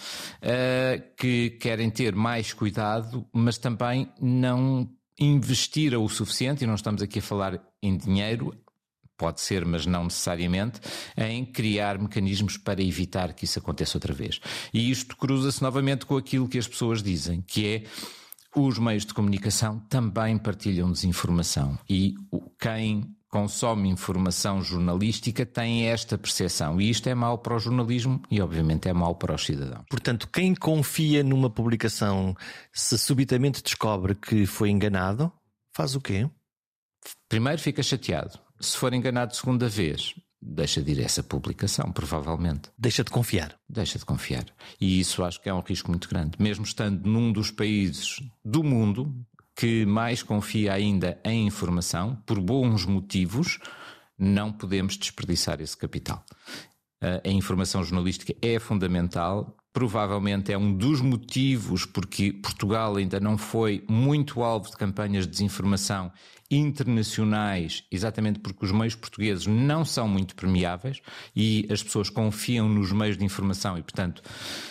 que 1.16 1.50
querem 1.60 1.90
ter 1.90 2.14
mais 2.14 2.52
cuidado, 2.52 3.26
mas 3.32 3.58
também 3.58 4.10
não 4.20 4.88
investiram 5.18 6.02
o 6.02 6.08
suficiente, 6.08 6.64
e 6.64 6.66
não 6.66 6.74
estamos 6.74 7.02
aqui 7.02 7.18
a 7.18 7.22
falar 7.22 7.60
em 7.82 7.96
dinheiro, 7.96 8.54
pode 9.20 9.42
ser, 9.42 9.66
mas 9.66 9.84
não 9.84 10.04
necessariamente, 10.04 10.80
em 11.14 11.44
criar 11.44 11.98
mecanismos 11.98 12.56
para 12.56 12.82
evitar 12.82 13.34
que 13.34 13.44
isso 13.44 13.58
aconteça 13.58 13.98
outra 13.98 14.14
vez. 14.14 14.40
E 14.72 14.90
isto 14.90 15.14
cruza-se 15.14 15.62
novamente 15.62 16.06
com 16.06 16.16
aquilo 16.16 16.48
que 16.48 16.56
as 16.56 16.66
pessoas 16.66 17.02
dizem, 17.02 17.42
que 17.42 17.66
é 17.66 17.84
os 18.56 18.78
meios 18.78 19.04
de 19.04 19.12
comunicação 19.12 19.78
também 19.90 20.38
partilham 20.38 20.90
desinformação 20.90 21.78
e 21.88 22.14
quem 22.58 23.14
consome 23.28 23.88
informação 23.88 24.60
jornalística 24.60 25.46
tem 25.46 25.86
esta 25.86 26.18
percepção. 26.18 26.80
E 26.80 26.90
isto 26.90 27.08
é 27.08 27.14
mau 27.14 27.38
para 27.38 27.54
o 27.54 27.58
jornalismo 27.60 28.20
e, 28.28 28.40
obviamente, 28.40 28.88
é 28.88 28.92
mau 28.92 29.14
para 29.14 29.34
os 29.34 29.44
cidadãos. 29.44 29.84
Portanto, 29.88 30.28
quem 30.32 30.54
confia 30.54 31.22
numa 31.22 31.48
publicação, 31.48 32.34
se 32.72 32.98
subitamente 32.98 33.62
descobre 33.62 34.16
que 34.16 34.46
foi 34.46 34.70
enganado, 34.70 35.32
faz 35.72 35.94
o 35.94 36.00
quê? 36.00 36.28
Primeiro 37.28 37.60
fica 37.60 37.82
chateado. 37.82 38.49
Se 38.60 38.76
for 38.76 38.92
enganado 38.92 39.34
segunda 39.34 39.68
vez, 39.68 40.14
deixa 40.40 40.82
de 40.82 40.92
ir 40.92 41.00
essa 41.00 41.22
publicação, 41.22 41.90
provavelmente. 41.90 42.70
Deixa 42.78 43.02
de 43.02 43.10
confiar. 43.10 43.58
Deixa 43.68 43.98
de 43.98 44.04
confiar. 44.04 44.44
E 44.78 45.00
isso 45.00 45.24
acho 45.24 45.40
que 45.40 45.48
é 45.48 45.54
um 45.54 45.60
risco 45.60 45.90
muito 45.90 46.08
grande. 46.08 46.32
Mesmo 46.38 46.64
estando 46.64 47.08
num 47.08 47.32
dos 47.32 47.50
países 47.50 48.16
do 48.44 48.62
mundo, 48.62 49.14
que 49.56 49.86
mais 49.86 50.22
confia 50.22 50.74
ainda 50.74 51.18
em 51.24 51.46
informação, 51.46 52.16
por 52.26 52.40
bons 52.40 52.84
motivos, 52.84 53.58
não 54.18 54.52
podemos 54.52 54.96
desperdiçar 54.96 55.60
esse 55.60 55.76
capital. 55.76 56.24
A 57.00 57.28
informação 57.30 57.82
jornalística 57.82 58.34
é 58.42 58.58
fundamental, 58.58 59.56
provavelmente 59.72 60.52
é 60.52 60.58
um 60.58 60.72
dos 60.74 61.00
motivos 61.00 61.86
porque 61.86 62.32
Portugal 62.32 62.96
ainda 62.96 63.18
não 63.18 63.38
foi 63.38 63.84
muito 63.88 64.42
alvo 64.42 64.68
de 64.68 64.76
campanhas 64.76 65.24
de 65.24 65.30
desinformação 65.30 66.12
internacionais, 66.50 67.84
exatamente 67.92 68.40
porque 68.40 68.64
os 68.64 68.72
meios 68.72 68.96
portugueses 68.96 69.46
não 69.46 69.84
são 69.84 70.08
muito 70.08 70.34
permeáveis 70.34 71.00
e 71.34 71.66
as 71.70 71.80
pessoas 71.80 72.10
confiam 72.10 72.68
nos 72.68 72.90
meios 72.90 73.16
de 73.16 73.24
informação. 73.24 73.78
E, 73.78 73.82
portanto, 73.82 74.20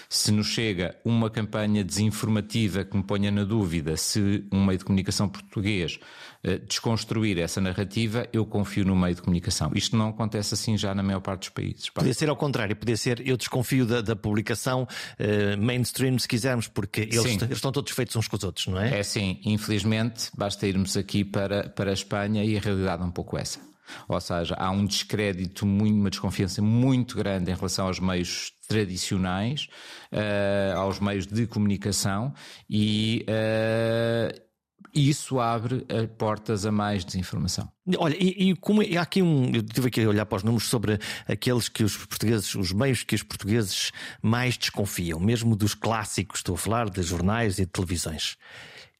se 0.09 0.29
nos 0.31 0.47
chega 0.47 0.97
uma 1.05 1.29
campanha 1.29 1.83
desinformativa 1.83 2.83
que 2.83 2.97
me 2.97 3.03
ponha 3.03 3.31
na 3.31 3.45
dúvida 3.45 3.95
se 3.95 4.45
um 4.51 4.65
meio 4.65 4.77
de 4.77 4.83
comunicação 4.83 5.29
português 5.29 5.97
eh, 6.01 6.28
desconstruir 6.67 7.37
essa 7.37 7.59
narrativa, 7.59 8.27
eu 8.31 8.45
confio 8.45 8.85
no 8.85 8.95
meio 8.95 9.15
de 9.15 9.21
comunicação. 9.21 9.71
Isto 9.75 9.97
não 9.97 10.09
acontece 10.09 10.53
assim 10.53 10.77
já 10.77 10.95
na 10.95 11.03
maior 11.03 11.19
parte 11.19 11.41
dos 11.41 11.49
países. 11.49 11.89
Podia 11.89 12.13
ser 12.13 12.29
ao 12.29 12.35
contrário, 12.35 12.75
podia 12.75 12.95
ser 12.95 13.27
eu 13.27 13.35
desconfio 13.35 13.85
da, 13.85 14.01
da 14.01 14.15
publicação 14.15 14.83
uh, 14.83 15.61
mainstream, 15.61 16.17
se 16.17 16.27
quisermos, 16.27 16.67
porque 16.67 17.01
eles, 17.01 17.25
eles, 17.25 17.51
estão 17.51 17.71
todos 17.71 17.91
feitos 17.91 18.15
uns 18.15 18.27
com 18.27 18.37
os 18.37 18.43
outros, 18.43 18.67
não 18.67 18.79
é? 18.79 18.99
É 18.99 19.03
sim, 19.03 19.39
infelizmente, 19.43 20.29
basta 20.37 20.65
irmos 20.65 20.95
aqui 20.95 21.23
para, 21.23 21.69
para 21.69 21.89
a 21.91 21.93
Espanha 21.93 22.43
e 22.43 22.57
a 22.57 22.59
realidade 22.59 23.03
é 23.03 23.05
um 23.05 23.11
pouco 23.11 23.37
essa. 23.37 23.59
Ou 24.07 24.19
seja, 24.21 24.55
há 24.55 24.69
um 24.69 24.85
descrédito, 24.85 25.65
uma 25.65 26.09
desconfiança 26.09 26.61
muito 26.61 27.17
grande 27.17 27.51
em 27.51 27.55
relação 27.55 27.87
aos 27.87 27.99
meios 27.99 28.51
tradicionais, 28.67 29.67
uh, 30.13 30.77
aos 30.77 30.99
meios 30.99 31.25
de 31.25 31.47
comunicação 31.47 32.33
e 32.69 33.25
uh, 33.27 34.48
isso 34.93 35.39
abre 35.39 35.75
uh, 35.75 36.07
portas 36.17 36.65
a 36.65 36.71
mais 36.71 37.05
desinformação. 37.05 37.71
Olha, 37.97 38.15
e, 38.19 38.49
e 38.49 38.55
como 38.55 38.83
é, 38.83 38.97
há 38.97 39.01
aqui 39.01 39.21
um. 39.21 39.51
Eu 39.53 39.63
tive 39.63 39.87
aqui 39.87 40.01
a 40.01 40.09
olhar 40.09 40.25
para 40.25 40.37
os 40.37 40.43
números 40.43 40.67
sobre 40.67 40.99
aqueles 41.27 41.69
que 41.69 41.83
os 41.83 41.97
portugueses, 41.97 42.55
os 42.55 42.71
meios 42.71 43.03
que 43.03 43.15
os 43.15 43.23
portugueses 43.23 43.91
mais 44.21 44.57
desconfiam, 44.57 45.19
mesmo 45.19 45.55
dos 45.55 45.73
clássicos, 45.73 46.39
estou 46.39 46.55
a 46.55 46.57
falar 46.57 46.89
de 46.89 47.01
jornais 47.01 47.59
e 47.59 47.65
de 47.65 47.71
televisões. 47.71 48.37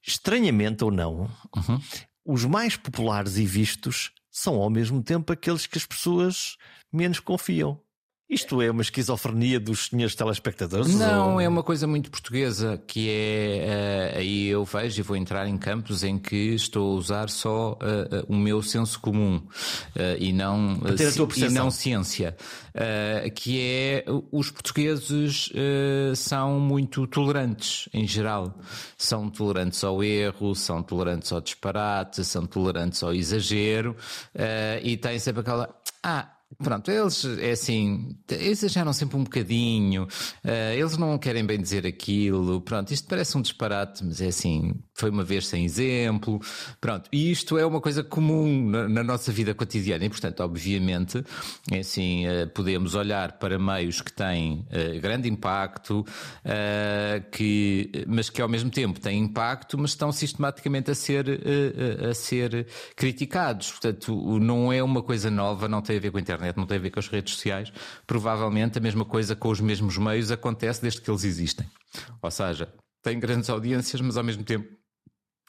Estranhamente 0.06 0.84
ou 0.84 0.92
não, 0.92 1.30
uhum. 1.56 1.80
os 2.26 2.46
mais 2.46 2.76
populares 2.76 3.38
e 3.38 3.46
vistos 3.46 4.12
são 4.32 4.56
ao 4.56 4.70
mesmo 4.70 5.04
tempo 5.04 5.34
aqueles 5.34 5.66
que 5.66 5.78
as 5.78 5.86
pessoas 5.86 6.56
menos 6.92 7.20
confiam. 7.20 7.80
Isto 8.30 8.62
é 8.62 8.70
uma 8.70 8.84
esquizofrenia 8.84 9.60
dos 9.60 9.88
senhores 9.88 10.14
telespectadores? 10.14 10.94
Não, 10.94 11.34
ou... 11.34 11.42
é 11.42 11.48
uma 11.48 11.64
coisa 11.64 11.88
muito 11.88 12.12
portuguesa 12.12 12.80
que 12.86 13.10
é. 13.10 14.14
Uh, 14.14 14.18
aí 14.20 14.48
eu 14.50 14.64
vejo 14.64 15.00
e 15.00 15.04
vou 15.04 15.18
entrar 15.18 15.48
em 15.48 15.58
campos 15.58 16.04
em 16.04 16.20
que 16.20 16.54
estou 16.54 16.92
a 16.92 16.96
usar 16.96 17.30
só 17.30 17.72
uh, 17.72 17.76
uh, 17.76 18.26
o 18.28 18.36
meu 18.36 18.62
senso 18.62 19.00
comum 19.00 19.42
e, 20.20 20.32
não, 20.32 20.80
e 21.36 21.50
não 21.50 21.72
ciência. 21.72 22.38
que 23.34 23.60
é. 23.60 24.06
Os 24.32 24.52
portugueses 24.52 25.52
são 26.16 26.60
muito 26.60 27.08
tolerantes 27.08 27.90
em 27.94 28.06
geral. 28.06 28.60
São 28.96 29.28
tolerantes 29.30 29.84
ao 29.84 30.04
erro, 30.04 30.54
são 30.54 30.84
tolerantes 30.84 31.32
ao 31.32 31.42
disparate, 31.42 32.24
são 32.24 32.46
tolerantes 32.46 33.02
ao 33.02 33.14
exagero 33.14 33.96
e 34.84 34.98
têm 34.98 35.18
sempre 35.18 35.42
aquela. 35.42 35.74
Ah, 36.04 36.39
Pronto, 36.58 36.90
eles 36.90 37.24
é 37.26 37.52
assim, 37.52 38.18
exageram 38.28 38.92
sempre 38.92 39.16
um 39.16 39.24
bocadinho, 39.24 40.04
uh, 40.04 40.74
eles 40.76 40.98
não 40.98 41.18
querem 41.18 41.46
bem 41.46 41.62
dizer 41.62 41.86
aquilo. 41.86 42.60
Pronto, 42.62 42.92
isto 42.92 43.08
parece 43.08 43.38
um 43.38 43.42
disparate, 43.42 44.04
mas 44.04 44.20
é 44.20 44.28
assim, 44.28 44.74
foi 45.00 45.10
uma 45.10 45.24
vez 45.24 45.48
sem 45.48 45.64
exemplo. 45.64 46.42
Pronto, 46.82 47.10
e 47.12 47.32
isto 47.32 47.58
é 47.58 47.66
uma 47.66 47.80
coisa 47.80 48.04
comum 48.04 48.70
na, 48.70 48.90
na 48.90 49.04
nossa 49.04 49.32
vida 49.32 49.54
cotidiana 49.54 50.06
e, 50.06 50.10
portanto, 50.10 50.42
obviamente, 50.42 51.24
é 51.72 51.80
assim, 51.80 52.28
eh, 52.28 52.46
podemos 52.48 52.96
olhar 52.96 53.34
para 53.34 53.58
meios 53.58 54.02
que 54.02 54.12
têm 54.12 54.66
uh, 54.68 55.00
grande 55.00 55.30
impacto, 55.30 56.02
uh, 56.02 57.32
que, 57.32 58.06
mas 58.08 58.30
que 58.30 58.42
ao 58.42 58.50
mesmo 58.50 58.70
tempo 58.70 59.00
têm 59.00 59.20
impacto, 59.20 59.78
mas 59.78 59.92
estão 59.92 60.12
sistematicamente 60.12 60.92
a 60.92 60.96
ser, 60.96 61.26
a 62.10 62.14
ser 62.14 62.68
criticados. 62.96 63.72
Portanto, 63.72 64.40
não 64.40 64.72
é 64.74 64.84
uma 64.84 65.02
coisa 65.02 65.32
nova, 65.32 65.68
não 65.68 65.82
tem 65.82 65.98
a 65.98 66.00
ver 66.00 66.12
com 66.12 66.18
a 66.18 66.22
internet, 66.22 66.58
não 66.58 66.66
tem 66.66 66.78
a 66.78 66.82
ver 66.82 66.90
com 66.90 67.00
as 67.00 67.08
redes 67.08 67.36
sociais. 67.36 67.72
Provavelmente 68.06 68.78
a 68.78 68.82
mesma 68.82 69.06
coisa 69.06 69.36
com 69.36 69.50
os 69.50 69.62
mesmos 69.62 69.98
meios 69.98 70.32
acontece 70.32 70.82
desde 70.82 71.00
que 71.00 71.10
eles 71.10 71.24
existem. 71.24 71.66
Ou 72.22 72.32
seja, 72.32 72.68
têm 73.02 73.20
grandes 73.20 73.50
audiências, 73.50 74.02
mas 74.02 74.18
ao 74.18 74.24
mesmo 74.24 74.44
tempo 74.44 74.79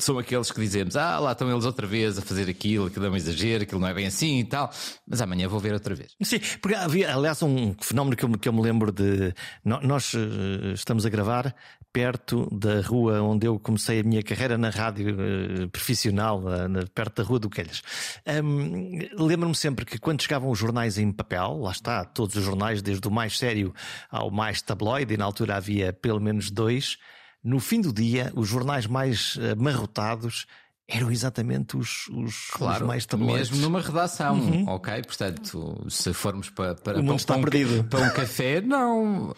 são 0.04 0.18
aqueles 0.18 0.50
que 0.50 0.60
dizemos, 0.60 0.96
ah, 0.96 1.18
lá 1.18 1.32
estão 1.32 1.50
eles 1.50 1.64
outra 1.64 1.86
vez 1.86 2.18
a 2.18 2.22
fazer 2.22 2.48
aquilo, 2.48 2.86
aquilo 2.86 3.06
é 3.06 3.10
um 3.10 3.16
exagero, 3.16 3.62
aquilo 3.62 3.80
não 3.80 3.88
é 3.88 3.94
bem 3.94 4.06
assim 4.06 4.40
e 4.40 4.44
tal, 4.44 4.70
mas 5.06 5.20
amanhã 5.20 5.48
vou 5.48 5.60
ver 5.60 5.72
outra 5.72 5.94
vez. 5.94 6.14
Sim, 6.22 6.40
porque 6.60 6.76
havia, 6.76 7.14
aliás, 7.14 7.42
um 7.42 7.74
fenómeno 7.80 8.16
que 8.16 8.24
eu, 8.24 8.30
que 8.38 8.48
eu 8.48 8.52
me 8.52 8.62
lembro 8.62 8.92
de. 8.92 9.34
Nós 9.64 10.12
eh, 10.14 10.72
estamos 10.74 11.06
a 11.06 11.08
gravar 11.08 11.54
perto 11.92 12.48
da 12.52 12.80
rua 12.80 13.20
onde 13.20 13.46
eu 13.46 13.58
comecei 13.58 14.00
a 14.00 14.02
minha 14.02 14.22
carreira 14.22 14.56
na 14.56 14.70
rádio 14.70 15.14
uh, 15.14 15.68
profissional, 15.68 16.38
uh, 16.38 16.90
perto 16.94 17.22
da 17.22 17.28
Rua 17.28 17.38
do 17.38 17.50
Quelhas. 17.50 17.82
Um, 18.44 18.98
Lembro-me 19.18 19.54
sempre 19.54 19.84
que 19.84 19.98
quando 19.98 20.22
chegavam 20.22 20.50
os 20.50 20.58
jornais 20.58 20.98
em 20.98 21.10
papel, 21.10 21.58
lá 21.58 21.72
está, 21.72 22.04
todos 22.04 22.36
os 22.36 22.44
jornais, 22.44 22.80
desde 22.80 23.06
o 23.08 23.10
mais 23.10 23.36
sério 23.36 23.74
ao 24.10 24.30
mais 24.30 24.62
tabloide, 24.62 25.14
e 25.14 25.16
na 25.16 25.24
altura 25.24 25.56
havia 25.56 25.92
pelo 25.92 26.20
menos 26.20 26.50
dois 26.50 26.96
no 27.42 27.58
fim 27.60 27.80
do 27.80 27.92
dia, 27.92 28.32
os 28.34 28.48
jornais 28.48 28.86
mais 28.86 29.38
amarrotados 29.52 30.46
eram 30.90 31.10
exatamente 31.10 31.76
os, 31.76 32.08
os, 32.08 32.50
claro, 32.50 32.82
os 32.82 32.88
mais 32.88 33.06
tabloides. 33.06 33.50
Mesmo 33.50 33.64
numa 33.64 33.80
redação, 33.80 34.34
uhum. 34.34 34.68
ok? 34.68 35.02
Portanto, 35.04 35.86
se 35.88 36.12
formos 36.12 36.50
para, 36.50 36.74
para, 36.74 36.98
o 36.98 37.02
mundo 37.02 37.08
para, 37.08 37.16
está 37.16 37.34
para, 37.34 37.50
perdido. 37.50 37.80
Um, 37.80 37.84
para 37.84 38.00
um 38.00 38.10
café, 38.10 38.60
não. 38.60 39.34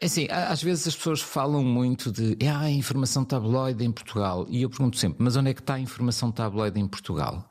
É 0.00 0.06
assim, 0.06 0.26
às 0.30 0.62
vezes 0.62 0.88
as 0.88 0.96
pessoas 0.96 1.20
falam 1.20 1.62
muito 1.62 2.10
de 2.10 2.34
ah, 2.48 2.60
a 2.60 2.70
informação 2.70 3.22
tabloide 3.22 3.84
em 3.84 3.92
Portugal. 3.92 4.46
E 4.48 4.62
eu 4.62 4.70
pergunto 4.70 4.96
sempre, 4.96 5.22
mas 5.22 5.36
onde 5.36 5.50
é 5.50 5.54
que 5.54 5.60
está 5.60 5.74
a 5.74 5.80
informação 5.80 6.32
tabloide 6.32 6.80
em 6.80 6.88
Portugal? 6.88 7.46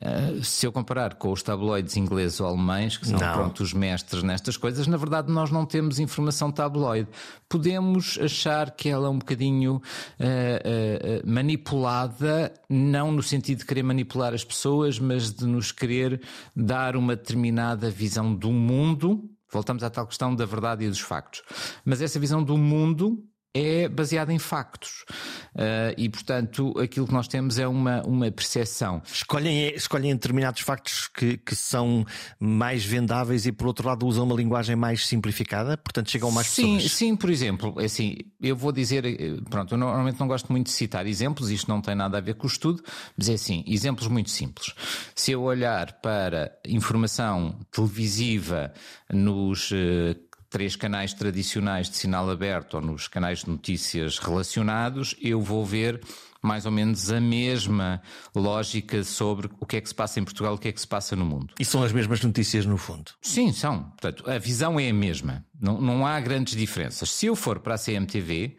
Uh, 0.00 0.42
se 0.42 0.66
eu 0.66 0.72
comparar 0.72 1.14
com 1.14 1.30
os 1.30 1.42
tabloides 1.42 1.94
ingleses 1.98 2.40
ou 2.40 2.46
alemães, 2.46 2.96
que 2.96 3.06
são 3.06 3.18
pronto, 3.18 3.62
os 3.62 3.74
mestres 3.74 4.22
nestas 4.22 4.56
coisas, 4.56 4.86
na 4.86 4.96
verdade 4.96 5.30
nós 5.30 5.50
não 5.50 5.66
temos 5.66 5.98
informação 5.98 6.50
tabloide. 6.50 7.10
Podemos 7.46 8.18
achar 8.18 8.70
que 8.70 8.88
ela 8.88 9.08
é 9.08 9.10
um 9.10 9.18
bocadinho 9.18 9.74
uh, 9.74 9.78
uh, 9.78 11.30
manipulada, 11.30 12.54
não 12.70 13.12
no 13.12 13.22
sentido 13.22 13.58
de 13.58 13.66
querer 13.66 13.82
manipular 13.82 14.32
as 14.32 14.42
pessoas, 14.42 14.98
mas 14.98 15.30
de 15.30 15.44
nos 15.44 15.70
querer 15.70 16.22
dar 16.56 16.96
uma 16.96 17.14
determinada 17.14 17.90
visão 17.90 18.34
do 18.34 18.50
mundo 18.50 19.30
Voltamos 19.52 19.84
à 19.84 19.90
tal 19.90 20.06
questão 20.06 20.34
da 20.34 20.46
verdade 20.46 20.84
e 20.84 20.88
dos 20.88 21.00
factos. 21.00 21.42
Mas 21.84 22.00
essa 22.00 22.18
visão 22.18 22.42
do 22.42 22.56
mundo 22.56 23.22
é 23.54 23.88
baseada 23.88 24.32
em 24.32 24.38
factos. 24.38 25.04
Uh, 25.54 25.92
e, 25.98 26.08
portanto, 26.08 26.72
aquilo 26.78 27.06
que 27.06 27.12
nós 27.12 27.28
temos 27.28 27.58
é 27.58 27.68
uma, 27.68 28.02
uma 28.02 28.30
percepção. 28.30 29.02
Escolhem, 29.04 29.74
escolhem 29.74 30.14
determinados 30.14 30.62
factos 30.62 31.08
que, 31.08 31.36
que 31.36 31.54
são 31.54 32.06
mais 32.40 32.84
vendáveis 32.84 33.44
e, 33.44 33.52
por 33.52 33.66
outro 33.66 33.86
lado, 33.86 34.06
usam 34.06 34.24
uma 34.24 34.34
linguagem 34.34 34.74
mais 34.74 35.06
simplificada, 35.06 35.76
portanto, 35.76 36.10
chegam 36.10 36.30
mais 36.30 36.46
sim, 36.46 36.76
pessoas. 36.76 36.92
Sim, 36.92 37.16
por 37.16 37.30
exemplo, 37.30 37.74
é 37.78 37.84
assim, 37.84 38.16
eu 38.40 38.56
vou 38.56 38.72
dizer, 38.72 39.04
eh, 39.04 39.36
pronto, 39.50 39.74
eu 39.74 39.78
normalmente 39.78 40.18
não 40.18 40.26
gosto 40.26 40.50
muito 40.50 40.66
de 40.66 40.72
citar 40.72 41.06
exemplos, 41.06 41.50
isto 41.50 41.68
não 41.68 41.80
tem 41.80 41.94
nada 41.94 42.18
a 42.18 42.20
ver 42.20 42.34
com 42.34 42.46
o 42.46 42.50
estudo, 42.50 42.82
mas 43.16 43.28
é 43.28 43.34
assim, 43.34 43.62
exemplos 43.66 44.08
muito 44.08 44.30
simples. 44.30 44.74
Se 45.14 45.32
eu 45.32 45.42
olhar 45.42 45.92
para 46.00 46.52
informação 46.66 47.58
televisiva 47.70 48.72
nos 49.12 49.70
uh, 49.70 50.31
três 50.52 50.76
canais 50.76 51.14
tradicionais 51.14 51.88
de 51.88 51.96
sinal 51.96 52.30
aberto 52.30 52.74
ou 52.74 52.82
nos 52.82 53.08
canais 53.08 53.40
de 53.40 53.50
notícias 53.50 54.18
relacionados, 54.18 55.16
eu 55.20 55.40
vou 55.40 55.64
ver 55.64 56.00
mais 56.42 56.66
ou 56.66 56.72
menos 56.72 57.10
a 57.10 57.20
mesma 57.20 58.02
lógica 58.34 59.02
sobre 59.02 59.48
o 59.60 59.64
que 59.64 59.76
é 59.76 59.80
que 59.80 59.88
se 59.88 59.94
passa 59.94 60.20
em 60.20 60.24
Portugal, 60.24 60.54
o 60.54 60.58
que 60.58 60.68
é 60.68 60.72
que 60.72 60.80
se 60.80 60.86
passa 60.86 61.16
no 61.16 61.24
mundo. 61.24 61.54
E 61.58 61.64
são 61.64 61.82
as 61.82 61.92
mesmas 61.92 62.20
notícias 62.22 62.66
no 62.66 62.76
fundo? 62.76 63.12
Sim, 63.22 63.52
são. 63.52 63.84
Portanto, 63.84 64.28
a 64.28 64.38
visão 64.38 64.78
é 64.78 64.90
a 64.90 64.92
mesma. 64.92 65.46
Não, 65.58 65.80
não 65.80 66.06
há 66.06 66.20
grandes 66.20 66.54
diferenças. 66.54 67.10
Se 67.10 67.26
eu 67.26 67.36
for 67.36 67.60
para 67.60 67.76
a 67.76 67.78
CMTV, 67.78 68.56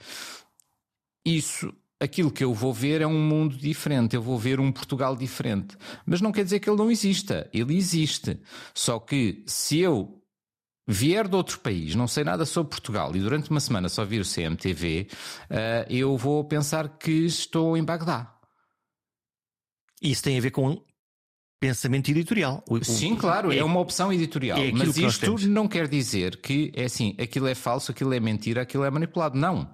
isso 1.26 1.74
aquilo 2.00 2.32
que 2.32 2.44
eu 2.44 2.54
vou 2.54 2.74
ver 2.74 3.02
é 3.02 3.08
um 3.08 3.20
mundo 3.20 3.56
diferente, 3.56 4.16
eu 4.16 4.22
vou 4.22 4.38
ver 4.40 4.60
um 4.60 4.72
Portugal 4.72 5.16
diferente. 5.16 5.78
Mas 6.06 6.22
não 6.22 6.32
quer 6.32 6.44
dizer 6.44 6.60
que 6.60 6.70
ele 6.70 6.78
não 6.78 6.90
exista, 6.90 7.50
ele 7.54 7.76
existe. 7.76 8.40
Só 8.74 8.98
que 8.98 9.44
se 9.46 9.80
eu 9.80 10.23
vier 10.88 11.28
de 11.28 11.36
outro 11.36 11.60
país, 11.60 11.96
não 11.96 12.08
sei 12.08 12.24
nada 12.24 12.46
sobre 12.46 12.72
Portugal 12.72 13.16
e 13.16 13.20
durante 13.20 13.50
uma 13.50 13.60
semana 13.60 13.90
só 13.90 14.04
vir 14.04 14.22
o 14.22 14.26
CMTV, 14.26 15.08
uh, 15.10 15.16
eh, 15.50 15.86
eu 15.90 16.18
vou 16.18 16.44
pensar 16.44 16.98
que 16.98 17.12
estou 17.26 17.78
em 17.78 17.84
Bagdá. 17.84 18.34
Isso 20.02 20.24
tem 20.24 20.38
a 20.38 20.42
ver 20.42 20.52
com 20.52 20.84
pensamento 21.64 22.10
editorial. 22.12 22.62
O, 22.68 22.84
Sim, 22.84 23.16
claro, 23.16 23.54
é, 23.54 23.60
é, 23.60 23.64
uma 23.64 23.80
opção 23.80 24.12
editorial. 24.12 24.58
É 24.58 24.70
mas 24.74 24.98
isto 24.98 25.38
não 25.48 25.66
quer 25.66 25.88
dizer 25.88 26.36
que 26.42 26.70
é 26.76 26.84
assim, 26.84 27.16
aquilo 27.18 27.48
é 27.48 27.56
falso, 27.56 27.92
aquilo 27.92 28.14
é 28.14 28.20
mentira, 28.20 28.64
aquilo 28.64 28.84
é 28.84 28.92
manipulado. 28.92 29.38
Não. 29.38 29.74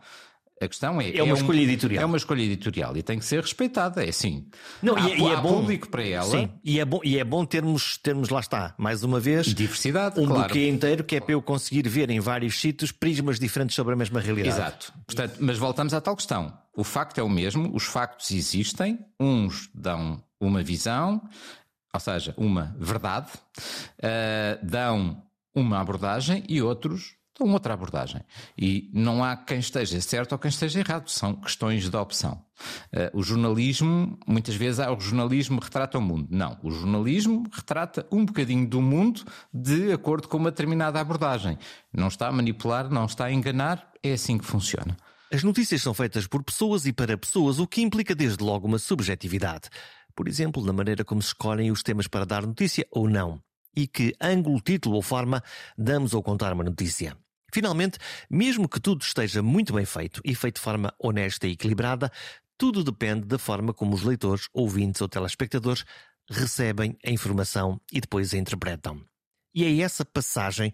A 0.61 0.67
questão 0.67 0.99
é. 0.99 1.15
É 1.15 1.23
uma 1.23 1.35
é 1.35 1.37
escolha 1.37 1.59
um, 1.59 1.63
editorial. 1.63 2.03
É 2.03 2.05
uma 2.05 2.17
escolha 2.17 2.41
editorial 2.41 2.97
e 2.97 3.01
tem 3.03 3.17
que 3.17 3.25
ser 3.25 3.41
respeitada, 3.41 4.03
é 4.03 4.09
assim. 4.09 4.47
Não, 4.81 4.95
há, 4.95 5.01
e, 5.01 5.13
é, 5.13 5.17
e 5.19 5.27
é 5.27 5.37
bom, 5.37 5.59
público 5.59 5.89
para 5.89 6.03
ela. 6.03 6.29
Sim, 6.29 6.49
e 6.63 6.79
é 6.79 6.85
bom, 6.85 6.99
e 7.03 7.17
é 7.17 7.23
bom 7.23 7.45
termos, 7.45 7.97
termos, 7.97 8.29
lá 8.29 8.41
está, 8.41 8.75
mais 8.77 9.03
uma 9.03 9.19
vez, 9.19 9.47
diversidade, 9.47 10.19
um 10.19 10.25
claro. 10.27 10.43
buquê 10.43 10.67
inteiro 10.67 11.03
que 11.03 11.15
é 11.15 11.21
para 11.21 11.33
eu 11.33 11.41
conseguir 11.41 11.87
ver 11.87 12.09
em 12.09 12.19
vários 12.19 12.59
sítios 12.59 12.91
prismas 12.91 13.39
diferentes 13.39 13.75
sobre 13.75 13.93
a 13.93 13.97
mesma 13.97 14.19
realidade. 14.19 14.55
Exato. 14.55 14.93
Portanto, 15.05 15.37
mas 15.39 15.57
voltamos 15.57 15.93
à 15.93 16.01
tal 16.01 16.15
questão. 16.15 16.53
O 16.75 16.83
facto 16.83 17.17
é 17.19 17.23
o 17.23 17.29
mesmo, 17.29 17.73
os 17.73 17.83
factos 17.83 18.31
existem, 18.31 18.99
uns 19.19 19.69
dão 19.73 20.21
uma 20.39 20.61
visão, 20.61 21.21
ou 21.93 21.99
seja, 21.99 22.33
uma 22.37 22.75
verdade, 22.77 23.29
uh, 23.97 24.65
dão 24.65 25.23
uma 25.55 25.79
abordagem 25.79 26.43
e 26.47 26.61
outros 26.61 27.18
uma 27.43 27.53
outra 27.53 27.73
abordagem. 27.73 28.21
E 28.57 28.89
não 28.93 29.23
há 29.23 29.35
quem 29.35 29.59
esteja 29.59 29.99
certo 30.01 30.33
ou 30.33 30.39
quem 30.39 30.49
esteja 30.49 30.79
errado, 30.79 31.09
são 31.09 31.35
questões 31.35 31.89
de 31.89 31.95
opção. 31.95 32.41
Uh, 32.93 33.17
o 33.17 33.23
jornalismo, 33.23 34.17
muitas 34.27 34.55
vezes, 34.55 34.79
ah, 34.79 34.91
o 34.91 34.99
jornalismo 34.99 35.59
retrata 35.59 35.97
o 35.97 36.01
mundo. 36.01 36.27
Não, 36.29 36.57
o 36.63 36.71
jornalismo 36.71 37.43
retrata 37.51 38.05
um 38.11 38.25
bocadinho 38.25 38.67
do 38.67 38.81
mundo 38.81 39.23
de 39.53 39.91
acordo 39.91 40.27
com 40.27 40.37
uma 40.37 40.51
determinada 40.51 40.99
abordagem. 40.99 41.57
Não 41.93 42.07
está 42.07 42.27
a 42.27 42.31
manipular, 42.31 42.89
não 42.89 43.05
está 43.05 43.25
a 43.25 43.31
enganar, 43.31 43.91
é 44.03 44.13
assim 44.13 44.37
que 44.37 44.45
funciona. 44.45 44.97
As 45.31 45.43
notícias 45.43 45.81
são 45.81 45.93
feitas 45.93 46.25
por 46.25 46.43
pessoas 46.43 46.87
e 46.87 46.93
para 46.93 47.15
pessoas, 47.17 47.59
o 47.59 47.67
que 47.67 47.81
implica 47.81 48.15
desde 48.15 48.43
logo 48.43 48.67
uma 48.67 48.79
subjetividade. 48.79 49.69
Por 50.15 50.27
exemplo, 50.27 50.65
na 50.65 50.73
maneira 50.73 51.05
como 51.05 51.21
se 51.21 51.29
escolhem 51.29 51.71
os 51.71 51.83
temas 51.83 52.07
para 52.07 52.25
dar 52.25 52.45
notícia 52.45 52.85
ou 52.91 53.07
não. 53.07 53.39
E 53.75 53.87
que 53.87 54.15
ângulo, 54.19 54.59
título 54.59 54.95
ou 54.95 55.01
forma 55.01 55.43
damos 55.77 56.13
ao 56.15 56.23
contar 56.23 56.51
uma 56.51 56.63
notícia. 56.63 57.15
Finalmente, 57.51 57.97
mesmo 58.29 58.67
que 58.67 58.79
tudo 58.79 59.01
esteja 59.01 59.41
muito 59.41 59.73
bem 59.73 59.85
feito 59.85 60.21
e 60.23 60.35
feito 60.35 60.55
de 60.55 60.61
forma 60.61 60.93
honesta 60.99 61.47
e 61.47 61.51
equilibrada, 61.51 62.11
tudo 62.57 62.83
depende 62.83 63.25
da 63.25 63.39
forma 63.39 63.73
como 63.73 63.95
os 63.95 64.03
leitores, 64.03 64.47
ouvintes 64.53 65.01
ou 65.01 65.07
telespectadores 65.07 65.85
recebem 66.29 66.97
a 67.05 67.09
informação 67.09 67.79
e 67.91 68.01
depois 68.01 68.33
a 68.33 68.37
interpretam. 68.37 69.01
E 69.53 69.63
é 69.63 69.83
essa 69.83 70.05
passagem 70.05 70.71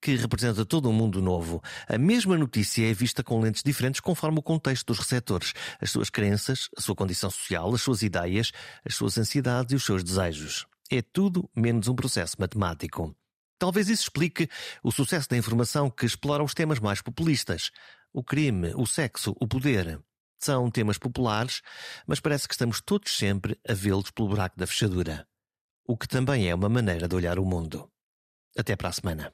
que 0.00 0.16
representa 0.16 0.64
todo 0.64 0.88
um 0.88 0.92
mundo 0.92 1.20
novo. 1.20 1.62
A 1.86 1.98
mesma 1.98 2.36
notícia 2.36 2.90
é 2.90 2.92
vista 2.92 3.22
com 3.22 3.40
lentes 3.40 3.62
diferentes 3.62 4.00
conforme 4.00 4.38
o 4.38 4.42
contexto 4.42 4.86
dos 4.86 4.98
receptores, 4.98 5.52
as 5.80 5.90
suas 5.90 6.08
crenças, 6.08 6.68
a 6.76 6.80
sua 6.80 6.94
condição 6.94 7.30
social, 7.30 7.74
as 7.74 7.82
suas 7.82 8.02
ideias, 8.02 8.50
as 8.84 8.94
suas 8.94 9.18
ansiedades 9.18 9.72
e 9.72 9.76
os 9.76 9.84
seus 9.84 10.02
desejos. 10.02 10.66
É 10.90 11.02
tudo 11.02 11.48
menos 11.54 11.86
um 11.86 11.94
processo 11.94 12.36
matemático. 12.38 13.14
Talvez 13.60 13.90
isso 13.90 14.04
explique 14.04 14.48
o 14.82 14.90
sucesso 14.90 15.28
da 15.28 15.36
informação 15.36 15.90
que 15.90 16.06
explora 16.06 16.42
os 16.42 16.54
temas 16.54 16.80
mais 16.80 17.02
populistas. 17.02 17.70
O 18.10 18.24
crime, 18.24 18.72
o 18.74 18.86
sexo, 18.86 19.36
o 19.38 19.46
poder. 19.46 20.00
São 20.38 20.70
temas 20.70 20.96
populares, 20.96 21.60
mas 22.06 22.20
parece 22.20 22.48
que 22.48 22.54
estamos 22.54 22.80
todos 22.80 23.14
sempre 23.14 23.60
a 23.68 23.74
vê-los 23.74 24.10
pelo 24.12 24.28
buraco 24.30 24.58
da 24.58 24.66
fechadura. 24.66 25.28
O 25.86 25.94
que 25.94 26.08
também 26.08 26.48
é 26.48 26.54
uma 26.54 26.70
maneira 26.70 27.06
de 27.06 27.14
olhar 27.14 27.38
o 27.38 27.44
mundo. 27.44 27.86
Até 28.56 28.74
para 28.76 28.88
a 28.88 28.92
semana. 28.92 29.30